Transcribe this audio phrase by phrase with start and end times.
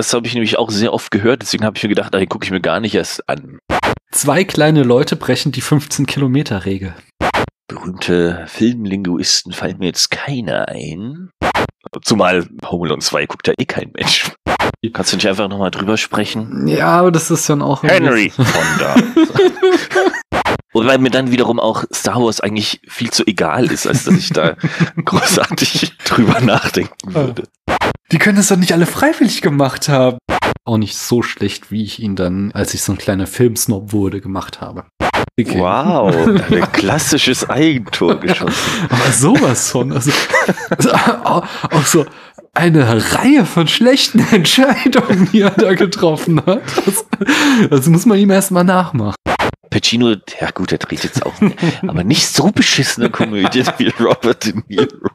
[0.00, 2.46] das habe ich nämlich auch sehr oft gehört, deswegen habe ich mir gedacht, den gucke
[2.46, 3.58] ich mir gar nicht erst an.
[4.10, 6.94] Zwei kleine Leute brechen die 15-Kilometer-Regel.
[7.68, 11.28] Berühmte Filmlinguisten fallen mir jetzt keine ein.
[12.02, 14.32] Zumal Home Alone 2 guckt ja eh kein Mensch.
[14.94, 16.66] Kannst du nicht einfach nochmal drüber sprechen?
[16.66, 17.82] Ja, aber das ist dann auch.
[17.82, 18.94] Henry Fonda.
[20.72, 24.30] Wobei mir dann wiederum auch Star Wars eigentlich viel zu egal ist, als dass ich
[24.30, 24.56] da
[25.04, 27.42] großartig drüber nachdenken würde.
[28.12, 30.18] Die können es doch nicht alle freiwillig gemacht haben.
[30.64, 34.20] Auch nicht so schlecht, wie ich ihn dann, als ich so ein kleiner Filmsnob wurde,
[34.20, 34.84] gemacht habe.
[35.38, 35.58] Okay.
[35.58, 36.14] Wow,
[36.50, 38.52] ein klassisches Eigentor geschossen.
[38.88, 39.92] Aber sowas von.
[39.92, 40.10] Also,
[40.76, 42.04] also auch, auch so
[42.52, 46.62] eine Reihe von schlechten Entscheidungen, die er da getroffen hat.
[46.84, 47.06] Das,
[47.70, 49.14] das muss man ihm erstmal nachmachen.
[49.70, 51.34] Pacino, ja gut, er dreht jetzt auch,
[51.86, 55.08] aber nicht so beschissene Komödien wie Robert De Niro.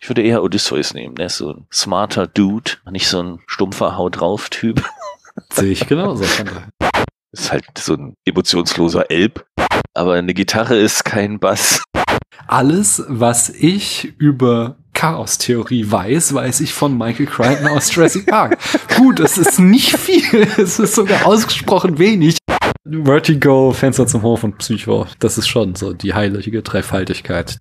[0.00, 3.96] Ich würde eher Odysseus nehmen, der ist so ein smarter Dude, nicht so ein stumpfer
[3.96, 4.84] Haut drauf Typ.
[5.52, 6.24] Sehe ich genauso.
[7.32, 9.46] Ist halt so ein emotionsloser Elb,
[9.94, 11.82] aber eine Gitarre ist kein Bass.
[12.46, 18.58] Alles, was ich über Chaos-Theorie weiß, weiß ich von Michael Crichton aus Jurassic Park.
[18.96, 22.38] Gut, es ist nicht viel, es ist sogar ausgesprochen wenig.
[22.86, 27.58] Vertigo, Fenster zum Hof und Psycho, das ist schon so die heilige Dreifaltigkeit.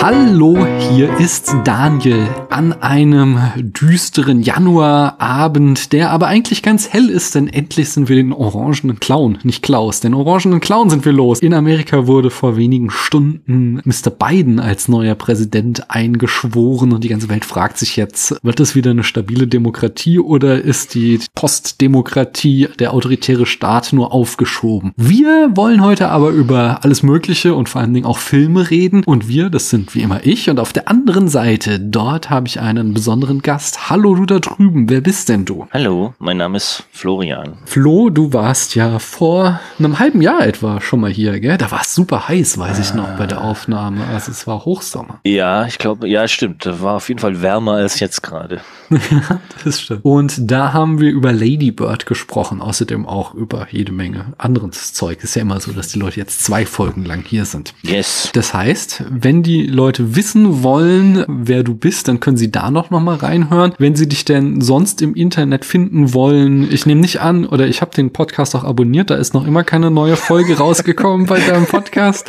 [0.00, 0.56] Hallo,
[0.92, 7.88] hier ist Daniel an einem düsteren Januarabend, der aber eigentlich ganz hell ist, denn endlich
[7.90, 11.40] sind wir den orangenen Clown, nicht Klaus, den orangenen Clown sind wir los.
[11.40, 14.10] In Amerika wurde vor wenigen Stunden Mr.
[14.10, 18.92] Biden als neuer Präsident eingeschworen und die ganze Welt fragt sich jetzt, wird das wieder
[18.92, 24.92] eine stabile Demokratie oder ist die Postdemokratie, der autoritäre Staat nur aufgeschoben?
[24.96, 29.26] Wir wollen heute aber über alles Mögliche und vor allen Dingen auch Filme reden und
[29.26, 30.50] wir, das sind wie immer ich.
[30.50, 33.90] Und auf der anderen Seite, dort habe ich einen besonderen Gast.
[33.90, 35.66] Hallo du da drüben, wer bist denn du?
[35.72, 37.58] Hallo, mein Name ist Florian.
[37.64, 41.58] Flo, du warst ja vor einem halben Jahr etwa schon mal hier, gell?
[41.58, 44.04] Da war es super heiß, weiß ich noch, bei der Aufnahme.
[44.06, 45.20] Also es war Hochsommer.
[45.24, 46.66] Ja, ich glaube, ja, stimmt.
[46.66, 48.60] Da war auf jeden Fall wärmer als jetzt gerade.
[48.90, 50.04] ja, das stimmt.
[50.04, 55.22] Und da haben wir über Lady Bird gesprochen, außerdem auch über jede Menge anderes Zeug.
[55.22, 57.74] Ist ja immer so, dass die Leute jetzt zwei Folgen lang hier sind.
[57.82, 58.30] Yes.
[58.32, 62.90] Das heißt, wenn die Leute wissen wollen, wer du bist, dann können sie da noch,
[62.90, 63.74] noch mal reinhören.
[63.78, 67.80] Wenn sie dich denn sonst im Internet finden wollen, ich nehme nicht an, oder ich
[67.80, 71.66] habe den Podcast auch abonniert, da ist noch immer keine neue Folge rausgekommen bei deinem
[71.66, 72.28] Podcast.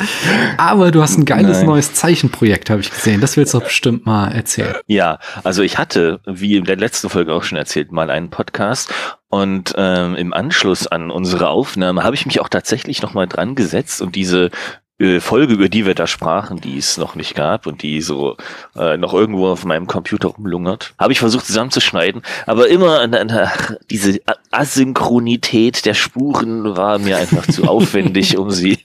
[0.58, 1.66] Aber du hast ein geiles Nein.
[1.66, 3.20] neues Zeichenprojekt, habe ich gesehen.
[3.20, 4.76] Das willst du doch bestimmt mal erzählen.
[4.86, 8.94] Ja, also ich hatte, wie in der letzten Folge auch schon erzählt, mal einen Podcast
[9.30, 13.54] und ähm, im Anschluss an unsere Aufnahme habe ich mich auch tatsächlich noch mal dran
[13.54, 14.50] gesetzt und diese
[15.20, 18.36] Folge, über die wir da sprachen, die es noch nicht gab und die so
[18.76, 23.48] äh, noch irgendwo auf meinem Computer rumlungert, habe ich versucht zusammenzuschneiden, aber immer an, an,
[23.90, 28.79] diese Asynchronität der Spuren war mir einfach zu aufwendig, um sie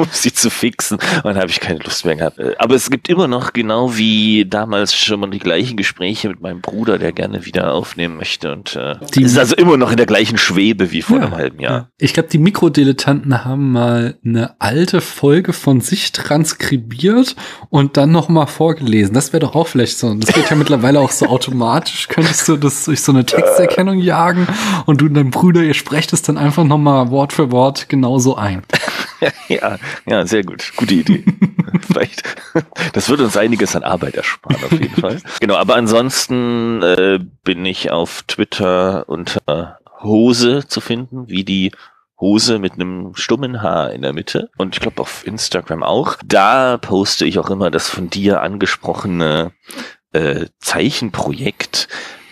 [0.00, 0.98] um sie zu fixen.
[0.98, 2.40] Und dann habe ich keine Lust mehr gehabt.
[2.58, 6.60] Aber es gibt immer noch, genau wie damals schon mal die gleichen Gespräche mit meinem
[6.60, 8.52] Bruder, der gerne wieder aufnehmen möchte.
[8.52, 11.36] Und äh, die ist also immer noch in der gleichen Schwebe wie vor ja, einem
[11.36, 11.90] halben Jahr.
[11.98, 17.36] Ich glaube, die Mikrodilettanten haben mal eine alte Folge von sich transkribiert
[17.68, 19.14] und dann noch mal vorgelesen.
[19.14, 20.14] Das wäre doch auch vielleicht so.
[20.14, 22.08] Das geht ja mittlerweile auch so automatisch.
[22.08, 24.46] Könntest du das durch so eine Texterkennung jagen
[24.86, 27.88] und du und dein Bruder, ihr sprecht es dann einfach noch mal Wort für Wort
[27.88, 28.62] genauso ein.
[29.48, 30.72] ja, ja, sehr gut.
[30.76, 31.24] Gute Idee.
[31.86, 32.22] Vielleicht.
[32.92, 35.20] Das würde uns einiges an Arbeit ersparen, auf jeden Fall.
[35.40, 41.72] Genau, aber ansonsten äh, bin ich auf Twitter unter Hose zu finden, wie die
[42.18, 44.50] Hose mit einem stummen Haar in der Mitte.
[44.58, 46.16] Und ich glaube auf Instagram auch.
[46.24, 49.52] Da poste ich auch immer das von dir angesprochene
[50.12, 51.88] äh, Zeichenprojekt,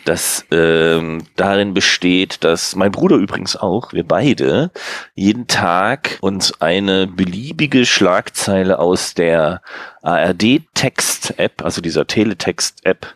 [0.09, 4.71] das ähm, darin besteht, dass mein Bruder übrigens auch, wir beide,
[5.15, 9.61] jeden Tag uns eine beliebige Schlagzeile aus der
[10.03, 13.07] ARD-Text-App, also dieser Teletext-App,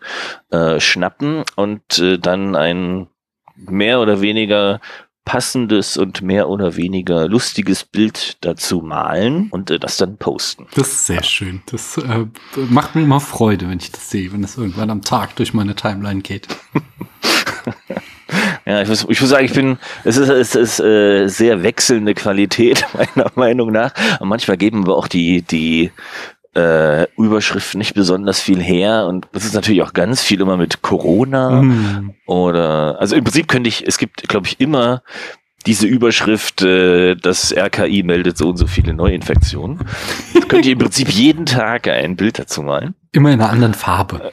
[0.50, 3.08] äh, schnappen und äh, dann ein
[3.56, 4.80] mehr oder weniger
[5.24, 10.66] passendes und mehr oder weniger lustiges Bild dazu malen und äh, das dann posten.
[10.74, 11.62] Das ist sehr schön.
[11.66, 12.26] Das äh,
[12.68, 15.74] macht mir immer Freude, wenn ich das sehe, wenn es irgendwann am Tag durch meine
[15.74, 16.48] Timeline geht.
[18.66, 22.14] ja, ich muss, ich muss sagen, ich bin, es ist, es ist äh, sehr wechselnde
[22.14, 22.84] Qualität
[23.14, 23.92] meiner Meinung nach.
[24.20, 25.92] Und manchmal geben wir auch die, die
[26.54, 30.82] äh, Überschriften nicht besonders viel her und das ist natürlich auch ganz viel immer mit
[30.82, 32.14] Corona Mm.
[32.26, 35.02] oder also im Prinzip könnte ich, es gibt, glaube ich, immer
[35.66, 39.78] diese Überschrift, äh, das RKI meldet so und so viele Neuinfektionen.
[40.34, 42.94] Das könnte ich im Prinzip jeden Tag ein Bild dazu malen.
[43.12, 44.32] Immer in einer anderen Farbe.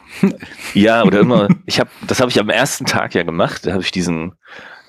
[0.73, 3.83] Ja, oder immer, ich habe, das habe ich am ersten Tag ja gemacht, da habe
[3.83, 4.33] ich diesen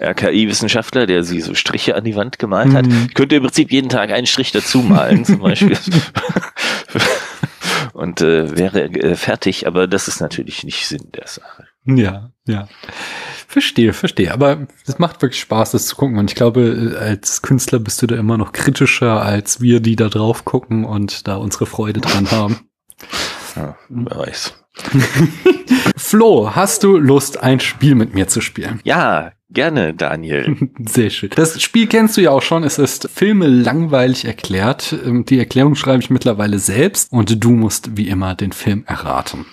[0.00, 2.86] RKI-Wissenschaftler, der sie so Striche an die Wand gemalt hat.
[2.86, 3.06] Mhm.
[3.08, 5.76] Ich könnte im Prinzip jeden Tag einen Strich dazu malen, zum Beispiel.
[7.92, 11.66] Und äh, wäre äh, fertig, aber das ist natürlich nicht Sinn der Sache.
[11.84, 12.68] Ja, ja.
[13.46, 14.32] Verstehe, verstehe.
[14.32, 16.18] Aber es macht wirklich Spaß, das zu gucken.
[16.18, 20.08] Und ich glaube, als Künstler bist du da immer noch kritischer als wir, die da
[20.08, 22.60] drauf gucken und da unsere Freude dran haben.
[23.56, 24.59] Ja, wer weiß.
[25.96, 28.80] Flo, hast du Lust, ein Spiel mit mir zu spielen?
[28.84, 30.56] Ja, gerne, Daniel.
[30.88, 31.30] Sehr schön.
[31.34, 32.64] Das Spiel kennst du ja auch schon.
[32.64, 34.94] Es ist Filme langweilig erklärt.
[35.04, 39.46] Ähm, Die Erklärung schreibe ich mittlerweile selbst und du musst wie immer den Film erraten.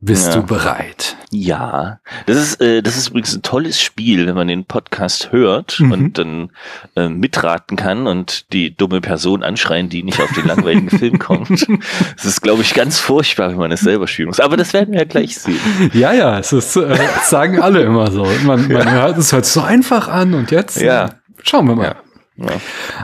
[0.00, 0.34] Bist Ja.
[0.40, 1.16] du bereit?
[1.30, 5.80] Ja, das ist, äh, das ist übrigens ein tolles Spiel, wenn man den Podcast hört
[5.80, 5.92] Mhm.
[5.92, 6.50] und dann
[6.96, 11.66] äh, mitraten kann und die dumme Person anschreien, die nicht auf den langweiligen Film kommt.
[12.14, 14.38] Das ist, glaube ich, ganz furchtbar, wenn man es selber spielen muss.
[14.40, 15.58] Aber das werden wir ja gleich sehen.
[15.94, 18.26] Ja, ja, es ist, äh, das sagen alle immer so.
[18.44, 21.08] Man, man hört, es hört so einfach an und jetzt Ja.
[21.42, 21.96] schauen wir mal.
[22.36, 22.60] Ja.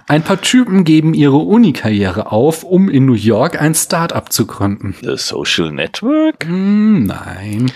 [0.08, 4.94] Ein paar Typen geben ihre Uni-Karriere auf, um in New York ein Start-up zu gründen.
[5.02, 6.44] The Social Network?
[6.44, 7.73] Hm, nein,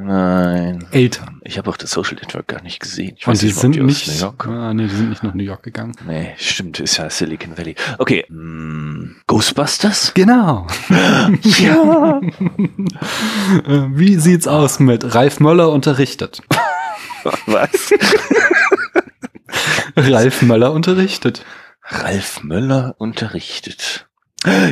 [0.00, 0.86] Nein.
[0.92, 1.40] Eltern.
[1.42, 3.16] Ich habe auch das Social Network gar nicht gesehen.
[3.18, 5.42] Ich Und die sind aus nicht, New York ah, nee, die sind nicht nach New
[5.42, 5.92] York gegangen.
[6.06, 7.74] Nee, stimmt, ist ja Silicon Valley.
[7.98, 8.24] Okay.
[8.28, 10.12] hm, Ghostbusters?
[10.14, 10.66] Genau.
[11.58, 12.20] Ja.
[13.66, 16.42] Äh, Wie sieht's aus mit Ralf Möller unterrichtet?
[17.46, 17.92] Was?
[19.96, 21.44] Ralf Möller unterrichtet.
[21.84, 24.08] Ralf Möller unterrichtet.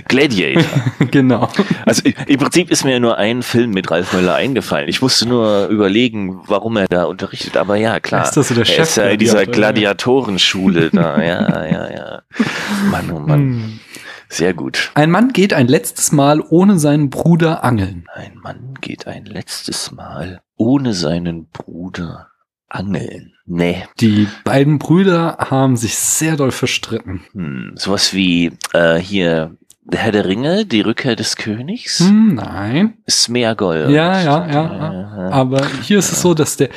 [0.06, 0.62] Gladiator.
[1.10, 1.48] genau.
[1.84, 4.88] Also im Prinzip ist mir ja nur ein Film mit Ralf Möller eingefallen.
[4.88, 7.56] Ich musste nur überlegen, warum er da unterrichtet.
[7.56, 8.24] Aber ja, klar.
[8.24, 9.46] Ist das so der er ist ja in dieser.
[9.46, 11.16] Gladiatorenschule da.
[11.26, 12.22] Ja, ja, ja.
[12.90, 13.40] Mann, oh Mann.
[13.40, 13.80] Hm.
[14.28, 14.90] Sehr gut.
[14.94, 18.06] Ein Mann geht ein letztes Mal ohne seinen Bruder angeln.
[18.14, 22.28] Ein Mann geht ein letztes Mal ohne seinen Bruder
[22.68, 23.32] angeln.
[23.46, 23.84] Nee.
[24.00, 27.24] Die beiden Brüder haben sich sehr doll verstritten.
[27.32, 32.00] Hm, sowas wie äh, hier der Herr der Ringe, die Rückkehr des Königs.
[32.00, 32.94] Hm, nein.
[33.08, 33.86] Smeagol.
[33.90, 35.30] Ja, ja, ja, ja.
[35.30, 36.70] Aber hier ist es so, dass der,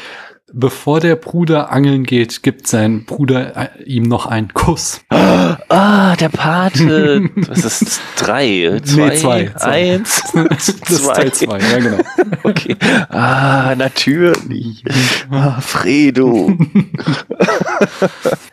[0.54, 5.02] bevor der Bruder angeln geht, gibt sein Bruder äh, ihm noch einen Kuss.
[5.72, 7.30] Ah, der Pate.
[7.36, 8.00] Was ist das?
[8.18, 8.80] Drei?
[8.84, 9.16] Zwei?
[9.16, 9.94] zwei, zwei.
[9.96, 10.24] Eins?
[10.50, 11.98] Das ist Teil zwei, ja genau.
[12.44, 12.76] Okay.
[13.10, 14.84] Ah, natürlich.
[15.32, 16.56] Ah, Fredo.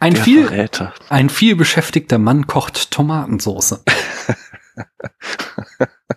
[0.01, 0.95] Ein Der viel, Verräter.
[1.09, 3.83] ein viel beschäftigter Mann kocht Tomatensauce.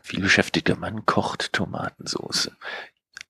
[0.04, 2.52] Viel beschäftigter Mann kocht Tomatensauce.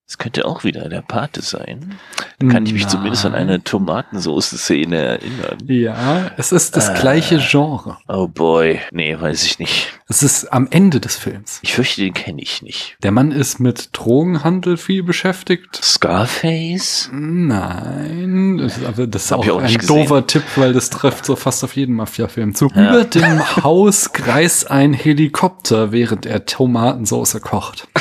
[0.10, 1.94] Das könnte auch wieder der Pate sein.
[2.40, 2.90] Da kann ich mich Nein.
[2.90, 5.58] zumindest an eine Tomatensauce-Szene erinnern.
[5.68, 6.94] Ja, es ist das Äh.
[7.00, 8.00] gleiche Genre.
[8.08, 8.80] Oh boy.
[8.92, 9.94] Nee, weiß ich nicht.
[10.08, 11.60] Es ist am Ende des Films.
[11.62, 12.98] Ich fürchte, den kenne ich nicht.
[13.04, 15.80] Der Mann ist mit Drogenhandel viel beschäftigt.
[15.80, 17.12] Scarface?
[17.14, 21.24] Nein, das ist, aber das ist Hab auch auch ein doofer Tipp, weil das trifft
[21.24, 22.72] so fast auf jeden Mafia-Film zu.
[22.74, 22.90] Ja.
[22.96, 27.88] Über dem Haus kreist ein Helikopter, während er Tomatensauce kocht.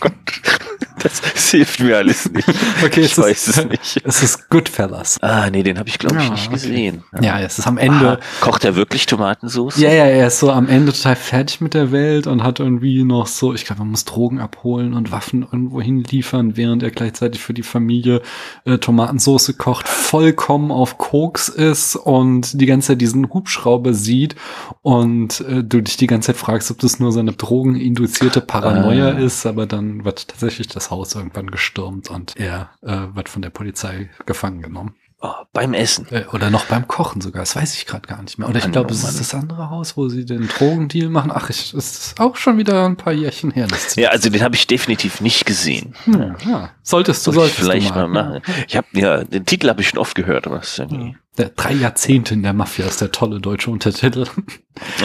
[1.04, 2.48] Das hilft mir alles nicht.
[2.84, 4.00] Okay, ich es weiß ist, es nicht.
[4.04, 5.18] Es ist Goodfellas.
[5.20, 6.54] Ah, nee, den habe ich, glaube ich, Ja, nicht okay.
[6.54, 7.04] gesehen.
[7.20, 8.18] Ja, es ist am Ende.
[8.18, 9.76] Ah, kocht er wirklich Tomatensauce?
[9.78, 13.04] Ja, ja, er ist so am Ende total fertig mit der Welt und hat irgendwie
[13.04, 17.40] noch so, ich glaube, man muss Drogen abholen und Waffen irgendwo hinliefern, während er gleichzeitig
[17.40, 18.22] für die Familie
[18.64, 24.36] äh, Tomatensauce kocht, vollkommen auf Koks ist und die ganze Zeit diesen Hubschrauber sieht
[24.82, 29.08] und äh, du dich die ganze Zeit fragst, ob das nur so eine drogeninduzierte Paranoia
[29.08, 29.18] Ah.
[29.18, 33.50] ist, aber dann wird tatsächlich das Haus irgendwann gestürmt und er äh, wird von der
[33.50, 34.94] Polizei gefangen genommen.
[35.26, 36.06] Oh, beim Essen.
[36.10, 38.46] Äh, Oder noch beim Kochen sogar, das weiß ich gerade gar nicht mehr.
[38.46, 41.32] Oder ich glaube, es ist das andere Haus, wo sie den Drogendeal machen.
[41.34, 43.66] Ach, ich, es ist auch schon wieder ein paar Jährchen her.
[43.66, 45.94] Das Ja, also den habe ich definitiv nicht gesehen.
[46.04, 46.70] hm, ja.
[46.82, 48.42] Solltest du, Soll ich solltest vielleicht du mal machen.
[48.68, 51.16] Ich habe ja, den Titel habe ich schon oft gehört, aber es ist irgendwie.
[51.36, 54.26] Der drei Jahrzehnte in der Mafia ist der tolle deutsche Untertitel.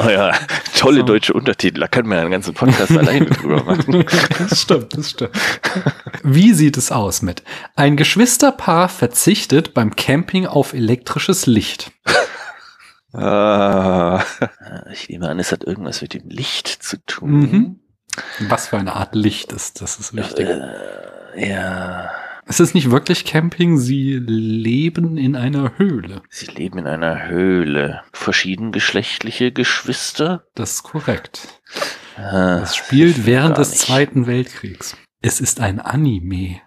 [0.04, 0.32] Oh ja,
[0.78, 1.06] tolle So.
[1.06, 1.80] deutsche Untertitel.
[1.80, 4.06] Da können wir einen ganzen Podcast alleine drüber machen.
[4.38, 5.32] das stimmt, das stimmt.
[6.24, 7.44] Wie sieht es aus mit?
[7.76, 11.92] Ein Geschwisterpaar verzichtet beim Camping auf elektrisches Licht.
[13.12, 14.24] Ah,
[14.94, 17.32] ich nehme an, es hat irgendwas mit dem Licht zu tun.
[17.40, 17.80] Mhm.
[18.50, 20.48] Was für eine Art Licht ist, das ist wichtig.
[20.48, 22.10] Äh, ja,
[22.50, 26.24] Es ist nicht wirklich Camping, sie leben in einer Höhle.
[26.30, 28.02] sie leben in einer Höhle.
[28.12, 30.44] Verschiedengeschlechtliche Geschwister.
[30.56, 31.48] Das ist korrekt.
[32.18, 33.82] Ah, Es spielt während des nicht.
[33.82, 34.98] Zweiten Weltkriegs.
[35.22, 36.60] Es ist ein Anime.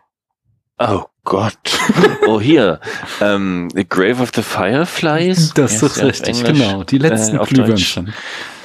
[0.79, 1.59] Oh Gott.
[2.29, 2.81] Oh, hier.
[3.21, 5.53] Ähm, The Grave of the Fireflies.
[5.55, 6.85] Das ist richtig, genau.
[6.85, 8.15] Die letzten Äh, Glühwürmchen.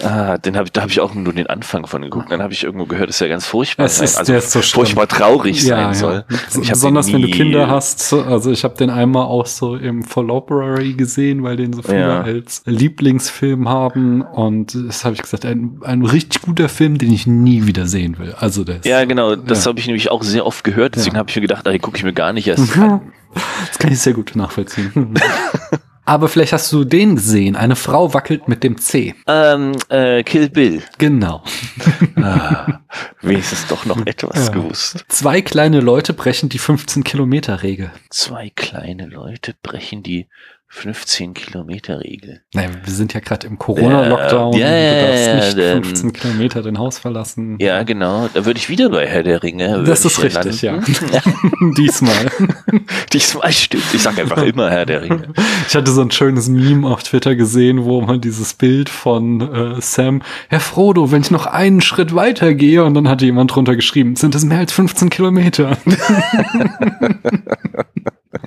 [0.03, 2.31] Ah, den hab ich, da habe ich auch nur den Anfang von geguckt.
[2.31, 4.51] Dann habe ich irgendwo gehört, dass er ganz furchtbar Es sein, ist, also der ist
[4.51, 4.85] so schlimm.
[4.85, 6.23] furchtbar traurig sein soll.
[6.49, 8.13] So, Ich hab Besonders wenn du Kinder hast.
[8.13, 12.21] Also ich habe den einmal auch so im Library gesehen, weil den so viele Ja.
[12.21, 14.21] als Lieblingsfilm haben.
[14.21, 18.19] Und das habe ich gesagt, ein, ein richtig guter Film, den ich nie wieder sehen
[18.19, 18.35] will.
[18.39, 19.35] Also ist, Ja, genau.
[19.35, 19.69] Das Ja.
[19.69, 20.95] habe ich nämlich auch sehr oft gehört.
[20.95, 21.19] Deswegen Ja.
[21.19, 22.83] habe ich mir gedacht, ey, gucke ich mir gar nicht erst Mhm.
[22.83, 23.01] an.
[23.67, 25.13] das kann ich sehr gut nachvollziehen.
[26.07, 27.55] Aber vielleicht hast du den gesehen.
[27.57, 29.13] Eine Frau wackelt mit dem C.
[29.27, 30.81] Ähm, äh, Kill Bill.
[30.97, 31.43] Genau.
[32.19, 32.79] Ah,
[33.21, 34.53] wenigstens doch noch etwas Ja.
[34.53, 35.05] gewusst.
[35.07, 37.91] Zwei kleine Leute brechen die 15-Kilometer-Regel.
[38.09, 40.27] Zwei kleine Leute brechen die
[40.73, 42.41] 15-Kilometer-Regel.
[42.53, 44.53] Naja, wir sind ja gerade im Corona-Lockdown.
[44.53, 47.57] Ja, ja, du darfst ja, nicht ähm, 15 Kilometer dein Haus verlassen.
[47.59, 48.29] Ja, genau.
[48.33, 49.83] Da würde ich wieder bei Herr der Ringe.
[49.85, 50.73] Das ist ich richtig, ja.
[50.73, 51.73] landen.
[51.77, 52.31] Diesmal.
[53.13, 53.85] Diesmal stimmt.
[53.93, 55.33] Ich sag einfach immer Herr der Ringe.
[55.67, 59.41] Ich hatte so ein schönes Meme auf Twitter gesehen, wo man dieses Bild von
[59.77, 63.55] äh, Sam, Herr Frodo, wenn ich noch einen Schritt weiter gehe, und dann hatte jemand
[63.55, 65.77] drunter geschrieben, sind es mehr als 15 Kilometer.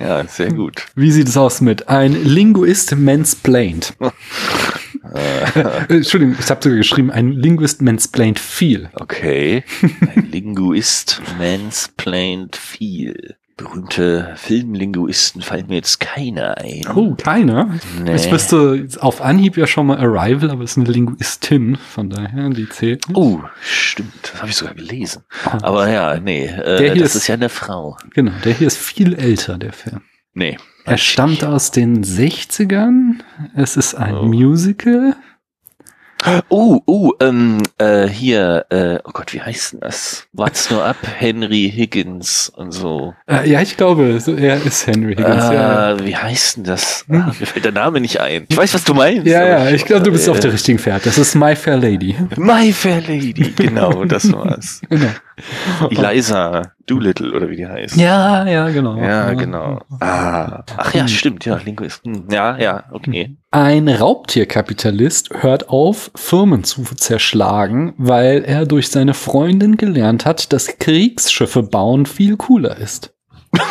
[0.01, 0.87] Ja, sehr gut.
[0.95, 3.93] Wie sieht es aus mit ein Linguist mansplained?
[5.13, 8.89] äh, Entschuldigung, ich habe sogar geschrieben, ein Linguist mansplained viel.
[8.95, 9.63] Okay.
[9.81, 13.35] Ein Linguist mansplained viel.
[13.63, 16.81] Berühmte Filmlinguisten fallen mir jetzt keine ein.
[16.95, 17.69] Oh, keiner.
[18.03, 18.15] Nee.
[18.15, 22.49] Ich wüsste auf Anhieb ja schon mal Arrival, aber es ist eine Linguistin, von daher,
[22.49, 23.07] die zählt.
[23.07, 23.17] nicht.
[23.17, 24.13] Oh, stimmt.
[24.23, 25.23] Das habe ich sogar gelesen.
[25.61, 27.97] Aber ja, nee, Der äh, hier das ist- ist ja eine Frau.
[28.13, 30.01] Genau, der hier ist viel älter, der Film.
[30.33, 30.57] Nee.
[30.85, 33.19] Er stammt aus den 60ern.
[33.55, 34.23] Es ist ein Oh.
[34.25, 35.15] Musical.
[36.49, 40.27] Oh, oh, ähm, äh, hier, äh, oh Gott, wie heißt denn das?
[40.33, 40.97] What's nur ab?
[41.17, 43.15] Henry Higgins und so.
[43.27, 45.35] Äh, ja, ich glaube, so, er ist Henry Higgins.
[45.45, 47.05] ja, Äh, wie heißt denn das?
[47.09, 48.45] Ah, mir fällt der Name nicht ein.
[48.49, 49.25] Ich weiß, was du meinst.
[49.25, 51.05] ja, ja, ich glaube, du bist äh, auf der richtigen Pferd.
[51.05, 52.15] Das ist My Fair Lady.
[52.37, 54.81] My Fair Lady, genau, das war's.
[55.89, 56.07] Genau.
[56.07, 57.95] Eliza Doolittle, oder wie die heißt.
[57.95, 58.97] Ja, ja, genau.
[58.97, 59.79] Ja, genau.
[60.01, 62.25] Ah, ach ja, stimmt, ja, Linguisten.
[62.29, 63.37] Ja, ja, okay.
[63.49, 70.79] Ein Raubtierkapitalist hört auf, Firmen zu zerschlagen, weil er durch seine Freundin gelernt hat, dass
[70.79, 73.13] Kriegsschiffe bauen viel cooler ist.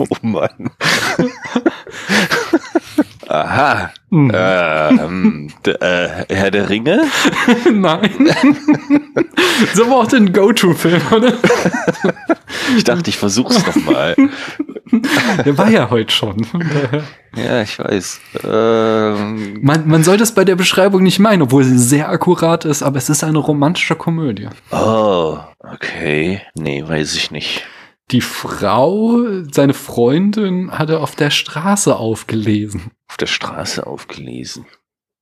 [0.00, 0.70] Oh Mann.
[3.30, 3.92] Aha.
[4.10, 4.32] Mhm.
[4.34, 7.04] Ähm, äh, Herr der Ringe?
[7.72, 8.10] Nein.
[9.74, 11.34] so war auch den Go-To-Film, oder?
[12.76, 14.16] Ich dachte, ich versuch's noch mal.
[15.44, 16.44] Der war ja heute schon.
[17.36, 18.20] Ja, ich weiß.
[18.42, 22.82] Ähm, Man, man soll das bei der Beschreibung nicht meinen, obwohl sie sehr akkurat ist,
[22.82, 24.48] aber es ist eine romantische Komödie.
[24.72, 26.42] oh, okay.
[26.56, 27.64] Nee, weiß ich nicht.
[28.10, 32.90] Die Frau, seine Freundin, hat er auf der Straße aufgelesen.
[33.08, 34.66] Auf der Straße aufgelesen.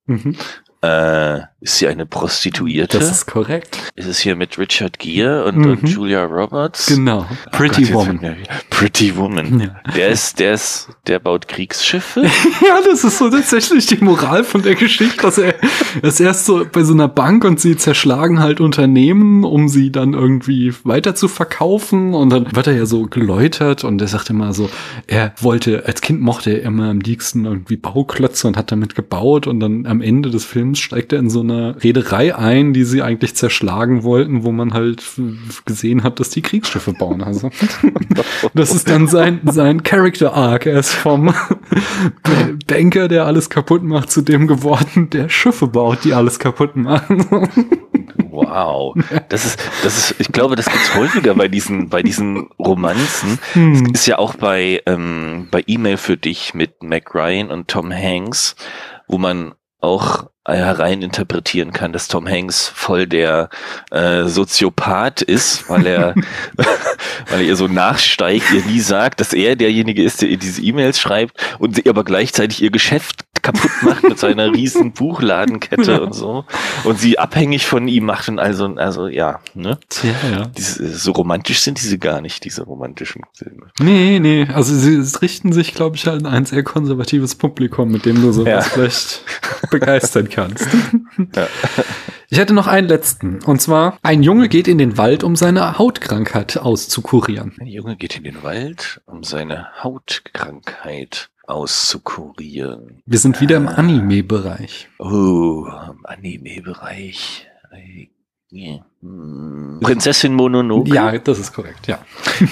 [0.07, 0.37] Mhm.
[0.81, 2.99] Äh, ist sie eine Prostituierte?
[3.01, 3.77] Das ist korrekt.
[3.97, 5.71] ist es hier mit Richard Gere und, Mhm.
[5.73, 6.87] und Julia Roberts?
[6.87, 7.27] Genau.
[7.29, 8.37] Oh Pretty Gott, jetzt Woman.
[8.71, 9.61] Pretty Woman.
[9.61, 9.93] Ja.
[9.97, 12.23] Der ist, der ist, der baut Kriegsschiffe.
[12.69, 16.45] Ja, das ist so tatsächlich die Moral von der Geschichte, dass er, er ist erst
[16.47, 21.15] so bei so einer Bank und sie zerschlagen halt Unternehmen, um sie dann irgendwie weiter
[21.15, 24.69] zu verkaufen und dann wird er ja so geläutert und er sagt immer so,
[25.07, 29.47] er wollte, als Kind mochte er immer am liebsten irgendwie Bauklötze und hat damit gebaut
[29.47, 33.03] und dann am Ende des Films steigt er in so eine Reederei ein, die sie
[33.03, 35.03] eigentlich zerschlagen wollten, wo man halt
[35.65, 37.23] gesehen hat, dass die Kriegsschiffe bauen.
[37.23, 37.51] Also
[38.55, 40.67] das ist dann sein, sein Character Arc.
[40.67, 41.35] Er ist vom
[42.67, 47.27] Banker, der alles kaputt macht, zu dem geworden, der Schiffe baut, die alles kaputt machen.
[48.31, 48.95] Wow.
[49.29, 53.39] Das ist, das ist, ich glaube, das gibt's häufiger bei diesen, bei diesen Romanzen.
[53.53, 53.93] Hm.
[53.93, 58.55] Ist ja auch bei, ähm, bei E-Mail für dich mit Mac Ryan und Tom Hanks,
[59.09, 63.51] wo man auch herein interpretieren kann, dass Tom Hanks voll der
[63.91, 66.15] äh, Soziopath ist, weil er,
[67.29, 70.63] weil er ihr so nachsteigt, ihr nie sagt, dass er derjenige ist, der ihr diese
[70.63, 76.15] E-Mails schreibt und sie aber gleichzeitig ihr Geschäft kaputt macht mit seiner riesen Buchladenkette und
[76.15, 76.45] so
[76.85, 79.79] und sie abhängig von ihm macht und also, also ja, ne?
[79.89, 80.47] Tja, ja.
[80.47, 83.67] Diese, so romantisch sind diese gar nicht, diese romantischen Filme.
[83.81, 88.05] Nee, nee, also sie richten sich, glaube ich, halt an ein sehr konservatives Publikum, mit
[88.07, 88.61] dem du sowas Ja.
[88.61, 89.23] vielleicht
[89.71, 90.69] begeistern kannst.
[91.35, 91.47] Ja.
[92.31, 93.43] Ich hätte noch einen letzten.
[93.43, 97.55] Und zwar, ein Junge geht in den Wald, um seine Hautkrankheit auszukurieren.
[97.59, 103.03] Ein Junge geht in den Wald, um seine Hautkrankheit auszukurieren.
[103.07, 104.89] Wir sind wieder im Anime-Bereich.
[104.99, 107.47] Oh, im Anime-Bereich.
[108.51, 108.87] Yeah.
[109.03, 109.79] Hm.
[109.83, 110.89] Prinzessin Mononoke?
[110.89, 111.99] Ja, das ist korrekt, ja.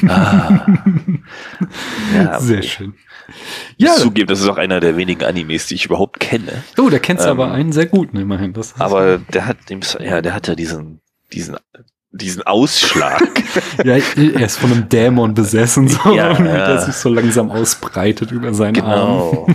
[0.08, 0.66] Ah.
[2.14, 2.68] ja Sehr okay.
[2.68, 2.94] schön.
[3.78, 3.94] Ja.
[3.94, 6.64] Zugeben, das ist auch einer der wenigen Animes, die ich überhaupt kenne.
[6.78, 8.54] oh, da kennst du Ähm, aber einen sehr guten immerhin.
[8.78, 9.56] Aber der hat,
[9.98, 11.00] ja, der hat ja diesen,
[11.32, 11.56] diesen,
[12.16, 13.22] diesen Ausschlag.
[13.84, 18.52] ja, er ist von einem Dämon besessen, so, Ja, der sich so langsam ausbreitet über
[18.54, 18.86] seinen Arm.
[18.86, 19.46] genau.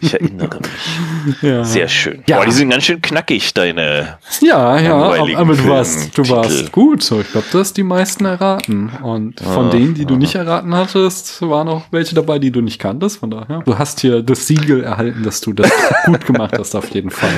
[0.00, 1.42] Ich erinnere mich.
[1.42, 1.64] Ja.
[1.64, 2.22] Sehr schön.
[2.28, 2.38] Ja.
[2.38, 4.18] Boah, die sind ganz schön knackig, deine.
[4.40, 7.02] Ja, ja, aber, du warst, du warst gut.
[7.02, 8.90] So, ich glaube, du hast die meisten erraten.
[9.02, 10.18] Und von Ah, denen, die du ah.
[10.18, 13.18] nicht erraten hattest, waren auch welche dabei, die du nicht kanntest.
[13.18, 15.70] Von daher, du hast hier das Siegel erhalten, dass du das
[16.06, 17.30] gut gemacht hast, auf jeden Fall.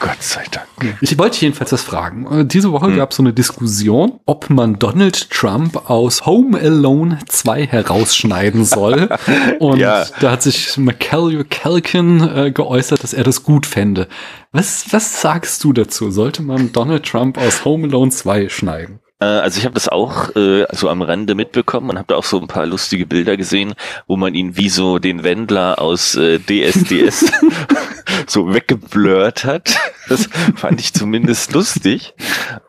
[0.00, 0.66] Gott sei Dank.
[1.02, 2.26] Ich wollte jedenfalls was fragen.
[2.40, 2.72] Äh, Diese Hm.
[2.72, 8.64] Woche gab es so eine Diskussion, ob man Donald Trump aus Home Alone 2 herausschneiden
[8.64, 9.08] soll.
[9.60, 10.06] Und Ja.
[10.20, 14.08] da hat sich Macaulay Culkin äh, geäußert, dass er das gut fände.
[14.52, 16.10] Was, was sagst du dazu?
[16.10, 19.00] Sollte man Donald Trump aus Home Alone 2 schneiden?
[19.20, 22.24] Äh, Also ich habe das auch äh, so am Rande mitbekommen und habe da auch
[22.24, 23.74] so ein paar lustige Bilder gesehen,
[24.06, 27.30] wo man ihn wie so den Wendler aus äh, DSDS
[28.26, 29.76] so weggeblurrt hat.
[30.08, 32.14] Das fand ich zumindest lustig.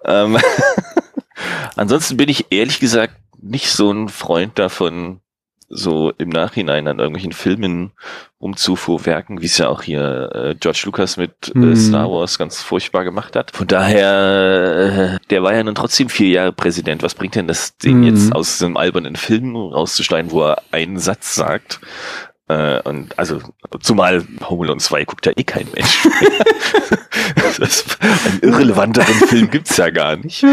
[0.06, 0.38] Ähm,
[1.76, 5.22] ansonsten bin ich ehrlich gesagt nicht so ein Freund davon,
[5.72, 7.92] so im Nachhinein an irgendwelchen Filmen
[8.40, 13.04] umzufuhrwerken, wie es ja auch hier äh, George Lucas mit äh, Star Wars ganz furchtbar
[13.04, 13.52] gemacht hat.
[13.52, 17.04] Von daher, äh, der war ja nun trotzdem vier Jahre Präsident.
[17.04, 18.04] Was bringt denn das Ding Mhm.
[18.08, 21.80] jetzt aus einem albernen Film rauszuschneiden, wo er einen Satz sagt?
[22.52, 23.40] Äh, und also,
[23.80, 26.08] zumal Home Alone 2 guckt ja eh kein Mensch.
[27.60, 27.86] das,
[28.26, 30.44] einen irrelevanteren Film gibt's ja gar nicht.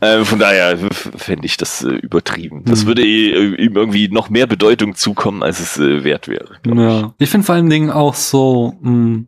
[0.00, 0.76] Äh, von daher
[1.16, 2.62] fände ich das äh, übertrieben.
[2.64, 2.88] Das Mhm.
[2.88, 6.56] würde eh, ihm irgendwie noch mehr Bedeutung zukommen, als es äh, wert wäre.
[6.62, 6.82] glaub ich.
[6.82, 7.14] Ja.
[7.18, 9.24] Ich finde vor allen Dingen auch so, mh,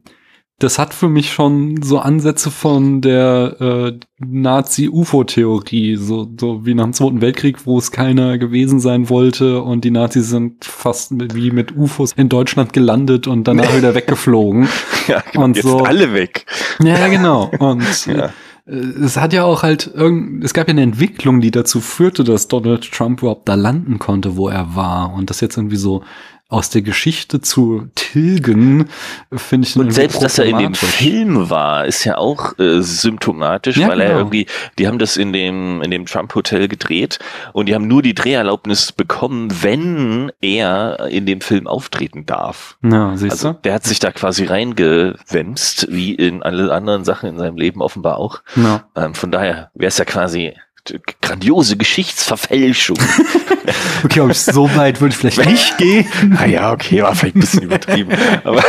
[0.60, 6.84] das hat für mich schon so Ansätze von der äh, Nazi-UFO-Theorie, so, so wie nach
[6.84, 11.50] dem Zweiten Weltkrieg, wo es keiner gewesen sein wollte und die Nazis sind fast wie
[11.50, 14.68] mit UFOs in Deutschland gelandet und danach wieder weggeflogen.
[15.08, 16.46] Ja, Und jetzt so- alle weg.
[16.80, 17.50] Ja, genau.
[17.58, 18.26] Und Ja.
[18.66, 22.23] äh, es hat ja auch halt irgend, es gab ja eine Entwicklung, die dazu führte,
[22.23, 25.12] dass Donald Trump überhaupt da landen konnte, wo er war.
[25.14, 26.04] Und das jetzt irgendwie so
[26.50, 28.89] aus der Geschichte zu tilgen,
[29.32, 30.75] finde ich Und selbst, dass er in dem.
[30.75, 34.19] Film war, ist ja auch äh, symptomatisch, Ja, weil er genau.
[34.21, 34.47] irgendwie,
[34.78, 37.19] die haben das in dem, in dem Trump-Hotel gedreht
[37.52, 42.76] und die haben nur die Dreherlaubnis bekommen, wenn er in dem Film auftreten darf.
[42.82, 43.58] Ja, siehst Also du?
[43.65, 48.19] der hat sich da quasi reingewämst, wie in alle anderen Sachen in seinem Leben offenbar
[48.19, 48.41] auch.
[48.56, 48.84] Ja.
[48.97, 50.54] Ähm, von daher wäre es ja quasi
[51.23, 52.97] grandiose Geschichtsverfälschung.
[54.02, 56.08] Okay, ob ich so weit würde ich vielleicht nicht gehen.
[56.40, 58.10] Ah ja, okay, war vielleicht ein bisschen übertrieben.
[58.43, 58.64] Aber,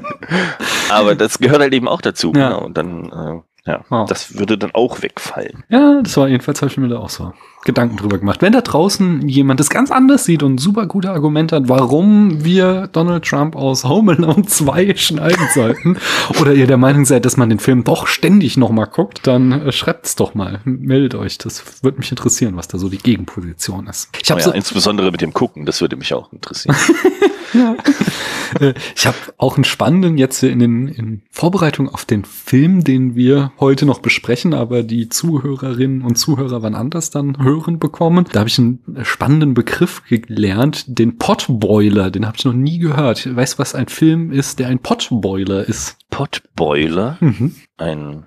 [0.90, 2.32] aber das gehört halt eben auch dazu.
[2.34, 2.48] Ja.
[2.48, 2.64] Genau.
[2.64, 4.04] Und dann, äh, ja, Ja.
[4.06, 5.62] das würde dann auch wegfallen.
[5.68, 7.32] Ja, das war jedenfalls, habe ich mir da auch so
[7.64, 8.42] Gedanken drüber gemacht.
[8.42, 12.88] Wenn da draußen jemand das ganz anders sieht und super gute Argumente hat, warum wir
[12.92, 15.98] Donald Trump aus Home Alone 2 schneiden sollten,
[16.40, 19.72] oder ihr der Meinung seid, dass man den Film doch ständig nochmal guckt, dann äh,
[19.72, 20.60] schreibt's doch mal.
[20.64, 21.38] Meldet euch.
[21.38, 24.10] Das würde mich interessieren, was da so die Gegenposition ist.
[24.22, 26.76] Ich habe ja, so, insbesondere mit dem Gucken, das würde mich auch interessieren.
[27.52, 27.74] ja.
[28.60, 33.16] Äh, Ich habe auch einen spannenden jetzt in, den, in Vorbereitung auf den Film, den
[33.16, 38.26] wir heute noch besprechen, aber die Zuhörerinnen und Zuhörer wann anders dann hören bekommen.
[38.32, 42.10] Da habe ich einen spannenden Begriff gelernt, den Potboiler.
[42.10, 43.34] Den habe ich noch nie gehört.
[43.34, 45.98] Weißt du, was ein Film ist, der ein Potboiler ist?
[46.10, 47.54] Potboiler, Mhm.
[47.76, 48.26] ein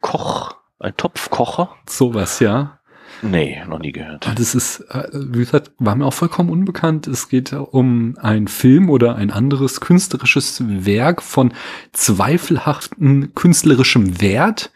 [0.00, 1.70] Koch, ein Topfkocher?
[1.88, 2.75] Sowas, ja.
[3.22, 4.28] Nee, noch nie gehört.
[4.36, 7.06] Das ist, äh, wie gesagt, war mir auch vollkommen unbekannt.
[7.06, 11.52] Es geht um einen Film oder ein anderes künstlerisches Werk von
[11.92, 14.70] zweifelhaftem künstlerischem Wert,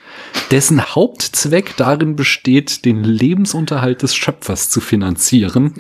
[0.51, 5.75] dessen Hauptzweck darin besteht, den Lebensunterhalt des Schöpfers zu finanzieren.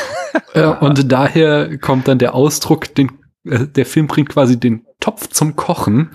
[0.54, 3.12] äh, und daher kommt dann der Ausdruck, den,
[3.44, 6.10] äh, der Film bringt quasi den Topf zum Kochen,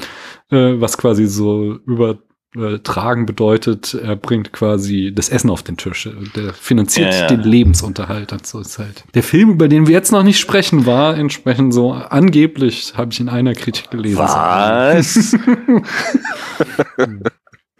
[0.49, 2.19] äh, was quasi so über
[2.55, 6.09] äh, tragen bedeutet, er bringt quasi das Essen auf den Tisch.
[6.35, 7.27] Der finanziert Ja, ja.
[7.27, 8.31] den Lebensunterhalt.
[8.31, 9.05] Ist halt.
[9.13, 13.19] Der Film, über den wir jetzt noch nicht sprechen, war entsprechend so angeblich, habe ich
[13.19, 14.17] in einer Kritik gelesen.
[14.17, 15.37] Was?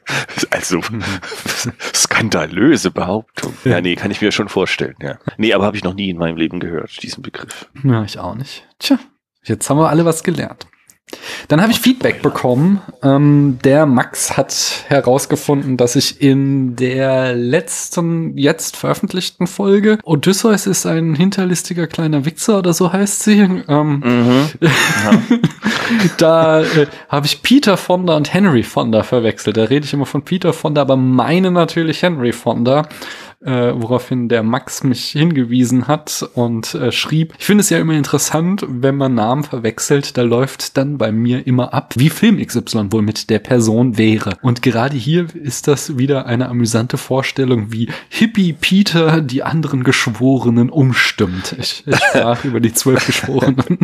[0.49, 0.79] also,
[1.93, 3.53] skandalöse Behauptung.
[3.65, 5.17] Ja, nee, kann ich mir schon vorstellen, ja.
[5.37, 7.69] Nee, aber habe ich noch nie in meinem Leben gehört, diesen Begriff.
[7.83, 8.65] Ja, ich auch nicht.
[8.79, 8.99] Tja,
[9.43, 10.67] jetzt haben wir alle was gelernt.
[11.47, 12.81] Dann habe ich Feedback bekommen.
[13.03, 20.85] Ähm, der Max hat herausgefunden, dass ich in der letzten, jetzt veröffentlichten Folge Odysseus ist
[20.85, 23.39] ein hinterlistiger kleiner Wichser oder so heißt sie.
[23.67, 24.49] Ähm, mhm.
[24.61, 25.21] ja.
[26.17, 29.57] da äh, habe ich Peter Fonda und Henry Fonda verwechselt.
[29.57, 32.87] Da rede ich immer von Peter Fonda, aber meine natürlich Henry Fonda
[33.43, 37.93] äh, woraufhin der Max mich hingewiesen hat und äh, schrieb, ich finde es ja immer
[37.93, 42.91] interessant, wenn man Namen verwechselt, da läuft dann bei mir immer ab, wie Film XY
[42.91, 44.37] wohl mit der Person wäre.
[44.41, 50.69] Und gerade hier ist das wieder eine amüsante Vorstellung, wie Hippie Peter die anderen Geschworenen
[50.69, 51.55] umstimmt.
[51.59, 53.79] Ich, ich sprach über die zwölf Geschworenen.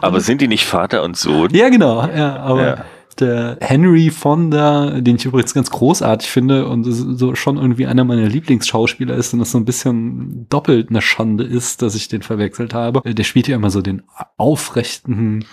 [0.00, 1.50] Aber sind die nicht Vater und Sohn?
[1.52, 2.84] Ja, genau, ja, aber ja
[3.20, 8.28] der Henry Fonda, den ich übrigens ganz großartig finde und so schon irgendwie einer meiner
[8.28, 12.74] Lieblingsschauspieler ist und das so ein bisschen doppelt eine Schande ist, dass ich den verwechselt
[12.74, 13.00] habe.
[13.12, 14.02] Der spielt ja immer so den
[14.36, 15.44] aufrechten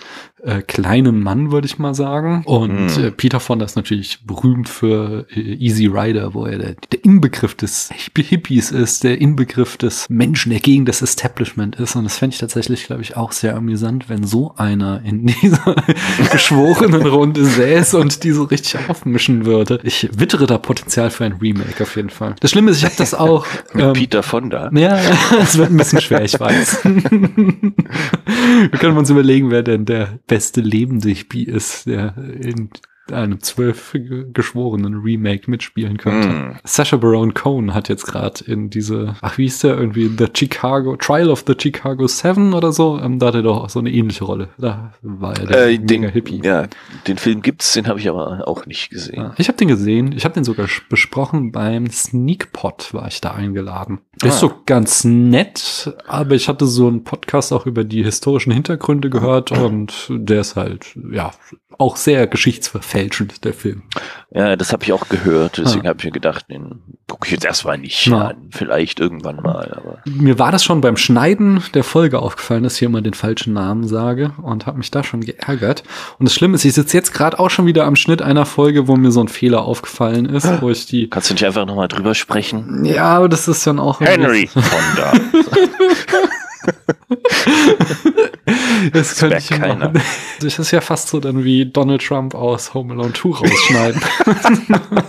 [0.42, 2.42] äh, kleinen Mann, würde ich mal sagen.
[2.46, 3.04] Und mm.
[3.04, 7.54] äh, Peter Fonda ist natürlich berühmt für äh, Easy Rider, wo er der, der Inbegriff
[7.54, 11.94] des Hippies ist, der Inbegriff des Menschen, der gegen das Establishment ist.
[11.94, 15.76] Und das fände ich tatsächlich, glaube ich, auch sehr amüsant, wenn so einer in dieser
[16.32, 19.78] geschworenen Runde säß und die so richtig aufmischen würde.
[19.84, 22.34] Ich wittere da Potenzial für ein Remake auf jeden Fall.
[22.40, 23.46] Das Schlimme ist, ich habe das auch.
[23.74, 24.70] Mit ähm, Peter Fonda.
[24.74, 24.98] Ja,
[25.40, 26.84] es wird ein bisschen schwer, ich weiß.
[26.84, 32.70] Wir können uns überlegen, wer denn der beste lebende Hippie ist, der in
[33.10, 33.96] einem zwölf
[34.32, 36.28] geschworenen Remake mitspielen könnte.
[36.28, 36.56] Mm.
[36.64, 40.96] Sacha Baron Cohen hat jetzt gerade in diese, ach wie hieß der irgendwie, The Chicago,
[40.96, 44.24] Trial of the Chicago Seven oder so, ähm, da hat er doch so eine ähnliche
[44.24, 44.48] Rolle.
[44.58, 46.40] Da war er der äh, den, Hippie.
[46.44, 46.66] Ja,
[47.06, 49.16] den Film gibt's, den habe ich aber auch nicht gesehen.
[49.16, 53.32] Ja, ich habe den gesehen, ich habe den sogar besprochen beim Sneakpot war ich da
[53.32, 54.00] eingeladen.
[54.20, 54.34] Der ah.
[54.34, 59.10] ist so ganz nett, aber ich hatte so einen Podcast auch über die historischen Hintergründe
[59.10, 61.32] gehört und der ist halt, ja,
[61.78, 62.26] auch sehr
[62.92, 63.82] geschichtsverfälschend, der Film.
[64.34, 65.58] Ja, das habe ich auch gehört.
[65.58, 65.90] Deswegen ah.
[65.90, 68.28] habe ich mir gedacht, den gucke ich jetzt erstmal nicht ja.
[68.28, 68.48] an.
[68.50, 69.72] Vielleicht irgendwann mal.
[69.74, 69.98] Aber.
[70.04, 73.52] Mir war das schon beim Schneiden der Folge aufgefallen, dass ich hier immer den falschen
[73.52, 75.82] Namen sage und habe mich da schon geärgert.
[76.18, 78.88] Und das Schlimme ist, ich sitze jetzt gerade auch schon wieder am Schnitt einer Folge,
[78.88, 81.08] wo mir so ein Fehler aufgefallen ist, wo ich die.
[81.10, 82.84] Kannst du nicht einfach nochmal drüber sprechen?
[82.84, 84.00] Ja, aber das ist dann auch.
[84.00, 85.12] Henry Fonda.
[88.92, 89.92] das könnte ich keiner.
[90.40, 94.02] Das ist ja fast so dann wie Donald Trump aus Home Alone 2 rausschneiden.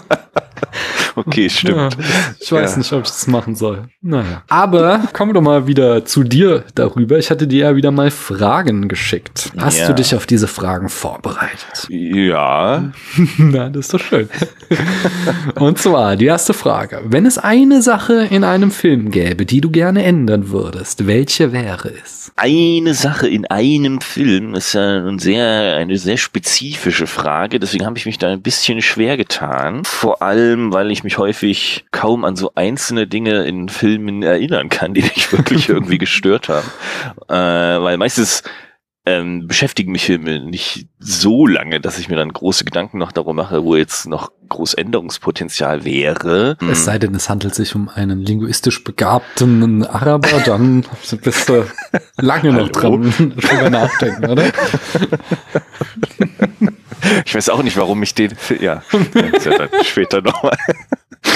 [1.26, 1.95] Okay, stimmt.
[1.97, 2.04] Ja,
[2.39, 2.78] ich weiß ja.
[2.78, 3.86] nicht, ob ich das machen soll.
[4.02, 4.43] Naja.
[4.49, 7.17] Aber kommen wir doch mal wieder zu dir darüber.
[7.17, 9.52] Ich hatte dir ja wieder mal Fragen geschickt.
[9.58, 9.88] Hast ja.
[9.88, 11.88] du dich auf diese Fragen vorbereitet?
[11.89, 12.91] Ja.
[13.38, 14.30] Na, das ist doch schön.
[15.56, 17.02] Und zwar die erste Frage.
[17.06, 21.91] Wenn es eine Sache in einem Film gäbe, die du gerne ändern würdest, welche wäre
[22.04, 22.32] es?
[22.36, 27.60] Eine Sache in einem Film ist ja ein sehr, eine sehr spezifische Frage.
[27.60, 29.84] Deswegen habe ich mich da ein bisschen schwer getan.
[29.86, 34.94] Vor allem, weil ich mich häufig kaum an so einzelne Dinge in Filmen erinnern kann,
[34.94, 36.68] die mich wirklich irgendwie gestört haben.
[37.30, 38.44] Äh, weil meistens
[39.06, 43.36] ähm, beschäftigen mich Filme nicht so lange, dass ich mir dann große Gedanken noch darum
[43.36, 46.58] mache, wo jetzt noch groß Änderungspotenzial wäre.
[46.72, 50.86] Es sei denn, es handelt sich um einen linguistisch begabten Araber, dann
[51.22, 51.66] bist du
[52.18, 54.46] lange noch dran drüber nachdenken, oder?
[57.26, 58.84] Ich weiß auch nicht, warum ich den, ja,
[59.44, 60.58] ja dann später nochmal.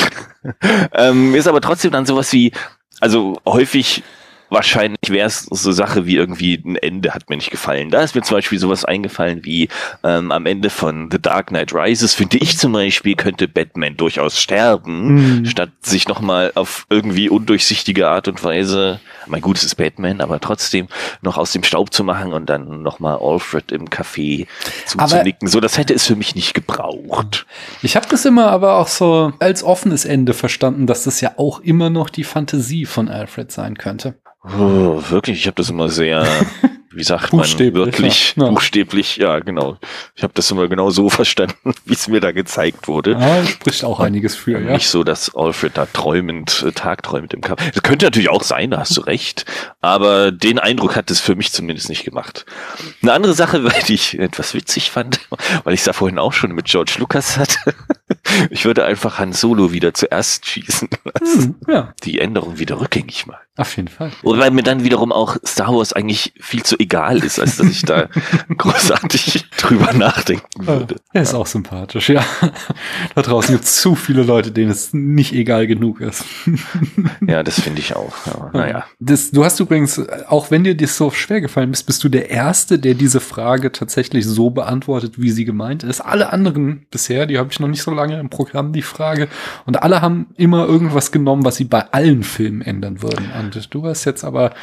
[0.93, 2.51] ähm, ist aber trotzdem dann sowas wie,
[2.99, 4.03] also häufig
[4.49, 7.89] wahrscheinlich wäre es so Sache wie irgendwie ein Ende hat mir nicht gefallen.
[7.89, 9.69] Da ist mir zum Beispiel sowas eingefallen wie
[10.03, 14.39] ähm, am Ende von The Dark Knight Rises, finde ich zum Beispiel, könnte Batman durchaus
[14.39, 15.45] sterben, mhm.
[15.45, 20.39] statt sich nochmal auf irgendwie undurchsichtige Art und Weise, mein gut, es ist Batman, aber
[20.39, 20.87] trotzdem
[21.21, 24.47] noch aus dem Staub zu machen und dann nochmal Alfred im Café
[24.85, 25.47] zuzunicken.
[25.47, 27.45] So, das hätte es für mich nicht gebraucht.
[27.81, 31.59] Ich habe das immer aber auch so als offenes Ende verstanden, dass das ja auch
[31.59, 34.15] immer noch die Fantasie von Alfred sein könnte.
[34.57, 36.25] Oh, wirklich, ich habe das immer sehr
[36.97, 38.49] wie sagt man, wirklich ja.
[38.49, 39.77] buchstäblich, ja, genau.
[40.15, 43.11] Ich habe das immer genau so verstanden, wie es mir da gezeigt wurde.
[43.11, 44.71] Ja, spricht auch einiges für, ja.
[44.71, 47.61] Nicht so, dass Alfred da träumend, äh, tagträumend im Kampf.
[47.71, 49.45] Das könnte natürlich auch sein, da hast du recht.
[49.79, 52.45] Aber den Eindruck hat es für mich zumindest nicht gemacht.
[53.03, 55.19] Eine andere Sache, weil die ich etwas witzig fand,
[55.63, 57.57] weil ich es da vorhin auch schon mit George Lucas hatte.
[58.49, 61.43] Ich würde einfach Han Solo wieder zuerst schießen lassen.
[61.43, 61.93] Hm, ja.
[62.03, 63.41] Die Änderung wieder rückgängig machen.
[63.57, 64.11] Auf jeden Fall.
[64.21, 67.81] Wobei mir dann wiederum auch Star Wars eigentlich viel zu egal ist, als dass ich
[67.83, 68.07] da
[68.57, 70.95] großartig drüber nachdenken würde.
[71.11, 72.23] Er ist auch sympathisch, ja.
[73.13, 76.23] Da draußen gibt es zu viele Leute, denen es nicht egal genug ist.
[77.25, 78.13] Ja, das finde ich auch.
[78.25, 78.83] Ja, naja.
[78.99, 82.29] Das, du hast übrigens, auch wenn dir das so schwer gefallen ist, bist du der
[82.29, 85.99] Erste, der diese Frage tatsächlich so beantwortet, wie sie gemeint ist.
[85.99, 89.27] Alle anderen bisher, die habe ich noch nicht so lange im Programm, die Frage.
[89.65, 93.29] Und alle haben immer irgendwas genommen, was sie bei allen Filmen ändern würden.
[93.39, 94.53] Und du hast jetzt aber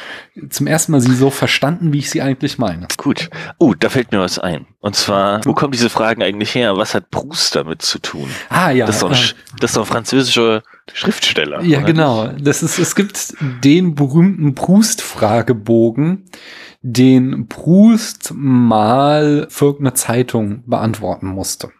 [0.49, 2.87] zum ersten Mal sie so verstanden, wie ich sie eigentlich meine.
[2.97, 3.29] Gut.
[3.57, 4.65] Oh, da fällt mir was ein.
[4.79, 6.77] Und zwar, wo kommen diese Fragen eigentlich her?
[6.77, 8.29] Was hat Proust damit zu tun?
[8.49, 8.85] Ah ja.
[8.85, 10.63] Das ist doch ein, äh, Sch- das ist doch ein französischer
[10.93, 11.61] Schriftsteller.
[11.63, 12.27] Ja, genau.
[12.39, 16.25] Das ist, es gibt den berühmten Proust-Fragebogen,
[16.87, 21.71] den Proust mal für irgendeine Zeitung beantworten musste.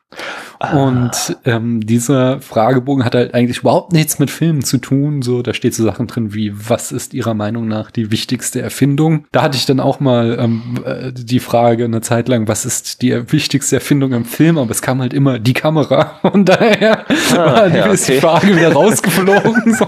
[0.59, 0.77] Ah.
[0.77, 5.21] Und ähm, dieser Fragebogen hat halt eigentlich überhaupt nichts mit Filmen zu tun.
[5.21, 9.25] So, da steht so Sachen drin wie, was ist Ihrer Meinung nach die wichtigste Erfindung?
[9.31, 13.01] Da hatte ich dann auch mal ähm, äh, die Frage eine Zeit lang, was ist
[13.03, 14.57] die wichtigste Erfindung im Film?
[14.57, 16.19] Aber es kam halt immer die Kamera.
[16.23, 18.21] Und daher war die, ja, ist die okay.
[18.21, 19.75] Frage wieder rausgeflogen.
[19.75, 19.85] so.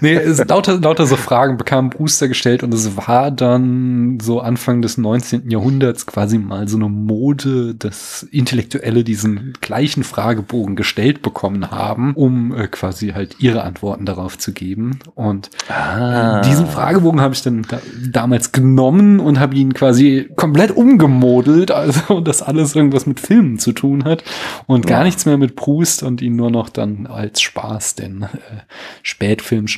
[0.00, 4.82] Nee, es, lauter, lauter so Fragen bekamen Brewster gestellt und es war dann so Anfang
[4.82, 5.50] des 19.
[5.50, 12.54] Jahrhunderts quasi mal so eine Mode, dass Intellektuelle diesen gleichen Fragebogen gestellt bekommen haben, um
[12.54, 14.98] äh, quasi halt ihre Antworten darauf zu geben.
[15.14, 16.40] Und Ah.
[16.42, 22.20] diesen Fragebogen habe ich dann da, damals genommen und habe ihn quasi komplett umgemodelt, also
[22.20, 24.24] dass alles irgendwas mit Filmen zu tun hat
[24.66, 25.04] und gar Ja.
[25.04, 28.26] nichts mehr mit Proust und ihn nur noch dann als Spaß den äh,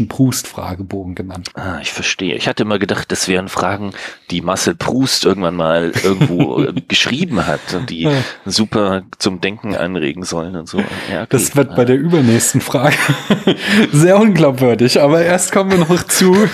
[0.03, 1.51] spätfilmischen Proust-Fragebogen genannt.
[1.55, 2.35] Ah, ich verstehe.
[2.35, 3.93] Ich hatte immer gedacht, das wären Fragen,
[4.31, 8.11] die Marcel Proust irgendwann mal irgendwo äh, geschrieben hat und die Ja.
[8.45, 10.79] super zum Denken anregen sollen und so.
[11.11, 11.27] Ja, okay.
[11.31, 12.97] Das wird bei der übernächsten Frage
[13.93, 16.35] sehr unglaubwürdig, aber erst kommen wir noch zu.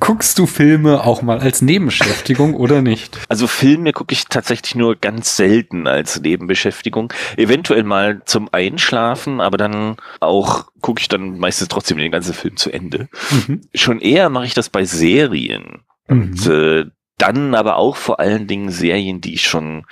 [0.00, 3.18] Guckst du Filme auch mal als Nebenbeschäftigung oder nicht?
[3.28, 7.12] Also Filme gucke ich tatsächlich nur ganz selten als Nebenbeschäftigung.
[7.36, 12.56] Eventuell mal zum Einschlafen, aber dann auch gucke ich dann meistens trotzdem den ganzen Film
[12.56, 13.08] zu Ende.
[13.30, 13.62] Mhm.
[13.74, 15.82] Schon eher mache ich das bei Serien.
[16.08, 16.86] Und äh,
[17.18, 19.84] dann aber auch vor allen Dingen Serien, die ich schon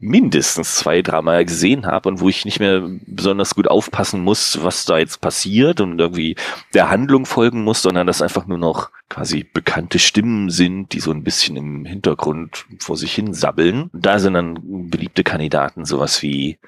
[0.00, 4.84] mindestens zwei, dreimal gesehen habe und wo ich nicht mehr besonders gut aufpassen muss, was
[4.84, 6.36] da jetzt passiert und irgendwie
[6.74, 11.10] der Handlung folgen muss, sondern dass einfach nur noch quasi bekannte Stimmen sind, die so
[11.10, 13.90] ein bisschen im Hintergrund vor sich hin sabbeln.
[13.92, 16.58] Da sind dann beliebte Kandidaten, sowas wie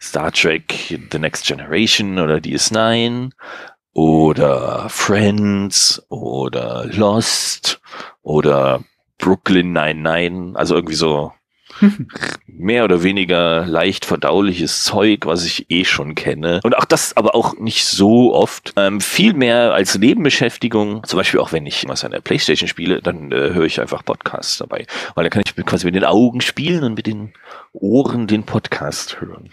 [0.00, 3.30] Star Trek The Next Generation oder DS9
[3.92, 7.80] oder Friends oder Lost
[8.22, 8.84] oder
[9.18, 11.32] Brooklyn 99, also irgendwie so
[12.46, 16.60] mehr oder weniger leicht verdauliches Zeug, was ich eh schon kenne.
[16.62, 18.72] Und auch das aber auch nicht so oft.
[18.76, 23.02] Ähm, viel mehr als Nebenbeschäftigung, zum Beispiel auch wenn ich was an der Playstation spiele,
[23.02, 24.86] dann äh, höre ich einfach Podcasts dabei.
[25.14, 27.32] Weil dann kann ich quasi mit den Augen spielen und mit den
[27.72, 29.50] Ohren den Podcast hören.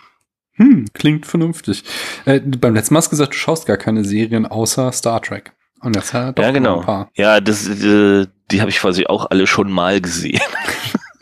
[0.55, 1.83] Hm, klingt vernünftig.
[2.25, 5.53] Äh, beim letzten Mal hast du gesagt, du schaust gar keine Serien außer Star Trek.
[5.81, 6.79] Und jetzt hat er doch ja, genau.
[6.79, 7.11] ein paar.
[7.15, 10.41] Ja, das, äh, die habe ich quasi auch alle schon mal gesehen.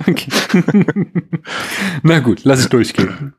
[0.06, 0.30] Okay.
[2.04, 3.34] Na gut, lass ich durchgehen.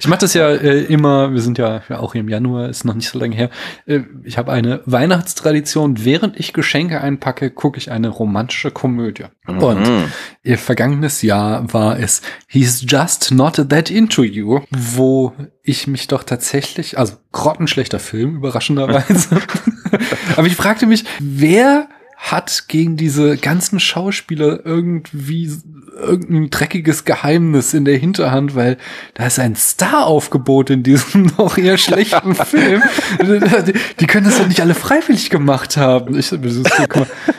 [0.00, 2.84] Ich mache das ja äh, immer, wir sind ja, ja auch hier im Januar, ist
[2.84, 3.50] noch nicht so lange her.
[3.86, 9.24] Äh, ich habe eine Weihnachtstradition, während ich Geschenke einpacke, gucke ich eine romantische Komödie.
[9.46, 10.04] Und Mhm.
[10.42, 16.22] ihr vergangenes Jahr war es He's Just Not That Into You, wo ich mich doch
[16.22, 19.40] tatsächlich, also grottenschlechter Film, überraschenderweise.
[20.36, 21.88] Aber ich fragte mich, wer
[22.18, 25.50] hat gegen diese ganzen Schauspieler irgendwie
[25.98, 28.76] irgendein dreckiges Geheimnis in der Hinterhand, weil
[29.14, 32.82] da ist ein Star-Aufgebot in diesem noch eher schlechten Film.
[34.00, 36.18] Die, können das doch nicht alle freiwillig gemacht haben.
[36.18, 36.32] Ich,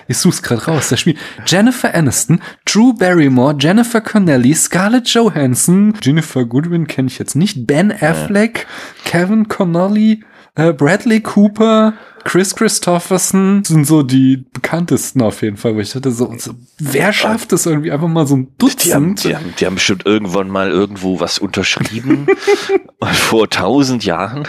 [0.08, 0.90] ich such's gerade raus.
[0.90, 7.36] Das Spiel Jennifer Aniston, Drew Barrymore, Jennifer Connelly, Scarlett Johansson, Jennifer Goodwin kenne ich jetzt
[7.36, 8.66] nicht, Ben Affleck,
[9.04, 10.24] Kevin Connolly,
[10.74, 11.94] Bradley Cooper,
[12.24, 15.76] Chris Christopherson sind so die bekanntesten auf jeden Fall.
[15.76, 19.16] Wo ich dachte, so, so wer schafft es irgendwie einfach mal so ein Die haben,
[19.16, 19.24] Dutzend?
[19.24, 22.28] die, haben, die haben bestimmt irgendwann mal irgendwo was unterschrieben
[23.14, 24.48] vor tausend Jahren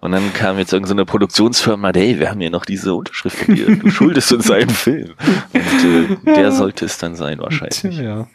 [0.00, 3.76] und dann kam jetzt irgendeine Produktionsfirma, hey, wir haben hier noch diese Unterschrift von dir,
[3.76, 5.14] du schuldest uns einen Film
[5.52, 7.80] und äh, der sollte es dann sein wahrscheinlich.
[7.80, 8.28] Tja, ja.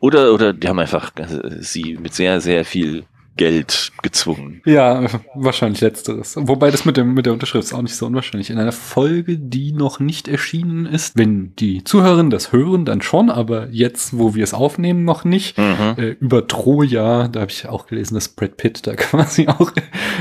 [0.00, 3.04] Oder oder die haben einfach äh, sie mit sehr sehr viel
[3.38, 4.60] Geld gezwungen.
[4.66, 6.34] Ja, wahrscheinlich letzteres.
[6.36, 8.50] Wobei das mit, dem, mit der Unterschrift ist auch nicht so unwahrscheinlich.
[8.50, 13.30] In einer Folge, die noch nicht erschienen ist, wenn die Zuhörerinnen das hören, dann schon,
[13.30, 15.56] aber jetzt, wo wir es aufnehmen, noch nicht.
[15.56, 15.94] Mhm.
[15.96, 19.70] Äh, über Troja, da habe ich auch gelesen, dass Brad Pitt da quasi auch,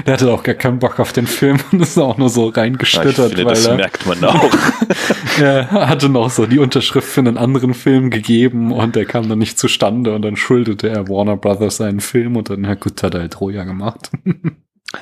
[0.06, 2.65] der hatte auch gar keinen Bock auf den Film und ist auch nur so Ja,
[3.25, 4.51] ich finde, weil das er, merkt man auch.
[5.41, 9.39] er hatte noch so die Unterschrift für einen anderen Film gegeben und der kam dann
[9.39, 13.22] nicht zustande und dann schuldete er Warner Brothers seinen Film und dann, na gut, hat
[13.22, 14.12] halt Troja gemacht.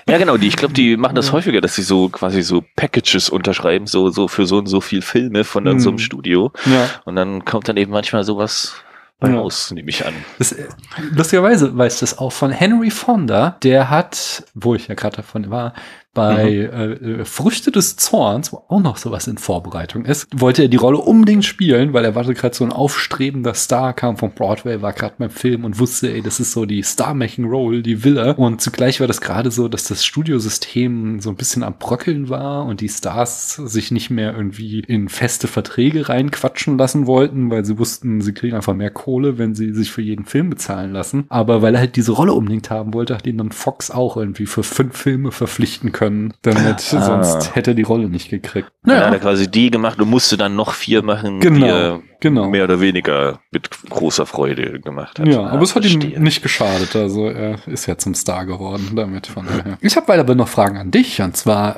[0.09, 3.29] Ja, genau, die, ich glaube, die machen das häufiger, dass sie so quasi so Packages
[3.29, 5.79] unterschreiben, so, so für so und so viel Filme von Mhm.
[5.79, 6.51] so einem Studio.
[6.65, 6.89] Ja.
[7.05, 8.73] Und dann kommt dann eben manchmal sowas
[9.19, 9.35] bei Ja.
[9.37, 10.15] raus, nehme ich an.
[10.39, 10.65] Das, äh,
[11.11, 15.73] lustigerweise weiß das auch von Henry Fonda, der hat, wo ich ja gerade davon war,
[16.15, 20.67] bei äh, äh, Früchte des Zorns, wo auch noch sowas in Vorbereitung ist, wollte er
[20.69, 24.81] die Rolle unbedingt spielen, weil er war gerade so ein aufstrebender Star, kam von Broadway,
[24.81, 28.39] war gerade beim Film und wusste, ey, das ist so die Star-Making-Role, die will er.
[28.39, 32.65] Und zugleich war das gerade so, dass das Studiosystem so ein bisschen am Bröckeln war
[32.65, 37.77] und die Stars sich nicht mehr irgendwie in feste Verträge reinquatschen lassen wollten, weil sie
[37.77, 41.25] wussten, sie kriegen einfach mehr Kohle, wenn sie sich für jeden Film bezahlen lassen.
[41.27, 44.45] Aber weil er halt diese Rolle unbedingt haben wollte, hat ihn dann Fox auch irgendwie
[44.45, 46.04] für fünf Filme verpflichten können,
[46.41, 47.01] damit Ah.
[47.01, 48.69] sonst hätte er die Rolle nicht gekriegt.
[48.83, 51.99] Dann hat er quasi die gemacht und musste dann noch vier machen, Genau, die er
[52.19, 52.47] genau.
[52.49, 55.27] mehr oder weniger mit großer Freude gemacht hat.
[55.27, 56.21] Ja, Ah, aber es hat ihm verstehe.
[56.21, 56.95] nicht geschadet.
[56.95, 59.27] Also er ist ja zum Star geworden damit.
[59.27, 59.77] Von daher.
[59.81, 61.21] Ich habe aber noch Fragen an dich.
[61.21, 61.77] Und zwar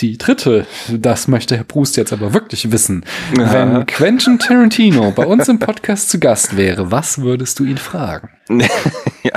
[0.00, 0.66] die dritte.
[0.88, 3.04] Das möchte Herr Brust jetzt aber wirklich wissen.
[3.34, 8.30] Wenn Quentin Tarantino bei uns im Podcast zu Gast wäre, was würdest du ihn fragen?
[9.22, 9.32] ja,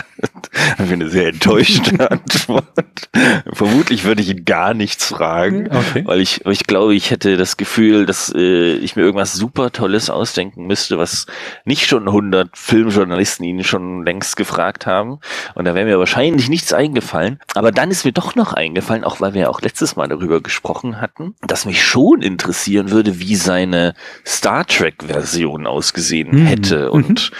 [0.77, 3.09] eine sehr enttäuschte Antwort.
[3.51, 6.03] Vermutlich würde ich ihn gar nichts fragen, Okay.
[6.05, 10.09] weil ich, ich glaube, ich hätte das Gefühl, dass äh, ich mir irgendwas super Tolles
[10.09, 11.25] ausdenken müsste, was
[11.65, 15.19] nicht schon 100 Filmjournalisten ihn schon längst gefragt haben.
[15.55, 17.39] Und da wäre mir wahrscheinlich nichts eingefallen.
[17.55, 20.41] Aber dann ist mir doch noch eingefallen, auch weil wir ja auch letztes Mal darüber
[20.41, 23.93] gesprochen hatten, dass mich schon interessieren würde, wie seine
[24.25, 26.45] Star Trek-Version ausgesehen Mhm.
[26.45, 27.31] hätte und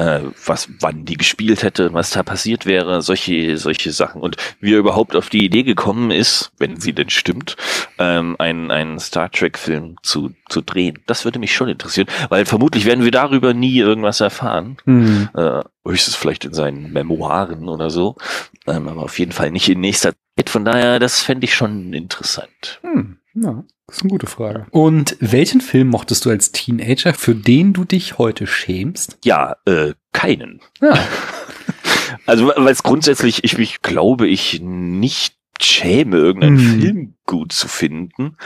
[0.00, 4.22] äh, was, wann die gespielt hätte, was da passiert wäre, solche, solche Sachen.
[4.22, 7.56] Und wie er überhaupt auf die Idee gekommen ist, wenn sie denn stimmt,
[7.98, 10.98] ähm, einen, einen Star Trek-Film zu, zu drehen.
[11.06, 14.78] Das würde mich schon interessieren, weil vermutlich werden wir darüber nie irgendwas erfahren.
[14.84, 15.28] Hm.
[15.34, 18.16] Äh, höchstens vielleicht in seinen Memoiren oder so.
[18.66, 20.48] Ähm, aber auf jeden Fall nicht in nächster Zeit.
[20.48, 22.80] Von daher, das fände ich schon interessant.
[22.82, 23.19] Hm.
[23.42, 24.66] Ja, das ist eine gute Frage.
[24.70, 29.18] Und welchen Film mochtest du als Teenager, für den du dich heute schämst?
[29.24, 30.60] Ja, äh, keinen.
[30.80, 30.94] Ja.
[32.26, 36.80] Also, weil es grundsätzlich, ich mich glaube ich nicht schäme, irgendeinen Mhm.
[36.80, 38.36] Film gut zu finden.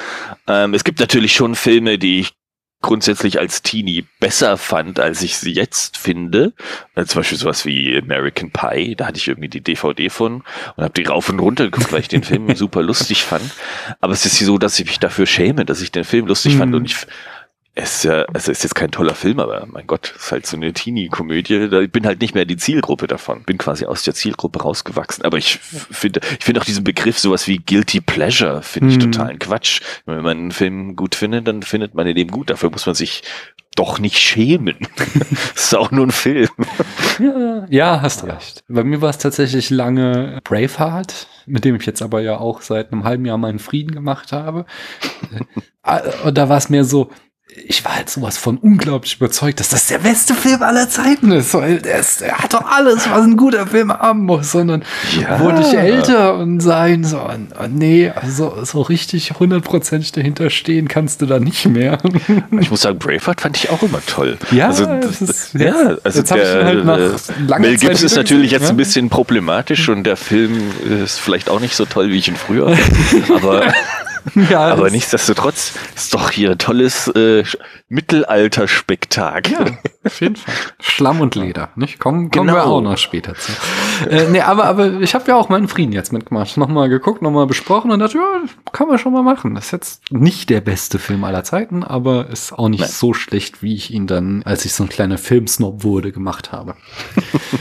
[0.46, 2.32] Ähm, es gibt natürlich schon Filme, die ich
[2.84, 6.52] grundsätzlich als Teenie besser fand, als ich sie jetzt finde.
[6.94, 10.42] Äh, zum Beispiel sowas wie American Pie, da hatte ich irgendwie die DVD von
[10.76, 13.50] und habe die rauf und runter geguckt, weil ich den Film super lustig fand.
[14.00, 16.70] Aber es ist so, dass ich mich dafür schäme, dass ich den Film lustig fand
[16.72, 16.76] Mhm.
[16.78, 16.96] und ich
[17.76, 20.46] es ist ja, also ist jetzt kein toller Film, aber mein Gott, es ist halt
[20.46, 21.54] so eine Teenie-Komödie.
[21.82, 23.42] Ich bin halt nicht mehr die Zielgruppe davon.
[23.42, 25.24] Bin quasi aus der Zielgruppe rausgewachsen.
[25.24, 29.10] Aber ich finde, ich finde auch diesen Begriff sowas wie Guilty Pleasure finde ich Mhm.
[29.12, 29.80] totalen Quatsch.
[30.06, 32.50] Wenn man einen Film gut findet, dann findet man ihn eben gut.
[32.50, 33.22] Dafür muss man sich
[33.74, 34.76] doch nicht schämen.
[35.56, 36.48] Es ist auch nur ein Film.
[37.18, 38.62] Ja, ja, hast recht.
[38.68, 42.92] Bei mir war es tatsächlich lange Braveheart, mit dem ich jetzt aber ja auch seit
[42.92, 44.64] einem halben Jahr meinen Frieden gemacht habe.
[45.86, 47.10] Äh, Und da war es mehr so,
[47.66, 51.54] ich war halt sowas von unglaublich überzeugt, dass das der beste Film aller Zeiten ist,
[51.54, 54.52] weil der, ist, der hat doch alles, was ein guter Film haben muss.
[54.52, 54.82] Dann
[55.20, 55.38] Ja.
[55.40, 57.20] wurde ich älter und sein so,
[57.70, 61.98] nee, also so richtig hundertprozentig dahinter stehen kannst du da nicht mehr.
[62.60, 64.38] Ich muss sagen, Braveheart fand ich auch immer toll.
[64.50, 67.10] Ja, also, das ist- ja, also jetzt ihn halt nach äh,
[67.46, 68.72] langer Mel Zeit Gibson ist natürlich jetzt ein ja.
[68.74, 70.60] bisschen problematisch und der Film
[71.04, 72.76] ist vielleicht auch nicht so toll, wie ich ihn früher.
[73.34, 73.72] aber
[74.50, 77.44] ja, aber nichtsdestotrotz ist doch hier ein tolles äh,
[77.88, 79.52] Mittelalterspektakel.
[79.52, 80.54] Ja, auf jeden Fall.
[80.80, 81.98] Schlamm und Leder, nicht?
[81.98, 82.76] Kommen, kommen wir Genau.
[82.76, 83.52] auch noch später zu.
[84.08, 86.56] äh, nee, aber, aber ich habe ja auch meinen Frieden jetzt mitgemacht.
[86.56, 89.54] Nochmal geguckt, nochmal besprochen und dachte, ja, kann man schon mal machen.
[89.54, 92.90] Das ist jetzt nicht der beste Film aller Zeiten, aber ist auch nicht Nein.
[92.90, 96.74] so schlecht, wie ich ihn dann, als ich so ein kleiner Filmsnob wurde, gemacht habe.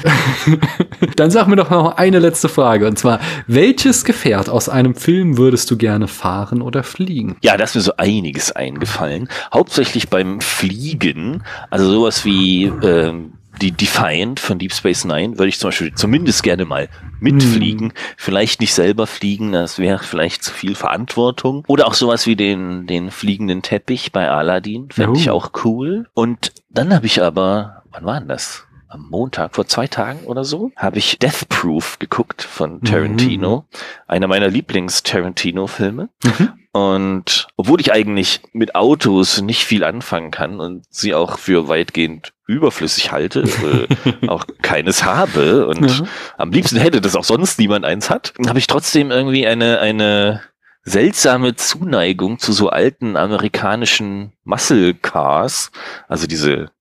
[1.15, 2.88] dann sag mir doch noch eine letzte Frage.
[2.88, 7.38] Und zwar, welches Gefährt aus einem Film würdest du gerne fahren oder fliegen?
[7.42, 9.30] Ja, da ist mir so einiges eingefallen.
[9.54, 15.60] Hauptsächlich beim Fliegen, also sowas wie ähm, die Defiant von Deep Space Nine würde ich
[15.60, 16.89] zum Beispiel zumindest gerne mal
[17.20, 17.94] mitfliegen.
[18.18, 21.63] Vielleicht nicht selber fliegen, das wäre vielleicht zu viel Verantwortung.
[21.68, 25.16] Oder auch sowas wie den, den fliegenden Teppich bei Aladdin, fände Oh.
[25.16, 26.08] ich auch cool.
[26.13, 28.66] Und dann habe ich aber, wann war denn das?
[28.93, 33.65] Am Montag, vor zwei Tagen oder so, habe ich Death Proof geguckt von Tarantino.
[33.69, 33.77] Mhm.
[34.08, 36.10] Einer meiner Lieblings-Tarantino-Filme.
[36.23, 36.53] Mhm.
[36.71, 42.34] Und obwohl ich eigentlich mit Autos nicht viel anfangen kann und sie auch für weitgehend
[42.47, 46.08] überflüssig halte, äh, auch keines habe und mhm.
[46.38, 50.41] am liebsten hätte, dass auch sonst niemand eins hat, habe ich trotzdem irgendwie eine, eine
[50.84, 55.72] seltsame Zuneigung zu so alten amerikanischen Muscle Cars,
[56.07, 56.72] also diese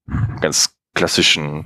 [0.41, 1.65] ganz klassischen,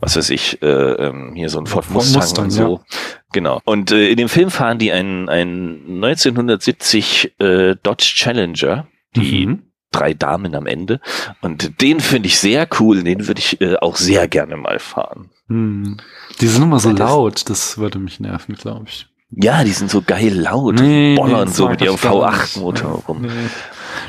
[0.00, 2.76] was weiß ich, äh, ähm, hier so ein Ford Mustang, Mustang und so.
[2.76, 2.98] Ja.
[3.32, 3.60] Genau.
[3.64, 9.62] Und äh, in dem Film fahren die einen, einen 1970 äh, Dodge Challenger, die mhm.
[9.90, 11.00] drei Damen am Ende.
[11.40, 15.30] Und den finde ich sehr cool, den würde ich äh, auch sehr gerne mal fahren.
[15.48, 15.98] Mhm.
[16.40, 19.06] Die sind immer so laut, das würde mich nerven, glaube ich.
[19.32, 23.22] Ja, die sind so geil laut nee, bollern nee, so mit ihrem V8-Motor rum.
[23.22, 23.28] Nee.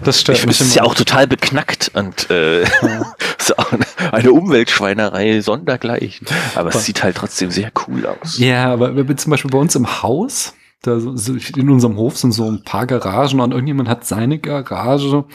[0.04, 0.60] Das stört ich, mich.
[0.60, 3.14] Ist ja auch total beknackt und äh, ja.
[3.42, 3.74] ist auch
[4.12, 6.28] eine Umweltschweinerei sondergleichen.
[6.56, 8.38] Aber es sieht halt trotzdem sehr cool aus.
[8.38, 12.64] Ja, aber zum Beispiel bei uns im Haus, da in unserem Hof sind so ein
[12.64, 15.26] paar Garagen und irgendjemand hat seine Garage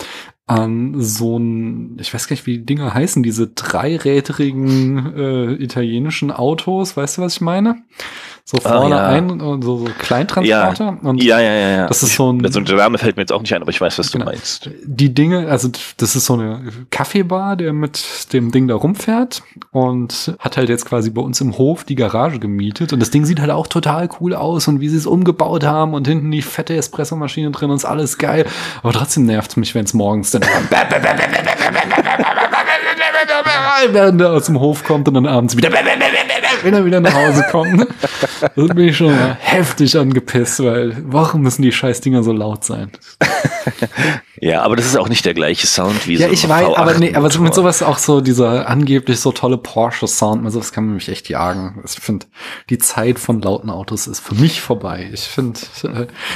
[0.46, 6.30] an so ein, ich weiß gar nicht, wie die Dinger heißen, diese dreirädrigen äh, italienischen
[6.30, 7.82] Autos, weißt du, was ich meine?
[8.48, 9.08] So ah, vorne oh, ja.
[9.08, 10.84] ein und so, so Kleintransporter.
[10.84, 10.98] Ja.
[11.02, 11.86] Und ja, ja, ja, ja.
[11.88, 12.44] Das ist so ein.
[12.44, 14.30] Also der Name fällt mir jetzt auch nicht ein, aber ich weiß, was du genau.
[14.30, 14.70] meinst.
[14.84, 19.42] Die Dinge, also das ist so eine Kaffeebar, der mit dem Ding da rumfährt
[19.72, 23.24] und hat halt jetzt quasi bei uns im Hof die Garage gemietet und das Ding
[23.24, 26.42] sieht halt auch total cool aus und wie sie es umgebaut haben und hinten die
[26.42, 28.46] fette Espressomaschine drin und ist alles geil.
[28.84, 30.42] Aber trotzdem nervt es mich, wenn es morgens dann
[33.90, 35.70] während er aus dem Hof kommt und dann abends wieder
[36.66, 37.86] wenn er wieder nach Hause kommt.
[38.56, 42.90] Da bin ich schon heftig angepisst, weil warum müssen die Scheißdinger so laut sein?
[44.40, 46.94] Ja, aber das ist auch nicht der gleiche Sound wie ja, so ich weiß, aber
[46.94, 50.72] nee, aber so mit sowas auch so dieser angeblich so tolle Porsche Sound, also das
[50.72, 51.82] kann man mich echt jagen.
[51.84, 52.26] Ich finde,
[52.70, 55.10] die Zeit von lauten Autos ist für mich vorbei.
[55.12, 55.58] Ich finde,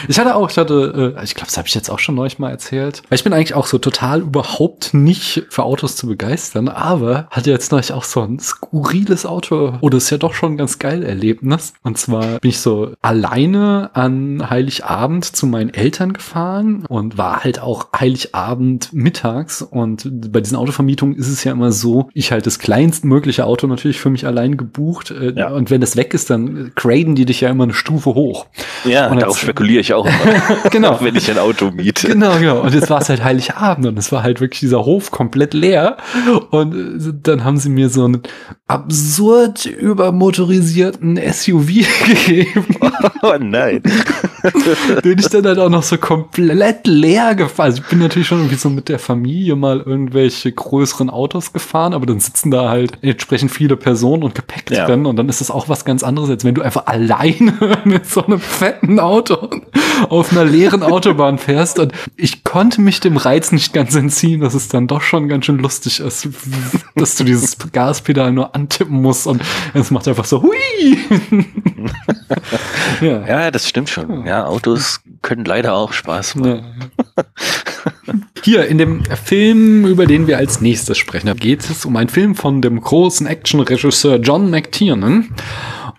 [0.09, 2.39] ich hatte auch, ich hatte, äh, ich glaube, das habe ich jetzt auch schon neulich
[2.39, 3.03] mal erzählt.
[3.11, 7.73] Ich bin eigentlich auch so total überhaupt nicht für Autos zu begeistern, aber hatte jetzt
[7.73, 11.03] neulich auch so ein skurriles Auto, oder oh, ist ja doch schon ein ganz geil
[11.03, 11.75] Erlebnis.
[11.83, 17.61] Und zwar bin ich so alleine an Heiligabend zu meinen Eltern gefahren und war halt
[17.61, 22.59] auch Heiligabend mittags und bei diesen Autovermietungen ist es ja immer so, ich halt das
[22.59, 25.49] kleinstmögliche Auto natürlich für mich allein gebucht äh, ja.
[25.51, 28.47] und wenn das weg ist, dann graden die dich ja immer eine Stufe hoch.
[28.85, 30.99] Ja, und darauf spekuliere ich auch immer, genau.
[31.01, 32.09] wenn ich ein Auto miete.
[32.09, 32.61] Genau, genau.
[32.61, 35.97] Und jetzt war es halt Heiligabend und es war halt wirklich dieser Hof komplett leer
[36.51, 38.23] und äh, dann haben sie mir so einen
[38.69, 41.67] absurd übermotorisierten SUV
[42.07, 42.67] gegeben.
[43.23, 43.83] Oh nein.
[45.05, 47.67] Den ich dann halt auch noch so komplett leer gefahren.
[47.67, 51.95] Also ich bin natürlich schon irgendwie so mit der Familie mal irgendwelche größeren Autos gefahren,
[51.95, 54.87] aber dann sitzen da halt entsprechend viele Personen und Gepäck ja.
[54.87, 57.55] drin und dann ist das auch was ganz anderes, als wenn du einfach alleine
[57.85, 59.49] mit so einem fetten Auto
[60.09, 64.55] auf einer leeren Autobahn fährst und ich konnte mich dem Reiz nicht ganz entziehen, dass
[64.55, 66.29] es dann doch schon ganz schön lustig ist,
[66.95, 70.99] dass du dieses Gaspedal nur antippen musst und es macht einfach so hui.
[73.01, 73.27] ja.
[73.27, 74.27] ja, das stimmt schon.
[74.27, 76.65] Ja, Autos können leider auch Spaß machen.
[77.17, 77.25] Ja.
[78.43, 82.35] Hier in dem Film, über den wir als nächstes sprechen, geht es um einen Film
[82.35, 85.29] von dem großen Action-Regisseur John McTiernan.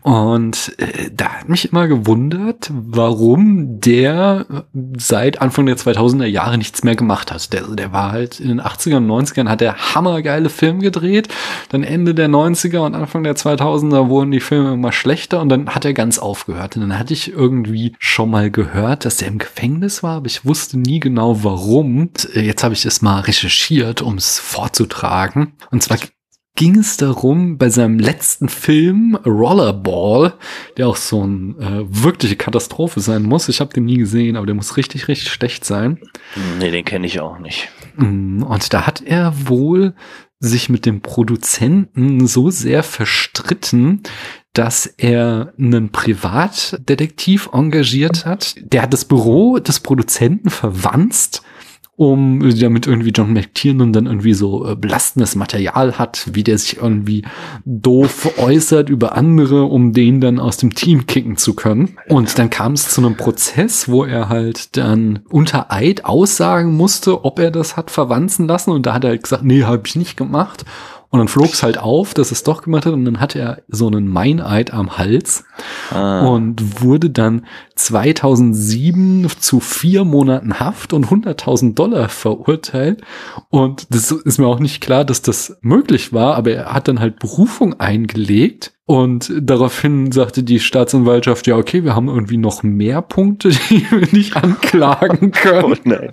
[0.02, 4.66] Und äh, da hat mich immer gewundert, warum der
[4.98, 7.54] seit Anfang der 2000er Jahre nichts mehr gemacht hat.
[7.54, 11.28] Der, der war halt in den 80ern und 90ern hat der hammergeile Film gedreht.
[11.70, 15.70] Dann Ende der 90er und Anfang der 2000er wurden die Filme immer schlechter und dann
[15.70, 16.76] hat er ganz aufgehört.
[16.76, 20.46] Und dann hatte ich irgendwie schon mal gehört, dass er im Gefängnis war, aber ich
[20.46, 22.10] wusste nie genau warum.
[22.34, 25.54] Jetzt habe ich es mal recherchiert, um es vorzutragen.
[25.70, 25.98] Und zwar
[26.56, 30.34] ging es darum, bei seinem letzten Film Rollerball,
[30.78, 33.50] der auch so eine äh, wirkliche Katastrophe sein muss.
[33.50, 36.00] Ich habe den nie gesehen, aber der muss richtig, richtig schlecht sein.
[36.60, 37.70] Nee, den kenne ich auch nicht.
[37.96, 39.94] Mm, und da hat er wohl
[40.40, 44.02] sich mit dem Produzenten so sehr verstritten,
[44.54, 48.56] dass er einen Privatdetektiv engagiert hat.
[48.60, 51.44] Der hat das Büro des Produzenten verwanzt
[52.02, 56.78] um damit irgendwie John McTiernan dann irgendwie so äh, belastendes Material hat, wie der sich
[56.78, 57.24] irgendwie
[57.64, 62.00] doof äußert über andere, um den dann aus dem Team kicken zu können.
[62.10, 67.24] Und dann kam es zu einem Prozess, wo er halt dann unter Eid aussagen musste,
[67.24, 68.72] ob er das hat verwanzen lassen.
[68.72, 70.66] Und da hat er halt gesagt, nee, habe ich nicht gemacht.
[71.12, 73.62] Und dann flog es halt auf, dass es doch gemacht hat und dann hatte er
[73.68, 75.44] so einen Meineid am Hals
[75.92, 76.26] Ah.
[76.26, 77.46] und wurde dann
[77.76, 83.02] 2007 zu vier Monaten Haft und 100.000 Dollar verurteilt.
[83.50, 87.00] Und das ist mir auch nicht klar, dass das möglich war, aber er hat dann
[87.00, 88.74] halt Berufung eingelegt.
[88.92, 94.06] Und daraufhin sagte die Staatsanwaltschaft, ja, okay, wir haben irgendwie noch mehr Punkte, die wir
[94.12, 96.10] nicht anklagen können.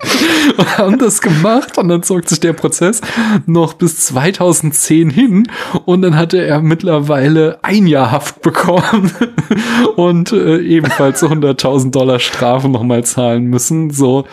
[0.57, 3.01] Oh und haben das gemacht und dann zog sich der Prozess
[3.47, 5.49] noch bis 2010 hin.
[5.87, 9.11] Und dann hatte er mittlerweile ein Jahr Haft bekommen
[9.97, 14.25] und äh, ebenfalls 100.000 Dollar Strafe nochmal zahlen müssen, so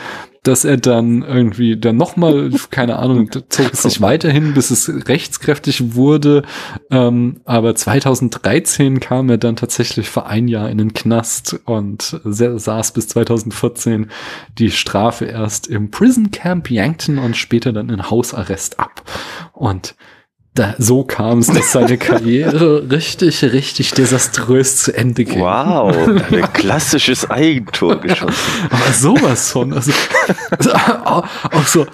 [0.48, 5.96] dass er dann irgendwie dann nochmal, keine Ahnung, zog es sich weiterhin, bis es rechtskräftig
[5.96, 6.44] wurde.
[6.92, 12.58] Ähm, aber 2013 kam er dann tatsächlich für ein Jahr in den Knast und sa-
[12.58, 14.10] saß bis 2014
[14.58, 19.04] die Strafe erst im Prison Camp Yankton und später dann in Hausarrest ab.
[19.54, 19.96] Und
[20.56, 25.40] da, so kam es, dass seine Karriere richtig, richtig desaströs zu Ende ging.
[25.42, 25.96] Wow,
[26.32, 28.34] ein klassisches Eigentor geschossen.
[28.70, 29.74] Aber sowas von.
[29.74, 29.92] Also,
[31.06, 31.86] auch, auch so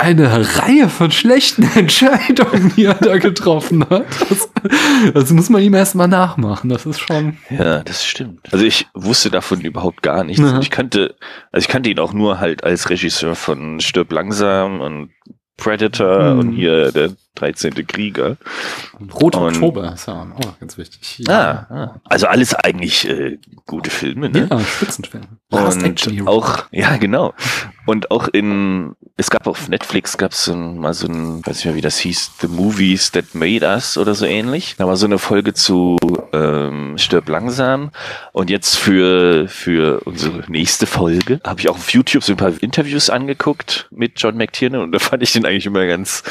[0.00, 4.06] eine Reihe von schlechten Entscheidungen, die er da getroffen hat.
[4.28, 4.48] Das,
[5.14, 6.70] das muss man ihm erstmal nachmachen.
[6.70, 7.36] Das ist schon.
[7.50, 8.40] Ja, das stimmt.
[8.52, 10.40] Also ich wusste davon überhaupt gar nichts.
[10.42, 10.60] Ja.
[10.60, 11.16] Ich kannte,
[11.52, 15.10] also ich kannte ihn auch nur halt als Regisseur von Stirb langsam und
[15.56, 16.38] Predator Mhm.
[16.38, 17.86] und hier der 13.
[17.86, 18.36] Krieger.
[19.14, 21.24] Roter Und- Oktober ist ja auch ganz wichtig.
[21.28, 22.00] Ah, ah.
[22.04, 24.48] also alles eigentlich äh, gute Filme, ne?
[24.50, 25.24] Ja, Spitzenfilm.
[25.50, 26.30] Last Action Und Hero.
[26.30, 27.32] auch, ja, genau.
[27.86, 31.74] Und auch in, es gab auf Netflix, gab es mal so ein, weiß nicht mehr,
[31.74, 34.74] wie das hieß, The Movies That Made Us oder so ähnlich.
[34.76, 35.96] Da war so eine Folge zu
[36.34, 37.90] ähm, Stirb langsam.
[38.32, 42.52] Und jetzt für, für unsere nächste Folge habe ich auch auf YouTube so ein paar
[42.60, 46.22] Interviews angeguckt mit John McTiernan und da fand ich den eigentlich immer ganz,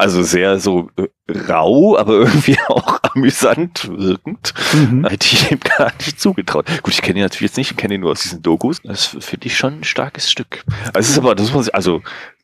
[0.00, 1.08] also sehr so äh,
[1.48, 4.54] rau, aber irgendwie auch amüsant wirkend.
[4.72, 5.06] Mhm.
[5.06, 6.66] Hätte ich ihm gar nicht zugetraut.
[6.82, 8.80] Gut, ich kenne ihn natürlich jetzt nicht, ich kenne ihn nur aus diesen Dokus.
[8.82, 10.64] Das finde ich schon ein starkes Stück.
[10.94, 12.02] Also es ist aber, das muss ich, also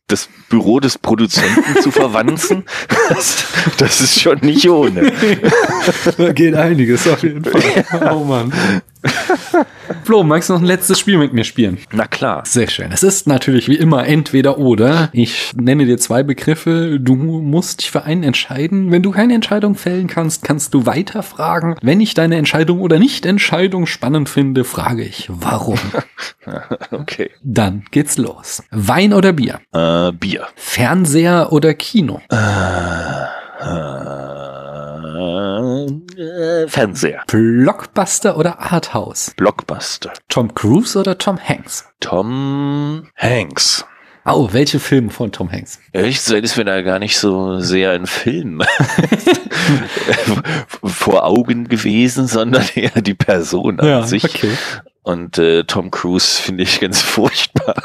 [0.08, 2.64] das Büro des Produzenten zu verwanzen,
[3.08, 3.46] das,
[3.78, 5.12] das ist schon nicht ohne.
[6.16, 7.62] Da geht einiges auf jeden Fall.
[8.12, 8.52] Oh Mann.
[10.04, 11.78] Flo, magst du noch ein letztes Spiel mit mir spielen?
[11.92, 12.42] Na klar.
[12.46, 12.90] Sehr schön.
[12.92, 15.10] Es ist natürlich wie immer entweder oder.
[15.12, 16.98] Ich nenne dir zwei Begriffe.
[17.00, 18.90] Du musst dich für einen entscheiden.
[18.90, 21.76] Wenn du keine Entscheidung fällen kannst, kannst du weiter fragen.
[21.82, 25.78] Wenn ich deine Entscheidung oder Nicht-Entscheidung spannend finde, frage ich, warum?
[26.90, 27.30] Okay.
[27.42, 28.62] Dann geht's los.
[28.70, 29.60] Wein oder Bier?
[29.72, 30.46] Äh, Bier.
[30.54, 32.20] Fernseher oder Kino?
[32.30, 32.36] Äh,
[36.68, 37.22] Fernseher.
[37.26, 39.32] Blockbuster oder Arthouse?
[39.36, 40.12] Blockbuster.
[40.28, 41.88] Tom Cruise oder Tom Hanks?
[42.00, 43.84] Tom Hanks.
[44.28, 45.78] Oh, welche Filme von Tom Hanks?
[45.92, 48.60] Ehrlich gesagt ist mir da gar nicht so sehr ein Film
[50.84, 54.24] vor Augen gewesen, sondern eher die Person an sich.
[54.24, 54.50] okay.
[55.06, 57.76] Und äh, Tom Cruise finde ich ganz furchtbar.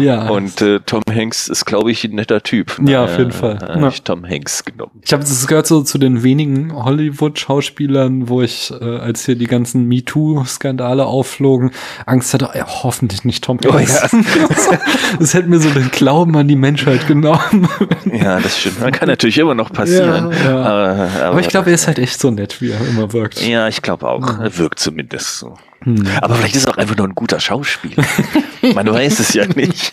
[0.00, 0.28] Ja.
[0.28, 2.76] Und äh, Tom Hanks ist, glaube ich, ein netter Typ.
[2.84, 3.56] Ja, auf jeden Fall.
[3.62, 3.86] Äh, Ja.
[3.88, 4.90] ich Tom Hanks genommen.
[5.04, 9.46] Ich habe das gehört so zu den wenigen Hollywood-Schauspielern, wo ich, äh, als hier die
[9.46, 11.70] ganzen MeToo-Skandale aufflogen,
[12.04, 14.00] Angst hatte, ey, hoffentlich nicht Tom Oh Hanks.
[15.20, 17.68] das hätte mir so den Glauben an die Menschheit genommen.
[18.12, 18.80] Ja, das stimmt.
[18.80, 20.32] Man kann natürlich immer noch passieren.
[20.32, 20.56] Ja, ja.
[20.64, 23.40] Aber, aber, Aber ich glaube, er ist halt echt so nett, wie er immer wirkt.
[23.46, 24.40] Ja, ich glaube auch.
[24.40, 25.54] Er wirkt zumindest so.
[25.86, 26.04] Hm.
[26.20, 28.04] Aber vielleicht ist er auch einfach nur ein guter Schauspieler.
[28.74, 29.92] Man weiß es ja nicht.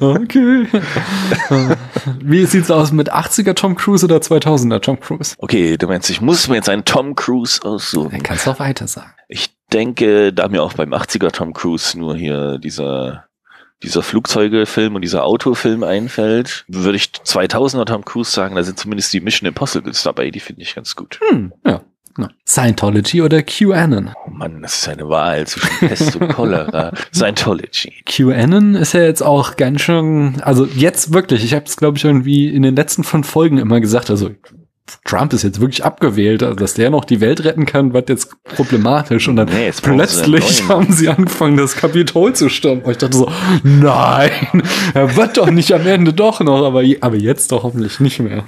[0.00, 0.66] Okay.
[2.22, 5.34] wie sieht's aus mit 80er Tom Cruise oder 2000er Tom Cruise?
[5.36, 8.12] Okay, du meinst, ich muss mir jetzt einen Tom Cruise aussuchen.
[8.12, 9.12] Dann kannst du auch weiter sagen.
[9.28, 13.26] Ich denke, da mir auch beim 80er Tom Cruise nur hier dieser,
[13.82, 19.12] dieser Flugzeugefilm und dieser Autofilm einfällt, würde ich 2000er Tom Cruise sagen, da sind zumindest
[19.12, 21.20] die Mission Impossibles dabei, die finde ich ganz gut.
[21.28, 21.82] Hm, ja.
[22.46, 24.10] Scientology oder QAnon?
[24.26, 26.92] Oh Mann, das ist eine Wahl zwischen Pest und Cholera.
[27.12, 27.92] Scientology.
[28.06, 32.04] QAnon ist ja jetzt auch ganz schön, also jetzt wirklich, ich habe es glaube ich
[32.04, 34.30] irgendwie in den letzten fünf Folgen immer gesagt, also
[35.04, 38.34] Trump ist jetzt wirklich abgewählt, also dass der noch die Welt retten kann, wird jetzt
[38.42, 42.82] problematisch und dann Nee, plötzlich haben sie angefangen, das Kapitol zu stürmen.
[42.82, 43.30] Und ich dachte so,
[43.62, 44.62] nein,
[44.94, 48.44] er wird doch nicht am Ende doch noch, aber, aber jetzt doch hoffentlich nicht mehr.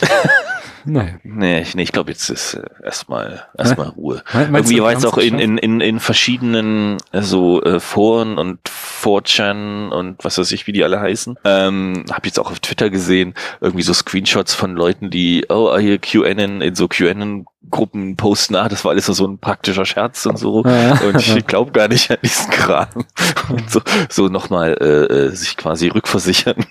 [0.84, 1.14] Naja.
[1.22, 4.22] Nee, ich, nee, ich glaube, jetzt ist äh, erstmal erstmal Ruhe.
[4.32, 8.38] Me- meinst Irgendwie war jetzt auch in, in, in, in verschiedenen äh, so äh, Foren
[8.38, 11.38] und 4chan und was weiß ich, wie die alle heißen.
[11.44, 15.98] Ähm, habe jetzt auch auf Twitter gesehen, irgendwie so Screenshots von Leuten, die, oh, hier
[15.98, 20.64] QAnon, in so QAnon-Gruppen posten, ah, das war alles so ein praktischer Scherz und so.
[20.64, 20.98] Ja.
[21.06, 22.88] Und ich glaube gar nicht an diesen Kram.
[23.48, 24.84] Und so, so nochmal äh,
[25.26, 26.66] äh, sich quasi rückversichern.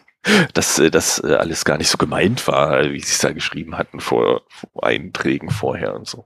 [0.53, 3.77] Dass äh, das äh, alles gar nicht so gemeint war, wie sie es da geschrieben
[3.77, 6.25] hatten vor, vor Einträgen vorher und so.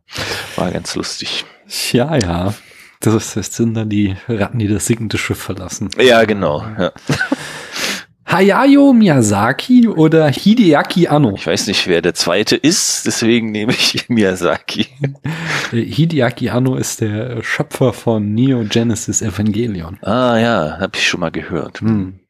[0.55, 1.45] War ganz lustig.
[1.91, 2.53] Ja, ja.
[2.99, 5.89] Das, das sind dann die Ratten, die das sinkende Schiff verlassen.
[5.97, 6.63] Ja, genau.
[6.77, 6.91] Ja.
[8.31, 11.33] Hayao Miyazaki oder Hideaki Anno?
[11.35, 14.87] Ich weiß nicht, wer der zweite ist, deswegen nehme ich Miyazaki.
[15.73, 19.99] Äh, Hideaki Anno ist der Schöpfer von Neo Genesis Evangelion.
[20.01, 21.81] Ah ja, habe ich schon mal gehört.
[21.81, 22.20] Hm.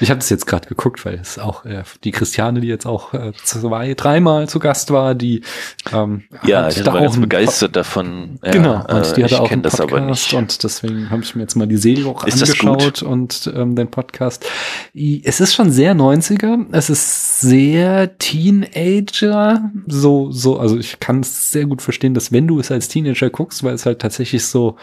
[0.00, 3.14] Ich habe das jetzt gerade geguckt, weil es auch äh, die Christiane, die jetzt auch
[3.14, 5.42] äh, zwei, dreimal zu Gast war, die
[5.92, 8.38] ähm, Ja, hat ich da war ganz einen begeistert davon.
[8.44, 10.34] Ja, genau, und die äh, hatte ich auch einen das Podcast aber nicht.
[10.34, 13.90] und deswegen habe ich mir jetzt mal die Serie auch Ist angeschaut und ähm, den
[13.90, 14.44] Podcast.
[14.94, 21.52] Es ist schon sehr 90er, es ist sehr Teenager, so, so, also ich kann es
[21.52, 24.76] sehr gut verstehen, dass wenn du es als Teenager guckst, weil es halt tatsächlich so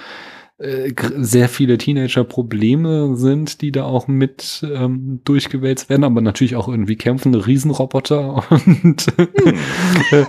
[0.61, 6.67] äh, sehr viele Teenager-Probleme sind, die da auch mit ähm, durchgewälzt werden, aber natürlich auch
[6.67, 8.43] irgendwie kämpfende Riesenroboter
[8.83, 10.25] und äh,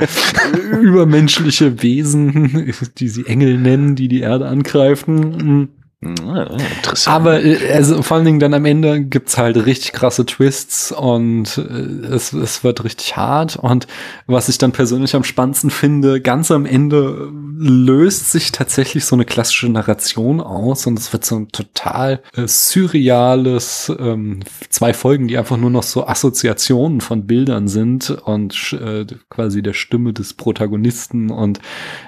[0.80, 5.68] übermenschliche Wesen, die sie Engel nennen, die die Erde angreifen.
[6.04, 7.14] Ja, interessant.
[7.14, 11.58] Aber äh, also vor allen Dingen dann am Ende gibt's halt richtig krasse Twists und
[11.58, 13.54] äh, es, es wird richtig hart.
[13.56, 13.86] Und
[14.26, 19.24] was ich dann persönlich am spannendsten finde, ganz am Ende löst sich tatsächlich so eine
[19.24, 24.40] klassische Narration aus und es wird so ein total äh, surreales, ähm,
[24.70, 29.74] zwei Folgen, die einfach nur noch so Assoziationen von Bildern sind und äh, quasi der
[29.74, 31.60] Stimme des Protagonisten und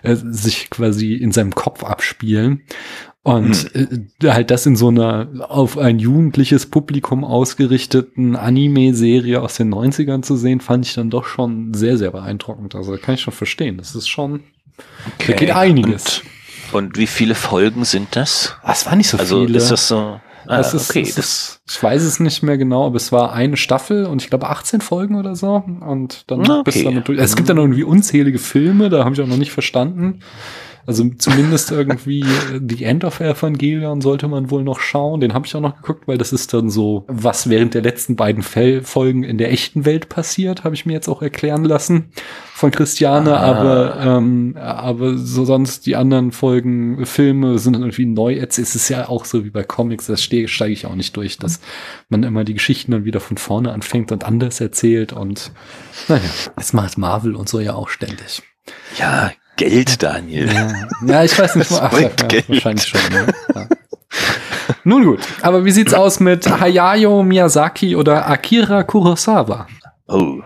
[0.03, 2.63] äh, sich quasi in seinem Kopf abspielen.
[3.25, 9.73] Und äh, halt das in so einer auf ein jugendliches Publikum ausgerichteten Anime-Serie aus den
[9.75, 12.75] 90ern zu sehen, fand ich dann doch schon sehr, sehr beeindruckend.
[12.75, 13.79] Also kann ich schon verstehen.
[13.79, 14.41] Das ist schon,
[15.27, 16.23] da geht einiges.
[16.73, 18.57] Und, und wie viele Folgen sind das?
[18.71, 19.57] Es war nicht so Also viele.
[19.57, 20.21] ist das so?
[20.47, 23.33] Ah, das ist, okay, das das, ich weiß es nicht mehr genau, aber es war
[23.33, 25.65] eine Staffel und ich glaube 18 Folgen oder so.
[25.81, 26.61] Und dann Okay.
[26.65, 27.19] bist du damit durch.
[27.19, 30.21] Es gibt dann irgendwie unzählige Filme, da habe ich auch noch nicht verstanden.
[30.87, 35.21] Also zumindest irgendwie äh, The End of Evangelion sollte man wohl noch schauen.
[35.21, 38.17] Den habe ich auch noch geguckt, weil das ist dann so, was während der letzten
[38.17, 42.11] beiden Fel Folgen in der echten Welt passiert, habe ich mir jetzt auch erklären lassen
[42.55, 43.39] von Christiane.
[43.39, 43.43] Ah.
[43.43, 48.35] Aber ähm, aber so sonst die anderen Folgen, Filme sind dann irgendwie neu.
[48.35, 51.17] Jetzt ist es ja auch so wie bei Comics, das steige steig ich auch nicht
[51.17, 51.61] durch, dass
[52.09, 55.13] man immer die Geschichten dann wieder von vorne anfängt und anders erzählt.
[55.13, 55.53] Und
[56.09, 56.23] naja,
[56.57, 58.43] das macht Marvel und so ja auch ständig.
[58.99, 60.53] ja, Geld, Daniel.
[60.53, 60.69] Ja,
[61.07, 61.77] ja ich weiß nicht, wo.
[61.77, 62.49] Das Ach, ja, Geld.
[62.49, 63.01] wahrscheinlich schon.
[63.11, 63.35] Ne?
[63.55, 63.69] Ja.
[64.85, 69.67] Nun gut, aber wie sieht's aus mit Hayao Miyazaki oder Akira Kurosawa?
[70.07, 70.41] Oh,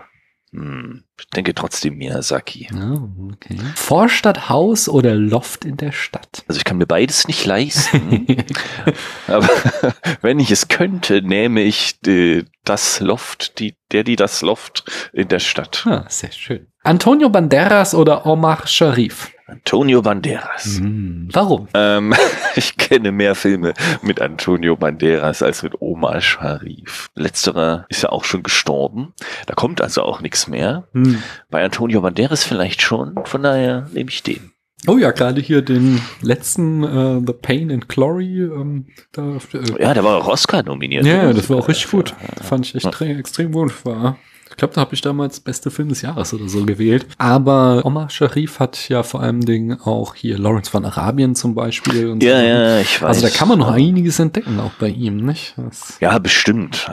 [0.51, 2.69] hm, ich denke trotzdem Miyazaki.
[2.73, 3.57] Oh, okay.
[3.75, 6.43] Vorstadt, Haus oder Loft in der Stadt?
[6.47, 8.27] Also ich kann mir beides nicht leisten.
[9.27, 9.49] Aber
[10.21, 15.27] wenn ich es könnte, nähme ich äh, das Loft, die, der, die das Loft in
[15.27, 15.85] der Stadt.
[15.85, 16.67] Ah, sehr schön.
[16.83, 19.31] Antonio Banderas oder Omar Sharif?
[19.49, 20.77] Antonio Banderas.
[20.79, 21.67] Hm, warum?
[21.73, 22.13] Ähm,
[22.55, 27.09] ich kenne mehr Filme mit Antonio Banderas als mit Omar Sharif.
[27.15, 29.13] Letzterer ist ja auch schon gestorben.
[29.47, 30.87] Da kommt also auch nichts mehr.
[30.93, 31.21] Hm.
[31.49, 33.15] Bei Antonio Banderas vielleicht schon.
[33.25, 34.51] Von daher nehme ich den.
[34.87, 38.43] Oh ja, gerade hier den letzten äh, The Pain and Glory.
[38.43, 41.05] Ähm, da, äh, Ja, der war auch Oscar nominiert.
[41.05, 42.15] Ja, das war auch richtig gut.
[42.37, 42.43] Ja.
[42.43, 43.85] Fand ich echt tre- extrem gut.
[43.85, 44.17] War,
[44.59, 47.07] glaube, da habe ich damals beste Film des Jahres oder so gewählt.
[47.17, 52.09] Aber Omar Sharif hat ja vor allem Dingen auch hier Lawrence von Arabien zum Beispiel.
[52.09, 52.45] Und Ja, so.
[52.45, 53.07] ja, ich weiß.
[53.07, 55.55] Also da kann man noch einiges entdecken, auch bei ihm, nicht?
[55.57, 56.89] Das, Ja, bestimmt.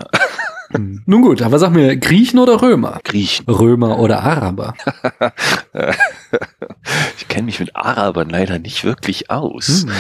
[0.71, 1.03] hm.
[1.07, 3.01] Nun gut, aber sag mir, Griechen oder Römer?
[3.05, 3.45] Griechen.
[3.47, 4.75] Römer oder Araber?
[7.19, 9.85] Ich kenne mich mit Arabern leider nicht wirklich aus.
[9.85, 9.93] Hm.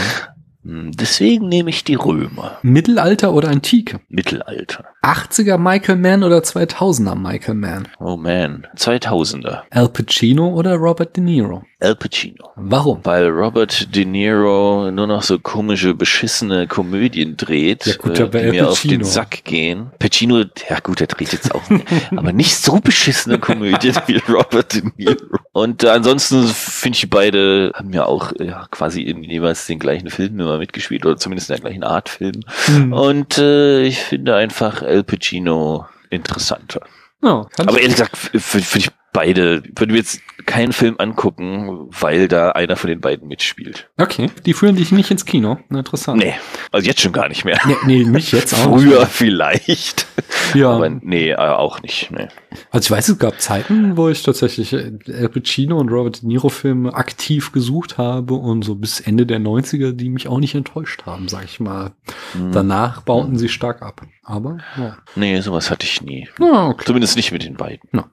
[0.64, 2.58] Hm, Deswegen nehme ich die Römer.
[2.62, 4.00] Mittelalter oder Antike?
[4.08, 4.84] Mittelalter.
[5.07, 7.88] 80er Michael Mann oder 2000er Michael Mann?
[8.00, 8.66] Oh man.
[8.76, 9.62] 2000er.
[9.70, 11.62] Al Pacino oder Robert De Niro?
[11.78, 12.50] Al Pacino.
[12.57, 13.00] Warum?
[13.04, 18.38] Weil Robert De Niro nur noch so komische, beschissene Komödien dreht, Ja, gut, äh, die
[18.38, 19.04] Al mir auf den.
[19.04, 19.92] Sack gehen.
[20.00, 20.38] Pacino,
[20.68, 21.62] ja gut, der dreht jetzt auch,
[22.16, 25.38] aber nicht so beschissene Komödien wie Robert De Niro.
[25.52, 30.11] Und äh, ansonsten finde ich beide haben ja auch ja, quasi in jeweils den gleichen
[30.11, 32.40] Filmen immer mitgespielt oder zumindest in der gleichen Art Film.
[32.66, 32.92] Hm.
[32.92, 36.80] Und äh, ich finde einfach Al Pacino interessanter.
[37.20, 42.28] Kann Aber ich- ehrlich gesagt, finde ich beide, würden wir jetzt keinen Film angucken, weil
[42.28, 43.88] da einer von den beiden mitspielt.
[43.96, 45.58] Okay, die führen dich nicht ins Kino.
[45.70, 46.22] Interessant.
[46.22, 46.34] Nee,
[46.70, 47.58] also jetzt schon gar nicht mehr.
[47.66, 48.78] Nee, nee mich jetzt auch.
[48.78, 50.06] Früher vielleicht.
[50.54, 50.70] Ja.
[50.70, 52.10] Aber nee, äh, auch nicht.
[52.10, 52.28] Nee.
[52.70, 56.50] Also ich weiß, es gab Zeiten, wo ich tatsächlich Al Pacino und Robert De Niro
[56.50, 61.06] Filme aktiv gesucht habe und so bis Ende der 90er, die mich auch nicht enttäuscht
[61.06, 61.92] haben, sag ich mal.
[62.34, 62.52] Mhm.
[62.52, 63.38] Danach bauten mhm.
[63.38, 64.02] sie stark ab.
[64.22, 64.98] Aber, ja.
[65.14, 66.28] Nee, sowas hatte ich nie.
[66.38, 66.84] Ja, okay.
[66.84, 67.88] Zumindest nicht mit den beiden.
[67.92, 68.10] Ja.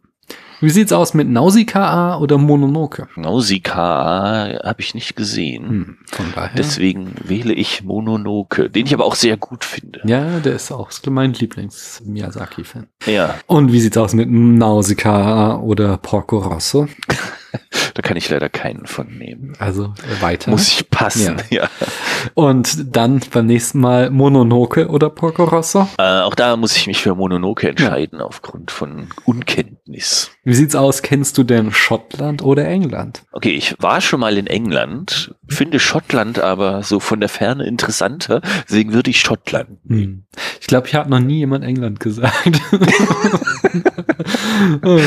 [0.64, 3.10] Wie sieht's aus mit Nausicaa oder Mononoke?
[3.18, 5.68] Nausicaa habe ich nicht gesehen.
[5.68, 6.56] Hm, von daher.
[6.56, 10.00] Deswegen wähle ich Mononoke, den ich aber auch sehr gut finde.
[10.06, 12.88] Ja, der ist auch mein Lieblings-Miyazaki-Fan.
[13.06, 13.36] Ja.
[13.46, 16.88] Und wie sieht's aus mit Nausicaa oder Porco Rosso?
[17.94, 19.54] da kann ich leider keinen von nehmen.
[19.60, 20.52] Also weiter.
[20.52, 21.64] Muss ich passen, ja.
[21.64, 21.70] ja.
[22.34, 25.88] Und dann beim nächsten Mal Mononoke oder Porco Rosso?
[25.98, 28.26] Äh, auch da muss ich mich für Mononoke entscheiden ja.
[28.26, 30.32] aufgrund von Unkenntnis.
[30.44, 31.02] Wie sieht's aus?
[31.02, 33.24] Kennst du denn Schottland oder England?
[33.32, 38.42] Okay, ich war schon mal in England, finde Schottland aber so von der Ferne interessanter,
[38.68, 39.80] deswegen würde ich Schottland.
[39.88, 40.24] Hm.
[40.60, 42.62] Ich glaube, ich habe noch nie jemand England gesagt.
[44.84, 45.00] oh,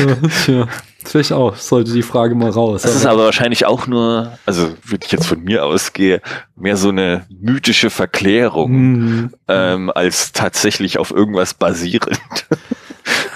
[0.45, 0.69] tja.
[1.07, 2.83] Vielleicht auch, sollte die Frage mal raus.
[2.83, 6.21] Das ist aber wahrscheinlich auch nur, also wenn ich jetzt von mir ausgehe,
[6.57, 9.31] mehr so eine mythische Verklärung mhm.
[9.47, 12.21] ähm, als tatsächlich auf irgendwas basierend.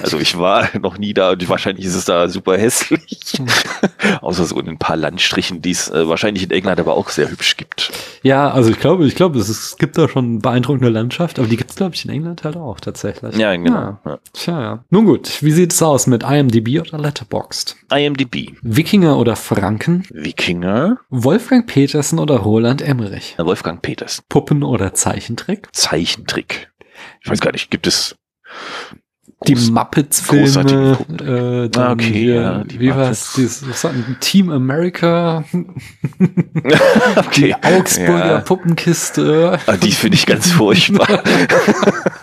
[0.03, 3.21] Also ich war noch nie da und wahrscheinlich ist es da super hässlich.
[4.21, 7.31] Außer so in ein paar Landstrichen, die es äh, wahrscheinlich in England aber auch sehr
[7.31, 7.93] hübsch gibt.
[8.23, 11.57] Ja, also ich glaube, ich glaube, es, es gibt da schon beeindruckende Landschaft, aber die
[11.57, 13.37] gibt es, glaube ich, in England halt auch tatsächlich.
[13.37, 13.99] Ja, genau.
[14.05, 14.19] Ja.
[14.33, 14.85] Tja, ja.
[14.91, 17.77] Nun gut, wie sieht es aus mit IMDb oder Letterboxd?
[17.93, 18.57] IMDb.
[18.63, 20.05] Wikinger oder Franken?
[20.11, 20.99] Wikinger.
[21.09, 23.37] Wolfgang Petersen oder Roland Emmerich?
[23.39, 24.25] Wolfgang Petersen.
[24.29, 25.69] Puppen oder Zeichentrick?
[25.73, 26.71] Zeichentrick.
[27.23, 28.17] Ich weiß gar nicht, gibt es
[29.47, 33.41] die Muppets-Filme, äh, ah, okay, hier, ja, wie war es,
[34.21, 35.45] Team America,
[37.17, 37.31] okay.
[37.37, 38.41] die Augsburger ja.
[38.41, 39.59] Puppenkiste.
[39.67, 41.23] Ah, die finde ich ganz furchtbar.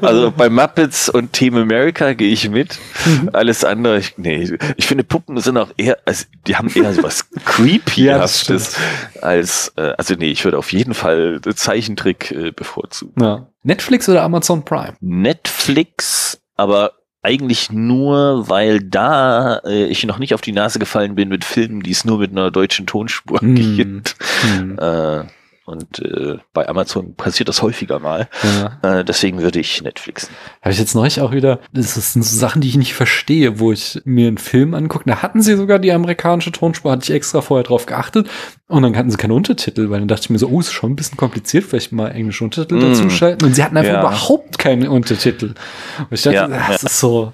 [0.00, 2.78] Also bei Muppets und Team America gehe ich mit.
[3.04, 3.30] Mhm.
[3.32, 7.02] Alles andere, ich, nee, ich finde Puppen sind auch eher, also die haben eher so
[7.02, 8.76] was creepyhaftes
[9.14, 13.22] ja, als, äh, also nee, ich würde auf jeden Fall Zeichentrick äh, bevorzugen.
[13.22, 13.46] Ja.
[13.62, 14.94] Netflix oder Amazon Prime?
[15.00, 21.28] Netflix, aber eigentlich nur, weil da äh, ich noch nicht auf die Nase gefallen bin
[21.28, 23.54] mit Filmen, die es nur mit einer deutschen Tonspur mm.
[23.76, 24.16] gibt.
[24.60, 24.78] Mm.
[24.78, 25.24] Äh,
[25.64, 28.28] und äh, bei Amazon passiert das häufiger mal.
[28.42, 28.98] Ja.
[28.98, 30.30] Äh, deswegen würde ich Netflixen.
[30.60, 33.70] Habe ich jetzt neulich auch wieder, das sind so Sachen, die ich nicht verstehe, wo
[33.70, 35.04] ich mir einen Film angucke.
[35.06, 38.28] Da hatten sie sogar die amerikanische Tonspur, hatte ich extra vorher drauf geachtet.
[38.66, 40.92] Und dann hatten sie keine Untertitel, weil dann dachte ich mir so, oh, ist schon
[40.92, 42.80] ein bisschen kompliziert, vielleicht mal englische Untertitel mm.
[42.80, 43.44] dazu schalten.
[43.44, 44.00] Und sie hatten einfach ja.
[44.00, 45.54] überhaupt keine Untertitel.
[45.98, 47.32] Und ich dachte, ja, das ist so,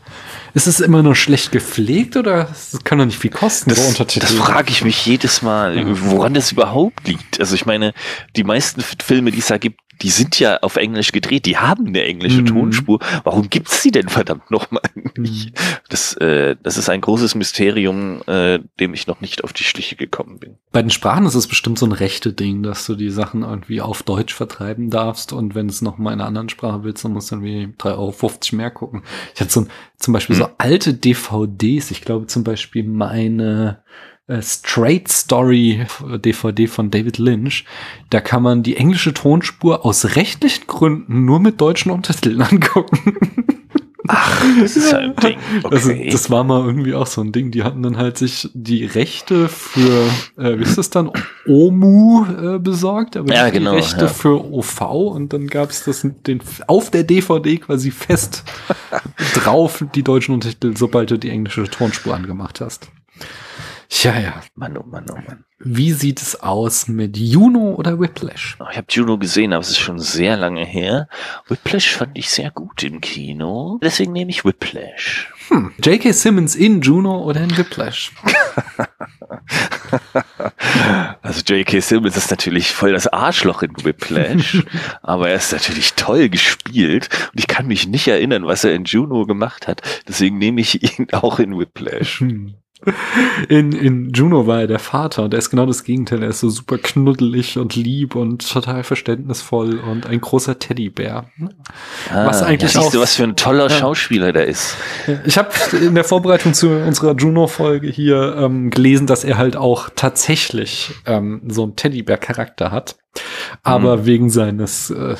[0.54, 4.04] ist es immer nur schlecht gepflegt oder das kann doch nicht viel kosten, das, so?
[4.04, 7.40] Das frage ich mich jedes Mal, woran das überhaupt liegt.
[7.40, 7.92] Also ich meine,
[8.36, 11.86] die meisten Filme, die es da gibt, die sind ja auf Englisch gedreht, die haben
[11.86, 12.46] eine englische mhm.
[12.46, 13.00] Tonspur.
[13.24, 14.82] Warum gibt's sie denn verdammt nochmal
[15.16, 15.50] nicht?
[15.50, 15.62] Mhm.
[15.88, 19.96] Das, äh, das ist ein großes Mysterium, äh, dem ich noch nicht auf die Schliche
[19.96, 20.56] gekommen bin.
[20.72, 23.80] Bei den Sprachen ist es bestimmt so ein rechte Ding, dass du die Sachen irgendwie
[23.80, 27.12] auf Deutsch vertreiben darfst und wenn es noch mal in einer anderen Sprache willst, dann
[27.12, 29.02] musst du irgendwie 3,50 Euro mehr gucken.
[29.34, 30.40] Ich hatte so ein, zum Beispiel mhm.
[30.40, 33.82] so alte DVDs, ich glaube zum Beispiel meine
[34.28, 37.64] äh, Straight Story DVD von David Lynch.
[38.10, 43.16] Da kann man die englische Tonspur aus rechtlichen Gründen nur mit deutschen Untertiteln angucken.
[44.10, 45.38] Ach, das ist ja ein Ding.
[45.62, 45.74] Okay.
[45.74, 47.50] Also, das war mal irgendwie auch so ein Ding.
[47.50, 50.06] Die hatten dann halt sich die Rechte für,
[50.38, 51.10] äh, wie ist das dann,
[51.46, 54.08] OMU äh, besorgt, aber ja, die genau, Rechte ja.
[54.08, 58.44] für OV und dann gab es das den, auf der DVD quasi fest
[59.34, 62.88] drauf, die deutschen Untertitel, sobald du die englische Tonspur angemacht hast.
[63.90, 64.42] Ja, ja.
[64.54, 65.44] Mann, oh Mann, oh Mann.
[65.60, 68.56] Wie sieht es aus mit Juno oder Whiplash?
[68.70, 71.08] Ich habe Juno gesehen, aber es ist schon sehr lange her.
[71.48, 73.80] Whiplash fand ich sehr gut im Kino.
[73.82, 75.32] Deswegen nehme ich Whiplash.
[75.48, 75.72] Hm.
[75.82, 76.12] J.K.
[76.12, 78.12] Simmons in Juno oder in Whiplash?
[81.22, 81.80] also J.K.
[81.80, 84.62] Simmons ist natürlich voll das Arschloch in Whiplash,
[85.02, 88.84] aber er ist natürlich toll gespielt und ich kann mich nicht erinnern, was er in
[88.84, 89.82] Juno gemacht hat.
[90.06, 92.20] Deswegen nehme ich ihn auch in Whiplash.
[92.20, 92.54] Hm.
[93.48, 96.22] In, in Juno war er der Vater und er ist genau das Gegenteil.
[96.22, 101.26] Er ist so super knuddelig und lieb und total verständnisvoll und ein großer Teddybär.
[102.10, 103.70] Ah, was eigentlich ja, siehst auch, du, was für ein toller ja.
[103.70, 104.76] Schauspieler der ist.
[105.24, 105.50] Ich habe
[105.80, 111.42] in der Vorbereitung zu unserer Juno-Folge hier ähm, gelesen, dass er halt auch tatsächlich ähm,
[111.48, 112.96] so einen Teddybär-Charakter hat.
[113.62, 115.16] Aber wegen seines äh,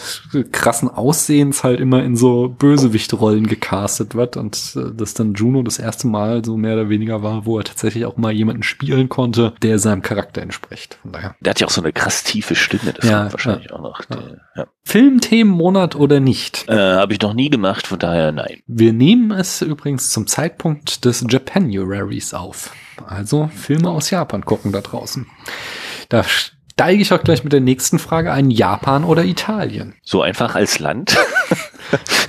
[0.53, 5.79] krassen Aussehens halt immer in so Bösewichtrollen gecastet wird und äh, das dann Juno das
[5.79, 9.55] erste Mal so mehr oder weniger war, wo er tatsächlich auch mal jemanden spielen konnte,
[9.63, 10.99] der seinem Charakter entspricht.
[11.03, 11.37] Von daher.
[11.41, 13.77] Der hat ja auch so eine krass tiefe Stimme, das Ja, kommt wahrscheinlich ja.
[13.77, 14.05] auch noch.
[14.05, 14.67] Der, ja.
[14.85, 16.69] Filmthemenmonat oder nicht?
[16.69, 18.61] Äh, Habe ich noch nie gemacht, von daher nein.
[18.67, 22.73] Wir nehmen es übrigens zum Zeitpunkt des Japanuaries auf.
[23.07, 25.27] Also Filme aus Japan gucken da draußen.
[26.09, 26.25] Da
[26.79, 28.53] steige ich auch gleich mit der nächsten Frage ein.
[28.53, 29.95] Japan oder Italien?
[30.05, 31.17] So einfach als Land.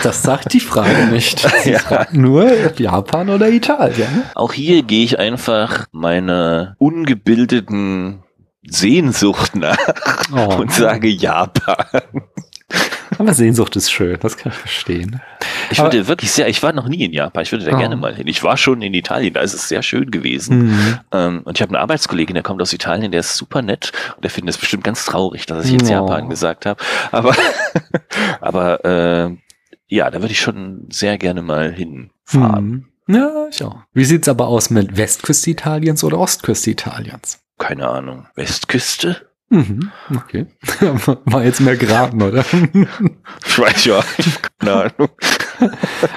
[0.02, 1.40] Das sagt die Frage nicht.
[1.64, 1.80] Sie Ja.
[1.80, 4.24] fragt nur Japan oder Italien.
[4.34, 8.24] Auch hier gehe ich einfach meiner ungebildeten
[8.66, 9.78] Sehnsucht nach
[10.34, 10.56] Oh.
[10.56, 11.86] und sage Japan.
[13.18, 15.22] Aber Sehnsucht ist schön, das kann ich verstehen.
[15.72, 17.78] Ich würde wirklich sehr, ich war noch nie in Japan, ich würde da Oh.
[17.78, 18.28] gerne mal hin.
[18.28, 20.68] Ich war schon in Italien, da ist es sehr schön gewesen.
[20.70, 21.00] Mhm.
[21.12, 24.24] Ähm, und ich habe einen Arbeitskollegen, der kommt aus Italien, der ist super nett und
[24.24, 25.94] der findet es bestimmt ganz traurig, dass ich jetzt Oh.
[25.94, 26.82] Japan gesagt habe.
[27.12, 27.36] Aber,
[28.42, 29.38] aber äh,
[29.88, 32.86] ja, da würde ich schon sehr gerne mal hinfahren.
[33.08, 33.16] Mhm.
[33.16, 33.78] Ja, ich auch.
[33.94, 37.40] Wie sieht's aber aus mit Westküste Italiens oder Ostküste Italiens?
[37.58, 38.28] Keine Ahnung.
[38.36, 39.28] Westküste?
[39.50, 39.92] Mhm.
[40.16, 40.46] Okay.
[41.26, 42.46] War jetzt mehr geraten, oder?
[43.48, 44.04] Ich weiß ja,
[44.60, 45.10] keine Ahnung.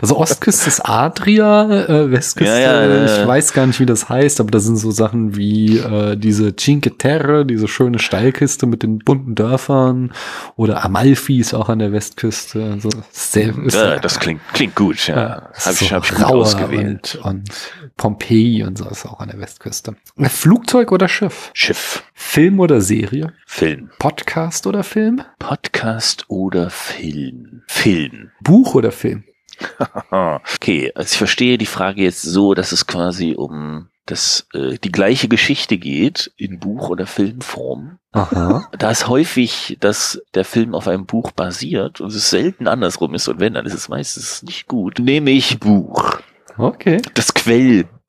[0.01, 4.09] Also Ostküste ist Adria, äh, Westküste, Ja, ja, ja, ich weiß gar nicht, wie das
[4.09, 8.83] heißt, aber das sind so Sachen wie äh, diese Cinque Terre, diese schöne Steilküste mit
[8.83, 10.13] den bunten Dörfern
[10.57, 12.65] oder Amalfi ist auch an der Westküste.
[12.73, 15.15] Also sehr, ist Ja, das klingt, klingt gut, ja.
[15.17, 17.19] ja, Habe ich, so hab ich gut ausgewählt.
[17.23, 17.51] Und, und
[17.97, 19.97] Pompeji und so ist auch an der Westküste.
[20.19, 21.51] Flugzeug oder Schiff?
[21.55, 23.33] Schiff, Film oder Serie?
[23.47, 25.23] Film, Podcast oder Film?
[25.39, 27.63] Podcast oder Film?
[27.67, 28.31] Film.
[28.41, 29.25] Buch oder Film?
[30.11, 34.93] Okay, also ich verstehe die Frage jetzt so, dass es quasi um das, äh, die
[34.93, 37.99] gleiche Geschichte geht in Buch- oder Filmform.
[38.13, 38.69] Aha.
[38.77, 43.29] Da ist häufig, dass der Film auf einem Buch basiert und es selten andersrum ist
[43.29, 44.99] und wenn, dann ist es meistens nicht gut.
[44.99, 46.21] Nehme ich Buch.
[46.59, 47.01] Okay.
[47.15, 48.02] Das Quellbuch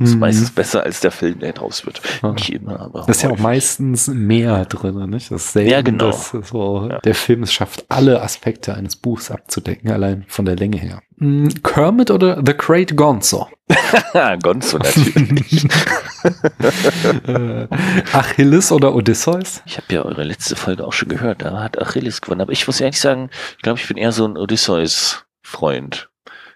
[0.00, 0.20] ist Mhm.
[0.20, 2.00] meistens besser als der Film, der draus wird.
[2.22, 2.32] Ja.
[2.32, 3.04] Nicht immer, aber.
[3.06, 5.30] Das ist ja auch meistens mehr drin, nicht?
[5.30, 6.10] Das ist selten, Ja, genau.
[6.12, 6.98] so Ja.
[7.00, 11.00] der Film es schafft, alle Aspekte eines Buchs abzudecken, allein von der Länge her.
[11.16, 13.48] Mm, Kermit oder The Great Gonzo?
[14.12, 15.66] Ah, Gonzo natürlich.
[17.26, 17.66] äh,
[18.12, 19.62] Achilles oder Odysseus?
[19.66, 22.40] Ich habe ja eure letzte Folge auch schon gehört, da hat Achilles gewonnen.
[22.40, 26.08] Aber ich muss ehrlich sagen, ich glaube, ich bin eher so ein Odysseus-Freund.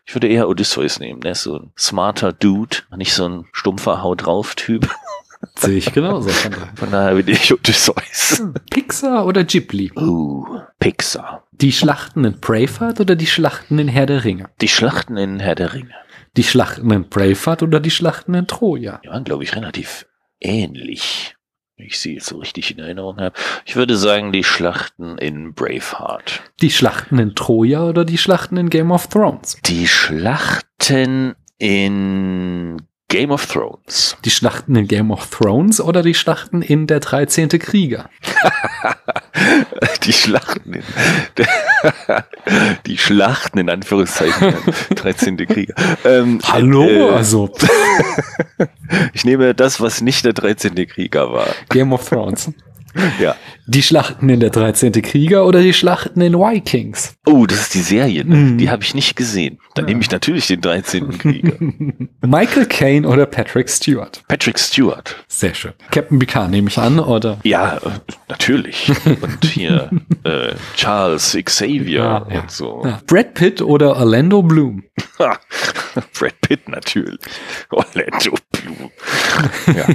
[0.09, 1.21] Ich würde eher Odysseus nehmen.
[1.21, 4.89] Der ist so ein smarter Dude, nicht so ein stumpfer Haut drauf-Typ.
[5.55, 6.31] Sehe ich genauso.
[6.31, 6.73] Von daher.
[6.77, 8.43] Von daher bin ich Odysseus.
[8.71, 9.93] Pixar oder Ghibli?
[9.95, 11.45] Uh, Pixar.
[11.53, 14.49] Die Schlachten in Braveheart oder die Schlachten in Herr der Ringe?
[14.63, 15.95] Die Schlachten in Herr der Ringe.
[16.39, 19.03] Die Schlachten in Braveheart oder die Schlachten in Troja?
[19.05, 20.07] Die waren, glaube ich, relativ
[20.41, 21.37] ähnlich.
[21.81, 23.35] Ich sie jetzt so richtig in Erinnerung habe.
[23.65, 26.43] Ich würde sagen, die Schlachten in Braveheart.
[26.61, 29.59] Die Schlachten in Troja oder die Schlachten in Game of Thrones?
[29.65, 34.19] Die Schlachten in Game of Thrones.
[34.27, 37.49] Die Schlachten in Game of Thrones oder die Schlachten in der 13.
[37.49, 38.11] Krieger?
[40.03, 40.83] Die Schlachten in,
[42.87, 44.55] die Schlachten in Anführungszeichen,
[44.95, 45.37] 13.
[45.47, 45.75] Krieger.
[46.05, 46.85] Ähm, Hallo?
[46.85, 47.51] äh, also
[49.13, 50.75] ich nehme das, was nicht der 13.
[50.89, 51.47] Krieger war.
[51.69, 52.51] Game of Thrones.
[53.21, 53.35] Ja.
[53.71, 54.93] Die Schlachten in der 13.
[55.03, 57.17] Krieger oder die Schlachten in Vikings?
[57.27, 58.25] Oh, das ist die Serie.
[58.25, 58.37] Ne?
[58.37, 58.59] Mhm.
[58.59, 59.59] Die habe ich nicht gesehen.
[59.75, 61.19] Dann nehme ich natürlich den 13.
[61.19, 61.53] Krieger.
[62.27, 64.23] Michael Caine oder Patrick Stewart?
[64.27, 65.17] Patrick Stewart.
[65.29, 65.73] Sehr schön.
[65.91, 67.39] Captain Picard nehme ich an, oder?
[67.45, 67.91] Ja, äh,
[68.31, 68.91] natürlich.
[69.21, 69.91] Und hier
[70.25, 72.41] äh, Charles Xavier Ja, ja.
[72.41, 72.83] und so.
[72.85, 73.01] Ja.
[73.07, 74.85] Brad Pitt oder Orlando Bloom?
[75.19, 77.19] Brad Pitt natürlich.
[77.71, 78.91] Orlando Bloom.
[79.77, 79.87] Ja,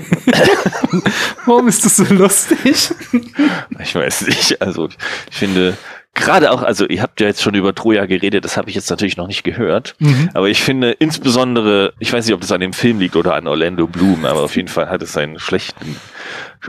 [1.46, 2.93] Warum ist das so lustig?
[3.80, 4.62] ich weiß nicht.
[4.62, 4.90] Also
[5.30, 5.78] ich finde
[6.14, 8.90] gerade auch, also ihr habt ja jetzt schon über Troja geredet, das habe ich jetzt
[8.90, 9.96] natürlich noch nicht gehört.
[10.00, 10.30] Mhm.
[10.34, 13.48] Aber ich finde insbesondere, ich weiß nicht, ob das an dem Film liegt oder an
[13.48, 15.98] Orlando Bloom, aber auf jeden Fall hat es einen schlechten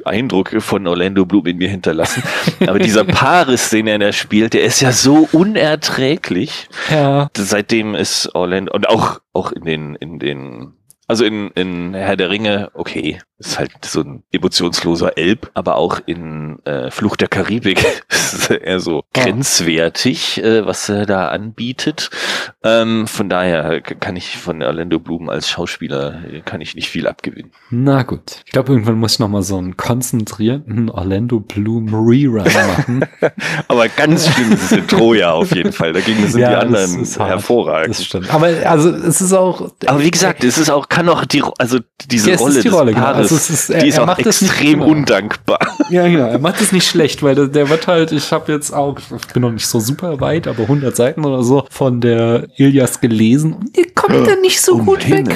[0.05, 2.22] Eindruck von Orlando Bloom in mir hinterlassen.
[2.66, 6.68] Aber dieser Paris, den er da spielt, der ist ja so unerträglich.
[6.91, 7.29] Ja.
[7.37, 10.72] seitdem ist Orlando und auch auch in den in den
[11.07, 16.01] also in in Herr der Ringe okay ist halt so ein emotionsloser Elb aber auch
[16.07, 22.11] in äh, Fluch der Karibik ist er eher so grenzwertig äh, was er da anbietet
[22.62, 27.07] ähm, von daher kann ich von Orlando Bloom als Schauspieler äh, kann ich nicht viel
[27.07, 28.43] abgewinnen Na gut.
[28.47, 33.05] Ich glaube, irgendwann muss ich noch mal so einen konzentrierten Orlando Bloom Rerun machen.
[33.68, 37.05] aber ganz schlimm ist es in Troja auf jeden Fall dagegen sind Ja, die anderen
[37.05, 38.32] hervorragend Das stimmt.
[38.32, 39.72] Aber also es ist auch.
[39.87, 42.93] Aber wie gesagt, es ist auch kann auch die, also diese Rolle die des Rolle,
[42.93, 43.05] genau.
[43.05, 44.87] Paares, Also es ist- er- die ist er auch macht nicht extrem genau.
[44.87, 45.59] undankbar.
[45.91, 46.27] Ja, genau.
[46.29, 49.33] Er macht es nicht schlecht, weil der, der wird halt, ich habe jetzt auch, ich
[49.33, 53.55] bin noch nicht so super weit, aber 100 Seiten oder so von der Ilias gelesen
[53.55, 55.27] und die kommt dann nicht so Um gut weg.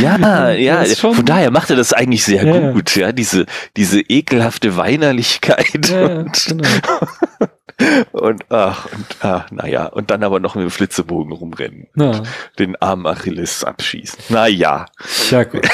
[0.00, 2.70] Ja, ja, von daher macht er das eigentlich sehr Ja, ja.
[2.70, 3.46] gut, ja, diese,
[3.76, 6.68] diese ekelhafte Weinerlichkeit Ja, ja, genau.
[8.12, 12.22] und ach, und, ah, naja, und dann aber noch mit dem Flitzebogen rumrennen, Na,
[12.58, 14.18] den armen Achilles abschießen.
[14.28, 14.86] Naja,
[15.30, 15.68] ja gut.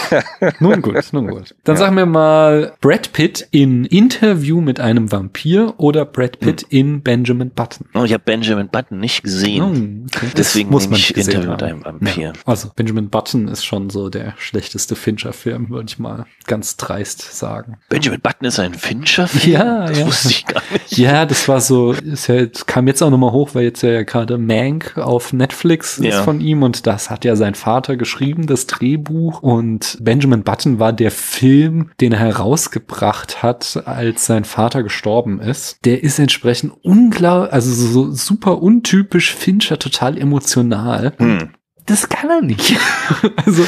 [0.61, 1.54] Nun gut, nun gut.
[1.64, 7.02] Dann sag mir mal Brad Pitt in Interview mit einem Vampir oder Brad Pitt in
[7.02, 7.86] Benjamin Button.
[7.94, 10.26] oh, ich habe Benjamin Button nicht gesehen, Hm, okay.
[10.36, 11.84] Deswegen muss man ich gesehen Interview mit haben.
[11.84, 12.22] einem Vampir.
[12.22, 12.32] Ja.
[12.46, 17.78] Also Benjamin Button ist schon so der schlechteste Fincher-Film, würde ich mal ganz dreist sagen.
[17.88, 19.28] Benjamin Button ist ein Fincher?
[19.44, 20.06] Ja, das ja.
[20.06, 20.96] wusste ich gar nicht.
[20.98, 24.03] Ja, das war so, ist ja, das kam jetzt auch nochmal hoch, weil jetzt ja
[24.03, 26.22] gerade Mank auf Netflix ist Ja.
[26.22, 29.42] von ihm und das hat ja sein Vater geschrieben, das Drehbuch.
[29.42, 35.78] Und Benjamin Button war der Film, den er herausgebracht hat, als sein Vater gestorben ist.
[35.84, 41.12] Der ist entsprechend unglaublich, also so, so super untypisch Fincher, total emotional.
[41.18, 41.51] Hm,
[41.89, 42.76] Das kann er nicht.
[43.45, 43.62] also,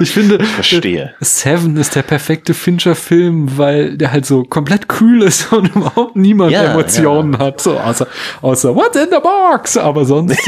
[0.00, 1.14] ich finde, verstehe.
[1.20, 6.50] Seven ist der perfekte Fincher-Film, weil der halt so komplett kühl ist und überhaupt niemand
[6.52, 8.06] Ja, Emotionen hat, so außer,
[8.40, 10.38] außer What's in the box, aber sonst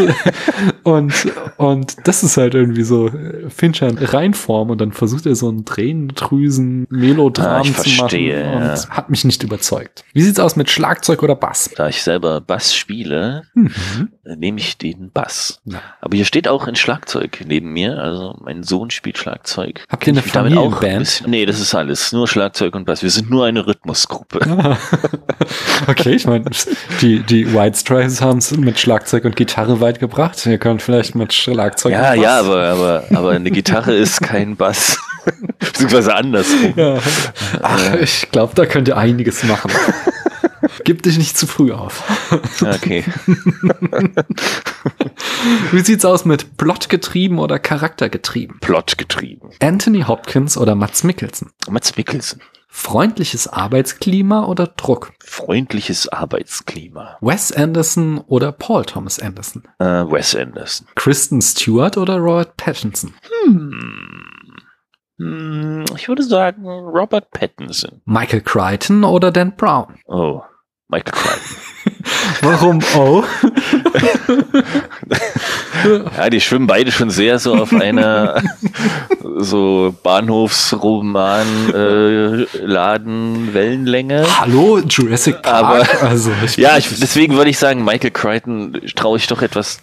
[0.82, 1.14] und
[1.56, 5.48] und das ist halt irgendwie so äh, Fincher in Reinform und dann versucht er so
[5.50, 8.88] ein Tränendrüsen Melodram Ah, ich zu machen verstehe, und ja.
[8.90, 10.04] hat mich nicht überzeugt.
[10.12, 11.70] Wie sieht's aus mit Schlagzeug oder Bass?
[11.76, 14.08] Da ich selber Bass spiele, Mhm.
[14.24, 15.60] äh, nehme ich den Bass.
[15.64, 15.80] Ja.
[16.00, 17.03] Aber hier steht auch ein Schlagzeug
[17.46, 17.98] neben mir.
[17.98, 19.84] Also mein Sohn spielt Schlagzeug.
[19.88, 21.24] Habt ihr eine Familienband?
[21.26, 22.12] Nee, das ist alles.
[22.12, 23.02] Nur Schlagzeug und Bass.
[23.02, 24.40] Wir sind nur eine Rhythmusgruppe.
[24.46, 24.76] Ah.
[25.86, 26.44] Okay, ich meine,
[27.02, 30.46] die, die White Stripes haben es mit Schlagzeug und Gitarre weit gebracht.
[30.46, 32.22] Wir können vielleicht mit Schlagzeug Ja, und Bass.
[32.24, 34.98] ja, aber, aber, aber eine Gitarre ist kein Bass.
[35.58, 36.72] Beziehungsweise andersrum.
[36.76, 36.98] Ja.
[37.62, 39.70] Ach, ich glaube, da könnt ihr einiges machen.
[40.84, 42.02] Gib dich nicht zu früh auf.
[42.62, 43.04] Okay.
[45.72, 48.58] Wie sieht's aus mit Plot getrieben oder Charakter getrieben?
[48.60, 49.50] Plot getrieben.
[49.60, 51.50] Anthony Hopkins oder Mats Mikkelsen?
[51.68, 52.40] Mats Mikkelsen.
[52.68, 55.12] Freundliches Arbeitsklima oder Druck?
[55.24, 57.18] Freundliches Arbeitsklima.
[57.20, 59.62] Wes Anderson oder Paul Thomas Anderson?
[59.78, 60.88] Äh, Wes Anderson.
[60.96, 63.14] Kristen Stewart oder Robert Pattinson?
[65.18, 68.02] Hm, ich würde sagen Robert Pattinson.
[68.04, 69.94] Michael Crichton oder Dan Brown?
[70.06, 70.42] Oh,
[70.88, 71.56] Michael Crichton.
[72.42, 73.24] Warum oh?
[76.16, 78.42] Ja, die schwimmen beide schon sehr so auf einer
[79.38, 84.24] so Bahnhofsroman äh, Laden Wellenlänge.
[84.40, 85.64] Hallo, Jurassic Park.
[85.64, 89.80] Aber- also ich Ja, ich, deswegen würde ich sagen, Michael Crichton traue ich doch etwas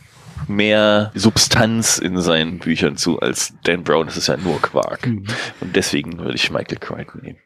[0.48, 4.08] mehr Substanz in seinen Büchern zu als Dan Brown.
[4.08, 5.06] Das ist ja nur Quark.
[5.08, 5.26] Mhm.
[5.62, 7.38] Und deswegen würde ich Michael Crichton nehmen.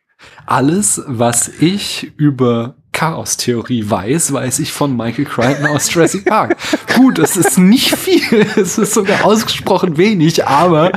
[0.46, 6.56] Alles, was ich über Chaos-Theorie weiß, weiß ich von Michael Crichton aus Jurassic Park.
[6.96, 10.92] Gut, es ist nicht viel, es ist sogar ausgesprochen wenig, aber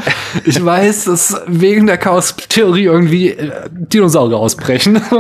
[0.45, 5.03] ich weiß, dass wegen der Chaos-Theorie irgendwie äh, Dinosaurier ausbrechen.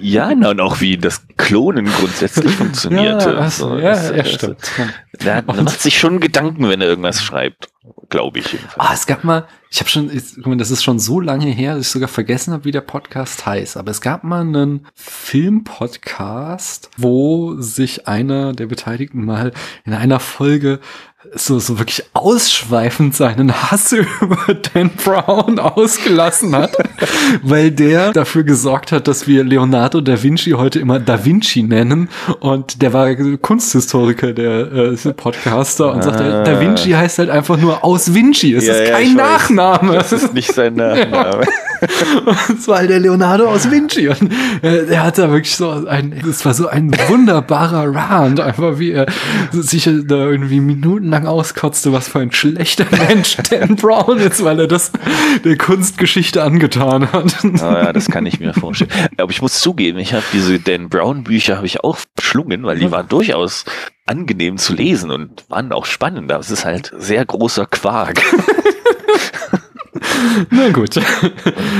[0.00, 3.30] Ja, na, und auch wie das Klonen grundsätzlich funktionierte.
[3.30, 4.70] ja, So, also, ja, das- ja, das- stimmt.
[5.24, 7.68] Der, der macht sich schon Gedanken, wenn er irgendwas schreibt.
[8.08, 8.58] Glaube ich.
[8.76, 11.86] Ah, es gab mal, ich habe schon, ich, das ist schon so lange her, dass
[11.86, 13.76] ich sogar vergessen habe, wie der Podcast heißt.
[13.76, 19.52] Aber es gab mal einen Filmpodcast, wo sich einer der Beteiligten mal
[19.84, 20.80] in einer Folge
[21.34, 26.72] so, so wirklich ausschweifend seinen Hass über Dan Brown ausgelassen hat,
[27.42, 32.08] weil der dafür gesorgt hat, dass wir Leonardo da Vinci heute immer Da Vinci nennen.
[32.40, 36.42] Und der war Kunsthistoriker, der äh, Podcaster, und sagte, Ah.
[36.42, 38.52] Da Vinci heißt halt einfach nur aus Vinci.
[38.54, 39.14] Es Ja, ist ja, kein weiß.
[39.16, 39.94] Nachname.
[39.94, 41.42] Das ist nicht sein Nachname.
[41.42, 41.67] Es
[42.66, 44.08] war halt der Leonardo aus Vinci.
[44.08, 48.78] Und äh, er hat da wirklich so ein, es war so ein wunderbarer Rant, einfach
[48.78, 49.06] wie er
[49.52, 54.68] sich da irgendwie minutenlang auskotzte, was für ein schlechter Mensch Dan Brown ist, weil er
[54.68, 54.92] das
[55.44, 57.36] der Kunstgeschichte angetan hat.
[57.60, 58.90] Ah, ja, das kann ich mir vorstellen.
[59.16, 62.78] Aber ich muss zugeben, ich habe diese Dan Brown Bücher habe ich auch verschlungen, weil
[62.78, 63.64] die waren durchaus
[64.06, 66.30] angenehm zu lesen und waren auch spannend.
[66.32, 68.22] Aber es ist halt sehr großer Quark.
[70.50, 70.96] Na gut.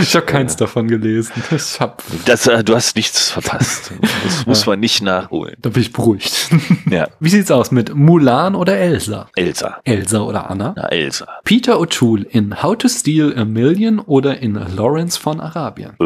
[0.03, 1.33] Ich habe keins davon gelesen.
[1.81, 3.93] Hab, Das, äh, du hast nichts verpasst.
[4.25, 5.55] Das muss man nicht nachholen.
[5.61, 6.49] da bin ich beruhigt.
[6.91, 9.29] Ja, Wie sieht's aus mit Mulan oder Elsa?
[9.37, 9.79] Elsa.
[9.85, 10.73] Elsa oder Anna?
[10.77, 11.27] Na, Elsa.
[11.45, 15.91] Peter O'Toole in How to Steal a Million oder in Lawrence von Arabien?
[16.01, 16.05] Äh,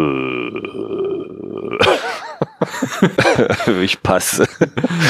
[3.83, 4.47] ich passe.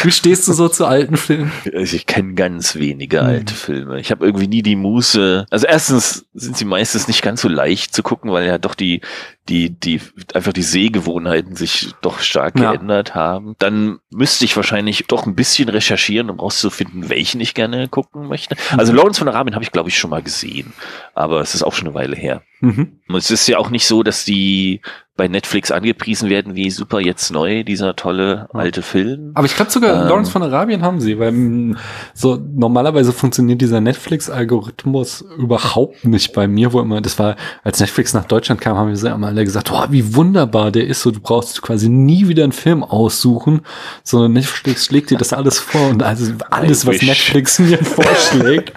[0.02, 1.52] Wie stehst du so zu alten Filmen?
[1.74, 4.00] Also ich kenne ganz wenige alte Filme.
[4.00, 5.46] Ich habe irgendwie nie die Muße.
[5.50, 9.00] Also erstens sind sie meistens nicht ganz so leicht zu gucken, weil ja doch die
[9.48, 10.00] die die
[10.34, 12.72] einfach die Sehgewohnheiten sich doch stark Ja.
[12.72, 13.54] geändert haben.
[13.58, 18.56] Dann müsste ich wahrscheinlich doch ein bisschen recherchieren, um rauszufinden, welchen ich gerne gucken möchte.
[18.76, 20.72] Also Lawrence von Arabien habe ich glaube ich schon mal gesehen,
[21.14, 22.42] aber es ist auch schon eine Weile her.
[22.60, 23.00] Mhm.
[23.08, 24.80] Und es ist ja auch nicht so, dass die
[25.14, 29.32] bei Netflix angepriesen werden wie super jetzt neu, dieser tolle alte Film.
[29.34, 30.08] Aber ich glaube sogar Ähm.
[30.08, 31.76] Lawrence von Arabien haben sie, weil mh,
[32.14, 38.14] so normalerweise funktioniert dieser Netflix-Algorithmus überhaupt nicht bei mir, wo immer, das war, als Netflix
[38.14, 41.20] nach Deutschland kam, haben wir immer alle gesagt, oh, wie wunderbar der ist, so du
[41.20, 43.60] brauchst quasi nie wieder einen Film aussuchen,
[44.02, 47.02] sondern Netflix schlägt dir das alles vor und also alles, was.
[47.02, 48.72] Netflix mir vorschlägt,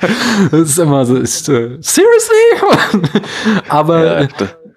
[0.51, 3.21] das ist immer so, ist, äh, seriously?
[3.69, 4.27] Aber Ja, äh,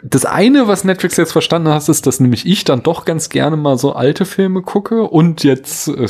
[0.03, 3.57] das eine, was Netflix jetzt verstanden hat, ist, dass nämlich ich dann doch ganz gerne
[3.57, 6.07] mal so alte Filme gucke und jetzt äh,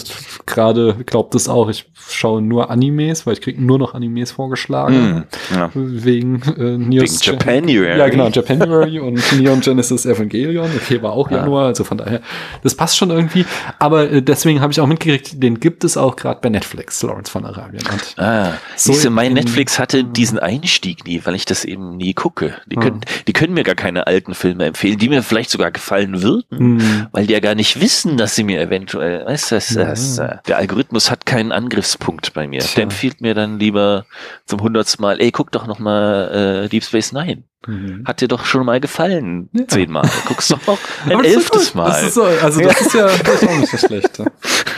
[0.47, 5.25] gerade glaubt es auch, ich schaue nur Animes, weil ich kriege nur noch Animes vorgeschlagen.
[5.51, 5.71] Hm, ja.
[5.75, 7.99] Wegen äh, Wegen News Japanuary.
[7.99, 10.71] Ja, genau, Japanuary und Neon Genesis Evangelion.
[10.77, 11.31] Okay, war auch.
[11.31, 12.21] Januar, also von daher,
[12.63, 13.45] das passt schon irgendwie.
[13.79, 17.31] Aber äh, deswegen habe ich auch mitgekriegt, den gibt es auch gerade bei Netflix, Lawrence
[17.31, 17.83] von Arabien.
[17.91, 21.65] Und Ah, So siehst du, mein in- Netflix hatte diesen Einstieg nie, weil ich das
[21.65, 22.55] eben nie gucke.
[22.67, 26.21] Die können, die können mir gar keine alten Filme empfehlen, die mir vielleicht sogar gefallen
[26.23, 27.07] würden, Hm.
[27.13, 30.59] weil die ja gar nicht wissen, dass sie mir eventuell, weißt das, das, äh, der
[30.59, 32.61] Algorithmus hat keinen Angriffspunkt bei mir.
[32.61, 32.71] Tja.
[32.77, 34.05] Der empfiehlt mir dann lieber
[34.45, 37.45] zum hundertsten Mal, ey, guck doch noch mal äh, Deep Space Nine.
[37.67, 38.05] Mhm.
[38.07, 39.67] Hat dir doch schon mal gefallen, Ja.
[39.67, 40.09] zehnmal.
[40.27, 41.75] Guckst doch noch ein Aber das ist elftes.
[41.75, 41.87] Mal.
[41.89, 44.19] Das ist so, also das ist ja das ist auch nicht so schlecht.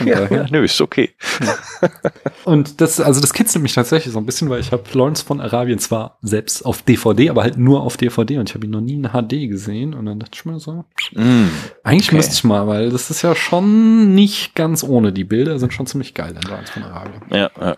[0.03, 1.11] Ja, ja, nö, ist okay.
[2.43, 5.39] Und das, also das kitzelt mich tatsächlich so ein bisschen, weil ich habe Lawrence von
[5.41, 8.81] Arabien zwar selbst auf DVD, aber halt nur auf DVD und ich habe ihn noch
[8.81, 9.93] nie in HD gesehen.
[9.93, 11.49] Und dann dachte ich mir so, Mm.
[11.83, 12.15] eigentlich Okay.
[12.15, 15.11] müsste ich mal, weil das ist ja schon nicht ganz ohne.
[15.11, 17.21] Die Bilder sind schon ziemlich geil in Lawrence von Arabien.
[17.29, 17.75] Ja, ja.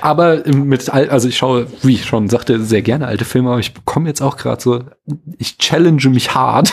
[0.00, 3.60] Aber mit, al- also ich schaue, wie ich schon sagte, sehr gerne alte Filme, aber
[3.60, 4.80] ich bekomme jetzt auch gerade so,
[5.38, 6.72] ich challenge mich hart.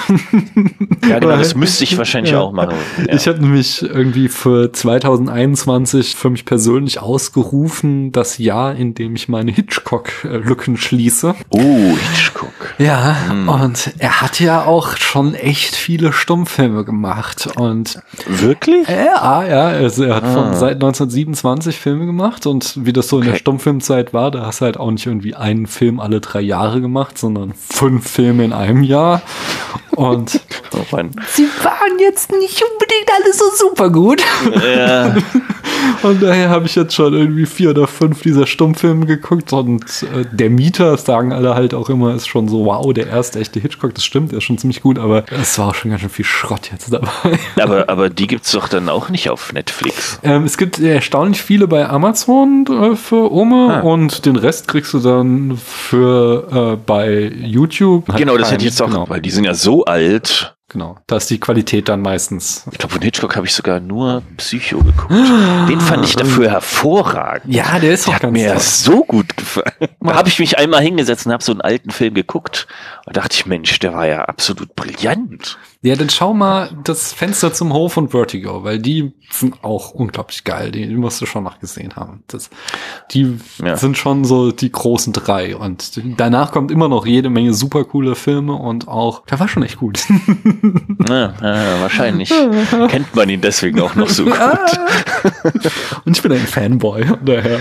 [1.07, 2.39] ja, genau, das müsste ich wahrscheinlich Ja.
[2.39, 2.75] auch machen.
[3.07, 3.13] Ja.
[3.13, 9.27] Ich habe nämlich irgendwie für 2021 für mich persönlich ausgerufen, das Jahr, in dem ich
[9.27, 11.35] meine Hitchcock-Lücken schließe.
[11.49, 12.47] Oh, Hitchcock.
[12.77, 13.49] Ja, Hm.
[13.49, 17.47] und er hat ja auch schon echt viele Stummfilme gemacht.
[17.55, 18.87] Und Wirklich?
[18.87, 20.53] ja, ja, also er hat von Ah.
[20.53, 23.35] seit 1927 Filme gemacht und wie das so in der.
[23.35, 27.17] Stummfilmzeit war, da hast du halt auch nicht irgendwie einen Film alle drei Jahre gemacht,
[27.17, 29.21] sondern fünf Filme in einem Jahr.
[29.91, 30.39] Und
[30.73, 30.97] Oh
[31.33, 34.21] sie waren jetzt nicht unbedingt alle so super gut.
[34.63, 35.15] Ja,
[36.03, 40.25] Und daher habe ich jetzt schon irgendwie vier oder fünf dieser Stummfilme geguckt und äh,
[40.31, 43.59] der Mieter, das sagen alle halt auch immer, ist schon so, wow, der erste echte
[43.59, 46.09] Hitchcock, das stimmt, der ist schon ziemlich gut, aber es war auch schon ganz schön
[46.09, 47.09] viel Schrott jetzt dabei.
[47.59, 50.19] aber, aber die gibt's doch dann auch nicht auf Netflix.
[50.23, 53.79] ähm, es gibt erstaunlich viele bei Amazon äh, für Oma Ah.
[53.81, 58.07] und den Rest kriegst du dann für äh, bei YouTube.
[58.07, 60.55] Halt Genau, das hätte ich jetzt auch, Genau, weil die sind ja so alt.
[60.69, 62.65] Genau, da ist die Qualität dann meistens.
[62.71, 65.11] Ich glaube, von Hitchcock habe ich sogar nur Psycho geguckt.
[65.11, 67.53] Den fand ich dafür hervorragend.
[67.53, 68.59] Ja, der ist Der auch hat ganz mir toll.
[68.59, 69.65] so gut gefallen.
[69.99, 72.67] Da habe ich mich einmal hingesetzt und habe so einen alten Film geguckt
[73.05, 75.57] und dachte ich, Mensch, der war ja absolut brillant.
[75.83, 80.43] Ja, dann schau mal das Fenster zum Hof und Vertigo, weil die sind auch unglaublich
[80.43, 80.71] geil.
[80.71, 82.23] Die, die musst du schon noch gesehen haben.
[82.27, 82.49] Das,
[83.11, 83.77] die Ja.
[83.77, 85.55] sind schon so die großen drei.
[85.55, 89.63] Und danach kommt immer noch jede Menge super coole Filme und auch, der war schon
[89.63, 89.99] echt gut.
[91.07, 92.29] Ja, ja, wahrscheinlich
[92.89, 94.37] kennt man ihn deswegen auch noch so gut.
[96.05, 97.59] und ich bin ein Fanboy, daher.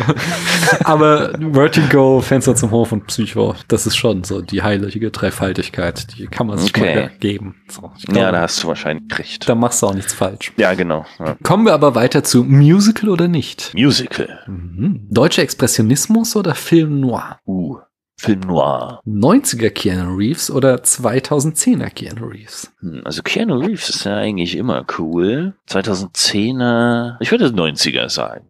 [0.85, 6.19] Aber Vertigo, Fenster zum Hof und Psycho, das ist schon so die heilige Dreifaltigkeit.
[6.19, 6.95] Die kann man sich Okay.
[6.97, 7.55] mal geben.
[7.69, 9.49] So, ich Ja, da hast du wahrscheinlich recht.
[9.49, 10.53] da machst du auch nichts falsch.
[10.57, 11.05] Ja, genau.
[11.19, 11.37] Ja.
[11.43, 13.73] Kommen wir aber weiter zu Musical oder nicht?
[13.75, 14.41] Musical.
[14.47, 15.07] Mhm.
[15.11, 17.39] Deutscher Expressionismus oder Film Noir?
[17.47, 17.79] Uh,
[18.19, 19.01] Film Noir.
[19.07, 22.73] 90er Keanu Reeves oder 2010er Keanu Reeves?
[22.81, 25.53] Hm, Also Keanu Reeves ist ja eigentlich immer cool.
[25.69, 28.47] 2010er, ich würde 90er sagen.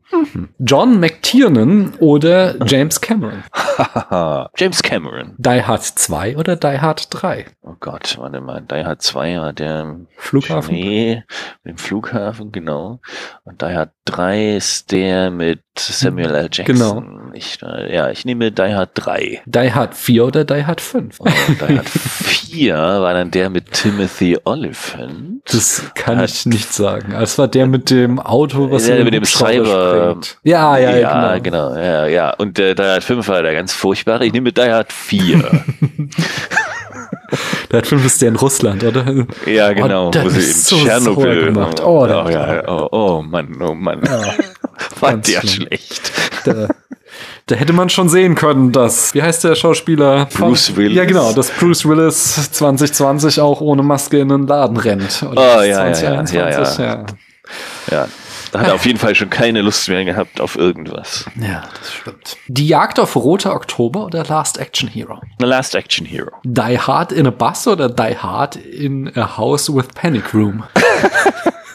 [0.60, 3.42] John McTiernan oder James Cameron?
[4.56, 5.34] James Cameron.
[5.36, 7.46] Die Hard 2 oder Die Hard 3?
[7.62, 8.62] Oh Gott, warte mal.
[8.62, 10.74] Die Hard 2 war der Flughafen?
[10.76, 11.24] Schnee,
[11.64, 13.00] mit dem Flughafen, genau.
[13.44, 16.48] Und Die Hard 3 ist der mit Samuel L.
[16.50, 16.64] Jackson.
[16.64, 17.04] Genau.
[17.34, 19.42] Ich, äh, ja, ich nehme Die Hard 3.
[19.44, 21.20] Die Hard 4 oder Die Hard 5?
[21.20, 21.30] Und
[21.60, 25.42] Die Hard 4 war dann der mit Timothy Oliphant.
[25.52, 27.12] Das kann Hat- ich nicht sagen.
[27.12, 30.38] Es war der mit dem Auto, was Der mit dem Cyber- springt.
[30.44, 31.72] Ja, ja, ja, genau.
[31.74, 31.76] genau.
[31.76, 32.30] Ja, ja.
[32.30, 34.24] Und äh, Die Hard 5 war der ganz furchtbare.
[34.24, 35.42] Ich nehme Die Hard 4.
[37.70, 39.26] Der Film ist der in Russland, oder?
[39.46, 40.08] Ja, genau.
[40.08, 41.44] Oh, wo sie ist in so Tschernobyl.
[41.46, 41.80] gemacht.
[41.82, 44.00] Oh, Oh, der- ja, oh, oh Mann, oh Mann.
[44.04, 44.22] Ja,
[45.00, 45.66] War der schlimm.
[45.68, 46.12] schlecht.
[46.44, 46.68] da,
[47.46, 50.26] da hätte man schon sehen können, dass, wie heißt der Schauspieler?
[50.34, 50.96] Bruce Willis.
[50.96, 55.24] Ja, genau, dass Bruce Willis 2020 auch ohne Maske in den Laden rennt.
[55.30, 57.06] Oder Oh, ja, ja, ja, 2021, ja, ja.
[57.90, 58.08] Ja,
[58.56, 61.26] da hat er auf jeden Fall schon keine Lust mehr gehabt auf irgendwas.
[61.38, 62.36] Ja, das stimmt.
[62.48, 65.20] Die Jagd auf Roter Oktober oder Last Action Hero?
[65.38, 66.32] The Last Action Hero.
[66.42, 70.64] Die Hard in a Bus oder Die Hard in a House with Panic Room?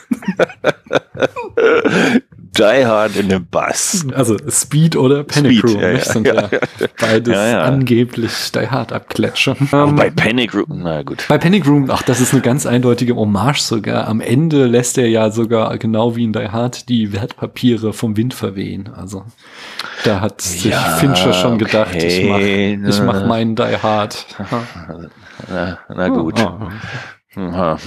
[2.57, 4.05] Die Hard in a Bus.
[4.13, 6.59] Also Speed oder Panic Speed, Room, ja, ja, sind ja, ja,
[6.99, 9.55] beides angeblich Die Hard Abklätscher.
[9.71, 11.25] Oh, Ähm, bei Panic Room, na gut.
[11.29, 14.07] Bei Panic Room, ach, das ist eine ganz eindeutige Hommage sogar.
[14.07, 18.33] Am Ende lässt er ja sogar genau wie in Die Hard die Wertpapiere vom Wind
[18.33, 18.89] verwehen.
[18.93, 19.23] Also
[20.03, 24.25] da hat sich Fincher schon gedacht, ich mach, okay, ich mach meinen Die Hard.
[25.49, 26.39] Na, na gut.
[26.39, 26.67] Oh,
[27.37, 27.77] oh.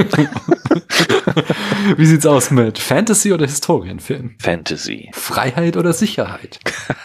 [1.96, 4.36] Wie sieht's aus mit Fantasy oder Historienfilm?
[4.38, 5.10] Fantasy.
[5.12, 6.60] Freiheit oder Sicherheit?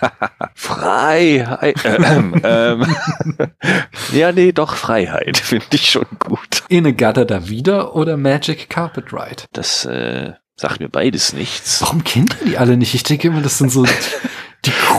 [0.56, 1.84] Freiheit.
[1.86, 2.95] Äh, ähm, ähm.
[4.14, 5.38] ja, nee, doch Freiheit.
[5.38, 6.64] Finde ich schon gut.
[6.70, 9.44] Inegada da wieder oder Magic Carpet Ride?
[9.53, 11.82] Das äh, sagt mir beides nichts.
[11.82, 12.95] Warum kennt ihr die alle nicht?
[12.95, 13.86] Ich denke immer, das sind so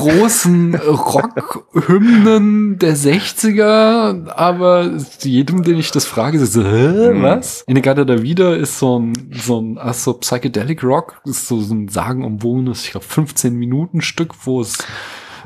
[0.00, 4.90] großen Rockhymnen der 60er, aber
[5.20, 7.22] jedem, den ich das frage, so, hä, Mhm.
[7.22, 7.62] was?
[7.66, 11.74] Inegada da wieder ist so ein, so ein, ach so Psychedelic Rock, ist so, so
[11.74, 14.78] ein sagenumwobenes, ich glaube, 15 Minuten Stück, wo es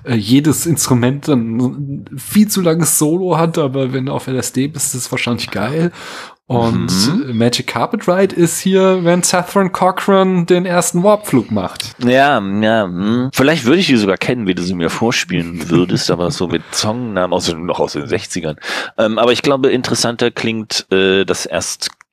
[0.04, 4.68] äh, jedes Instrument dann ein viel zu langes Solo hat, aber wenn du auf LSD
[4.68, 5.92] bist, ist es wahrscheinlich geil.
[6.50, 7.38] Und Mhm.
[7.38, 11.94] Magic Carpet Ride ist hier, wenn Saffron Cochran den ersten Warpflug macht.
[12.04, 13.30] Ja, ja, hm.
[13.32, 16.62] vielleicht würde ich die sogar kennen, wie du sie mir vorspielen würdest, aber so mit
[16.72, 18.56] Songnamen aus den, noch aus den 60ern.
[18.98, 21.46] Ähm, aber ich glaube, interessanter klingt äh, das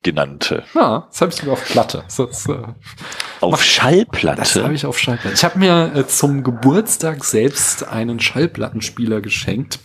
[0.04, 0.62] Erstgenannte.
[0.74, 2.04] Ja, das habe ich sogar auf Platte.
[2.06, 2.56] Das, das, äh,
[3.40, 4.62] Auf das Schallplatte.
[4.64, 5.34] habe ich auf Schallplatte.
[5.34, 9.80] Ich habe mir äh, zum Geburtstag selbst einen Schallplattenspieler geschenkt.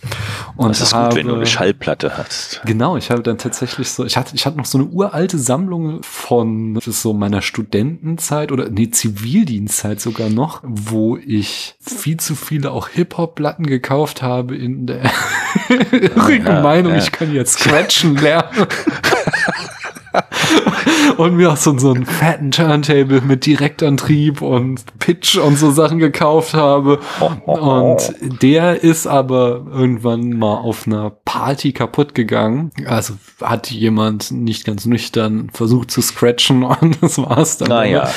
[0.56, 2.62] Und das ist habe, gut, wenn du eine Schallplatte hast.
[2.64, 6.02] Genau, ich habe dann tatsächlich so, ich hatte, ich hatte noch so eine uralte Sammlung
[6.04, 12.34] von das ist so meiner Studentenzeit oder nee, Zivildienstzeit sogar noch, wo ich viel zu
[12.36, 15.02] viele auch Hip-Hop-Platten gekauft habe in der
[15.92, 16.98] irrigen Ja, Meinung, ja.
[16.98, 18.66] ich kann jetzt scratchen lernen.
[21.16, 25.98] und mir auch so, so einen fetten Turntable mit Direktantrieb und Pitch und so Sachen
[25.98, 27.00] gekauft habe.
[27.46, 32.70] Und der ist aber irgendwann mal auf einer Party kaputt gegangen.
[32.86, 37.68] Also hat jemand nicht ganz nüchtern versucht zu scratchen und das war's dann.
[37.68, 38.08] Naja.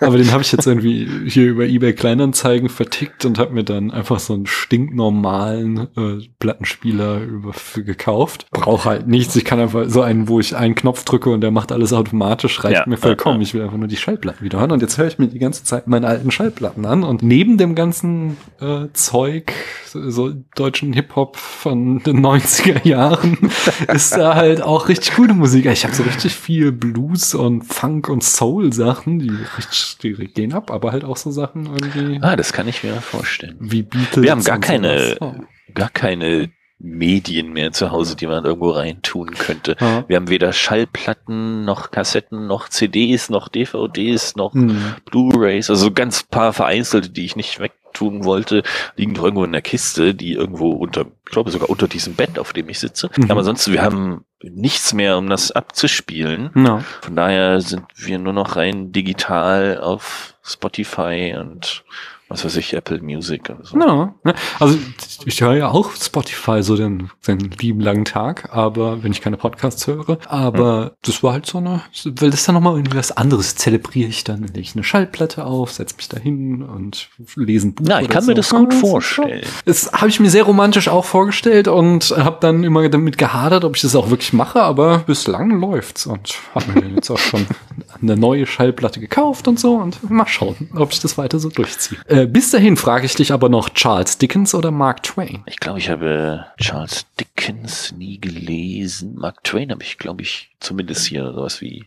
[0.00, 3.90] Aber den habe ich jetzt irgendwie hier über eBay Kleinanzeigen vertickt und habe mir dann
[3.90, 8.46] einfach so einen stinknormalen äh, Plattenspieler über, für gekauft.
[8.50, 9.34] Brauche halt nichts.
[9.36, 12.62] Ich kann einfach so einen, wo ich einen Knopf drücke und der macht alles automatisch.
[12.64, 13.40] Reicht Ja, mir vollkommen.
[13.40, 14.72] Ich will einfach nur die Schallplatten wieder hören.
[14.72, 17.02] Und jetzt höre ich mir die ganze Zeit meine alten Schallplatten an.
[17.04, 19.52] Und neben dem ganzen äh, Zeug,
[19.86, 23.38] so, so deutschen Hip-Hop von den 90er Jahren,
[23.94, 25.66] ist da halt auch richtig gute Musik.
[25.66, 30.52] Ich habe so richtig viel Blues und Funk und Soul Sachen, die richtig, die gehen
[30.52, 33.56] ab, aber halt auch so Sachen irgendwie Ah, das kann ich mir vorstellen.
[33.60, 34.22] wie Beatles.
[34.22, 35.34] Wir haben gar keine, sowas.
[35.74, 39.76] gar keine Medien mehr zu Hause, die man irgendwo reintun könnte.
[39.80, 40.04] Ja.
[40.08, 44.94] Wir haben weder Schallplatten, noch Kassetten, noch CDs, noch DVDs, noch Hm.
[45.06, 48.62] Blu-rays, also ganz paar vereinzelte, die ich nicht wegtun wollte,
[48.96, 52.38] liegen doch irgendwo in der Kiste, die irgendwo unter, ich glaube sogar unter diesem Bett,
[52.38, 53.08] auf dem ich sitze.
[53.16, 53.30] Mhm.
[53.30, 56.50] Aber ansonsten, wir haben nichts mehr, um das abzuspielen.
[56.54, 56.84] Ja.
[57.00, 61.84] Von daher sind wir nur noch rein digital auf Spotify und
[62.28, 63.78] was weiß ich, Apple Music und so.
[63.78, 64.34] Ja, ne?
[64.58, 64.76] also
[65.24, 69.36] ich höre ja auch Spotify so den, den lieben langen Tag, aber wenn ich keine
[69.36, 73.54] Podcasts höre, aber das war halt so eine, weil das dann nochmal irgendwie was anderes
[73.54, 77.74] zelebriere ich dann, lege ich eine Schallplatte auf, setze mich da hin und lese ein
[77.74, 77.84] Buch.
[77.86, 78.30] Na, ich oder kann so.
[78.30, 79.46] mir das gut Ja, vorstellen.
[79.64, 83.76] Das habe ich mir sehr romantisch auch vorgestellt und habe dann immer damit gehadert, ob
[83.76, 87.46] ich das auch wirklich mache, aber bislang läuft's und habe mir dann jetzt auch schon
[88.02, 91.98] eine neue Schallplatte gekauft und so und mal schauen, ob ich das weiter so durchziehe.
[92.16, 95.42] Äh, bis dahin frage ich dich aber noch Charles Dickens oder Mark Twain?
[95.44, 99.16] Ich glaube, ich habe Charles Dickens nie gelesen.
[99.16, 101.84] Mark Twain habe ich, glaube ich, zumindest hier sowas wie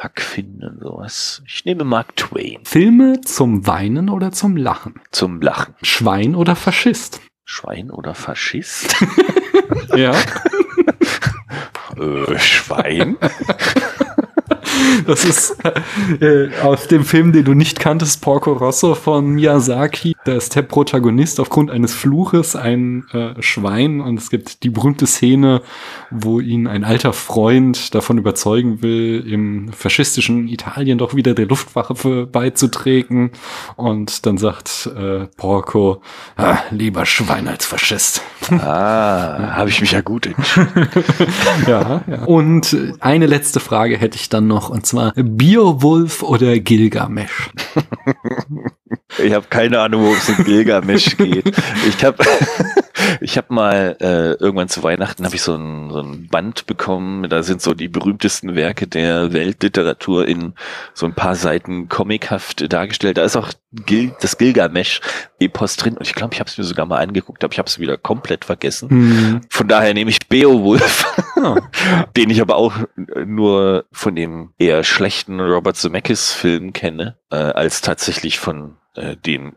[0.00, 1.42] Huck Finn und sowas.
[1.46, 5.00] Ich nehme Mark Twain Filme zum Weinen oder zum Lachen?
[5.10, 5.74] zum Lachen.
[5.82, 7.20] Schwein oder Faschist?
[7.44, 8.94] Schwein oder Faschist?
[9.96, 10.12] Ja.
[11.98, 13.16] äh, Schwein?
[15.06, 15.56] Das ist
[16.20, 20.14] äh, aus dem Film, den du nicht kanntest, Porco Rosso von Miyazaki.
[20.24, 25.06] Da ist der Protagonist aufgrund eines Fluches ein äh, Schwein und es gibt die berühmte
[25.06, 25.62] Szene,
[26.10, 32.26] wo ihn ein alter Freund davon überzeugen will, im faschistischen Italien doch wieder der Luftwaffe
[32.26, 33.30] beizutreten.
[33.76, 36.02] Und dann sagt äh, Porco,
[36.36, 38.22] ah, lieber Schwein als Faschist.
[38.50, 40.88] Ah, habe ich mich ja gut entschieden.
[41.66, 42.24] ja, ja.
[42.24, 47.50] Und eine letzte Frage hätte ich dann noch, und zwar Beowulf oder Gilgamesh?
[49.18, 51.52] Ich habe keine Ahnung, worum es in Gilgamesh geht.
[51.86, 52.24] Ich habe
[53.20, 57.28] ich hab mal äh, irgendwann zu Weihnachten habe ich so ein, so ein Band bekommen.
[57.28, 60.54] Da sind so die berühmtesten Werke der Weltliteratur in
[60.94, 63.18] so ein paar Seiten comichaft dargestellt.
[63.18, 65.96] Da ist auch Gil das Gilgamesh-Epos drin.
[65.96, 67.96] Und ich glaube, ich habe es mir sogar mal angeguckt, aber ich habe es wieder
[67.96, 68.90] komplett vergessen.
[68.90, 69.40] Hm.
[69.48, 71.06] Von daher nehme ich Beowulf,
[72.16, 72.74] den ich aber auch
[73.24, 79.54] nur von dem eher schlechten Robert Zemeckis-Film kenne, äh, als tatsächlich von äh, den,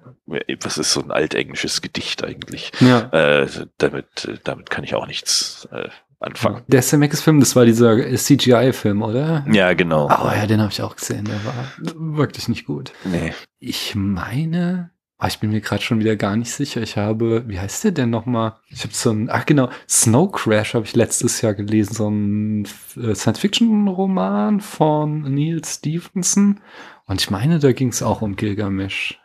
[0.62, 2.72] was ist so ein altenglisches Gedicht eigentlich?
[2.80, 3.10] ja.
[3.12, 3.48] Äh,
[3.78, 5.90] damit, damit kann ich auch nichts äh,
[6.20, 6.64] anfangen.
[6.68, 9.46] Der Zemeckis-Film, das war dieser CGI-Film, oder?
[9.52, 10.08] Ja, genau.
[10.08, 11.26] Oh ja, den habe ich auch gesehen.
[11.26, 11.72] Der war
[12.16, 12.92] wirklich nicht gut.
[13.04, 13.34] Nee.
[13.60, 16.82] Ich meine, ah, ich bin mir gerade schon wieder gar nicht sicher.
[16.82, 18.56] Ich habe, wie heißt der denn nochmal?
[18.70, 22.66] Ich habe so ein, ach genau, Snow Crash habe ich letztes Jahr gelesen, so ein
[22.98, 26.62] äh, Science-Fiction-Roman von Neil Stephenson.
[27.08, 29.20] Und ich meine, da ging es auch um Gilgamesh.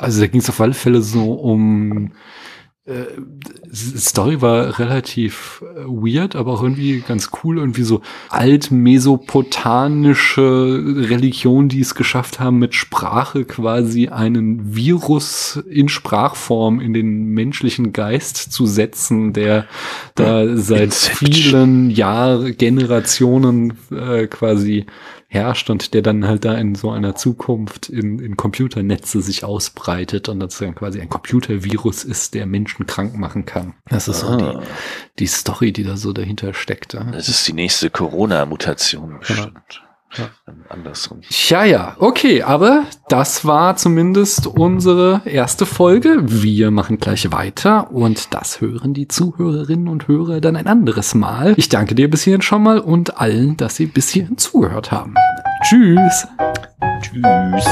[0.00, 2.12] Also da ging es auf alle Fälle so um
[2.86, 3.04] äh,
[3.66, 7.58] die Story war relativ äh, weird, aber auch irgendwie ganz cool.
[7.58, 8.00] Irgendwie so
[8.30, 17.26] altmesopotanische Religion, die es geschafft haben, mit Sprache quasi einen Virus in Sprachform in den
[17.26, 19.66] menschlichen Geist zu setzen, der
[20.14, 21.30] da seit Inception.
[21.30, 24.86] vielen Jahren, Generationen äh, quasi
[25.32, 30.28] herrscht und der dann halt da in so einer Zukunft in, in Computernetze sich ausbreitet
[30.28, 33.74] und das dann quasi ein Computervirus ist, der Menschen krank machen kann.
[33.88, 34.62] Das ist so die, Ah,
[35.20, 36.94] die Story, die da so dahinter steckt.
[36.94, 37.04] Ja.
[37.04, 39.52] das ist die nächste Corona-Mutation bestimmt.
[39.70, 39.89] Ja.
[40.68, 41.20] Andersrum.
[41.48, 46.18] Ja, ja, okay, aber das war zumindest unsere erste Folge.
[46.22, 51.54] Wir machen gleich weiter und das hören die Zuhörerinnen und Hörer dann ein anderes Mal.
[51.56, 55.14] Ich danke dir bis hierhin schon mal und allen, dass sie bis hierhin zugehört haben.
[55.62, 56.26] Tschüss.
[57.02, 57.66] Tschüss.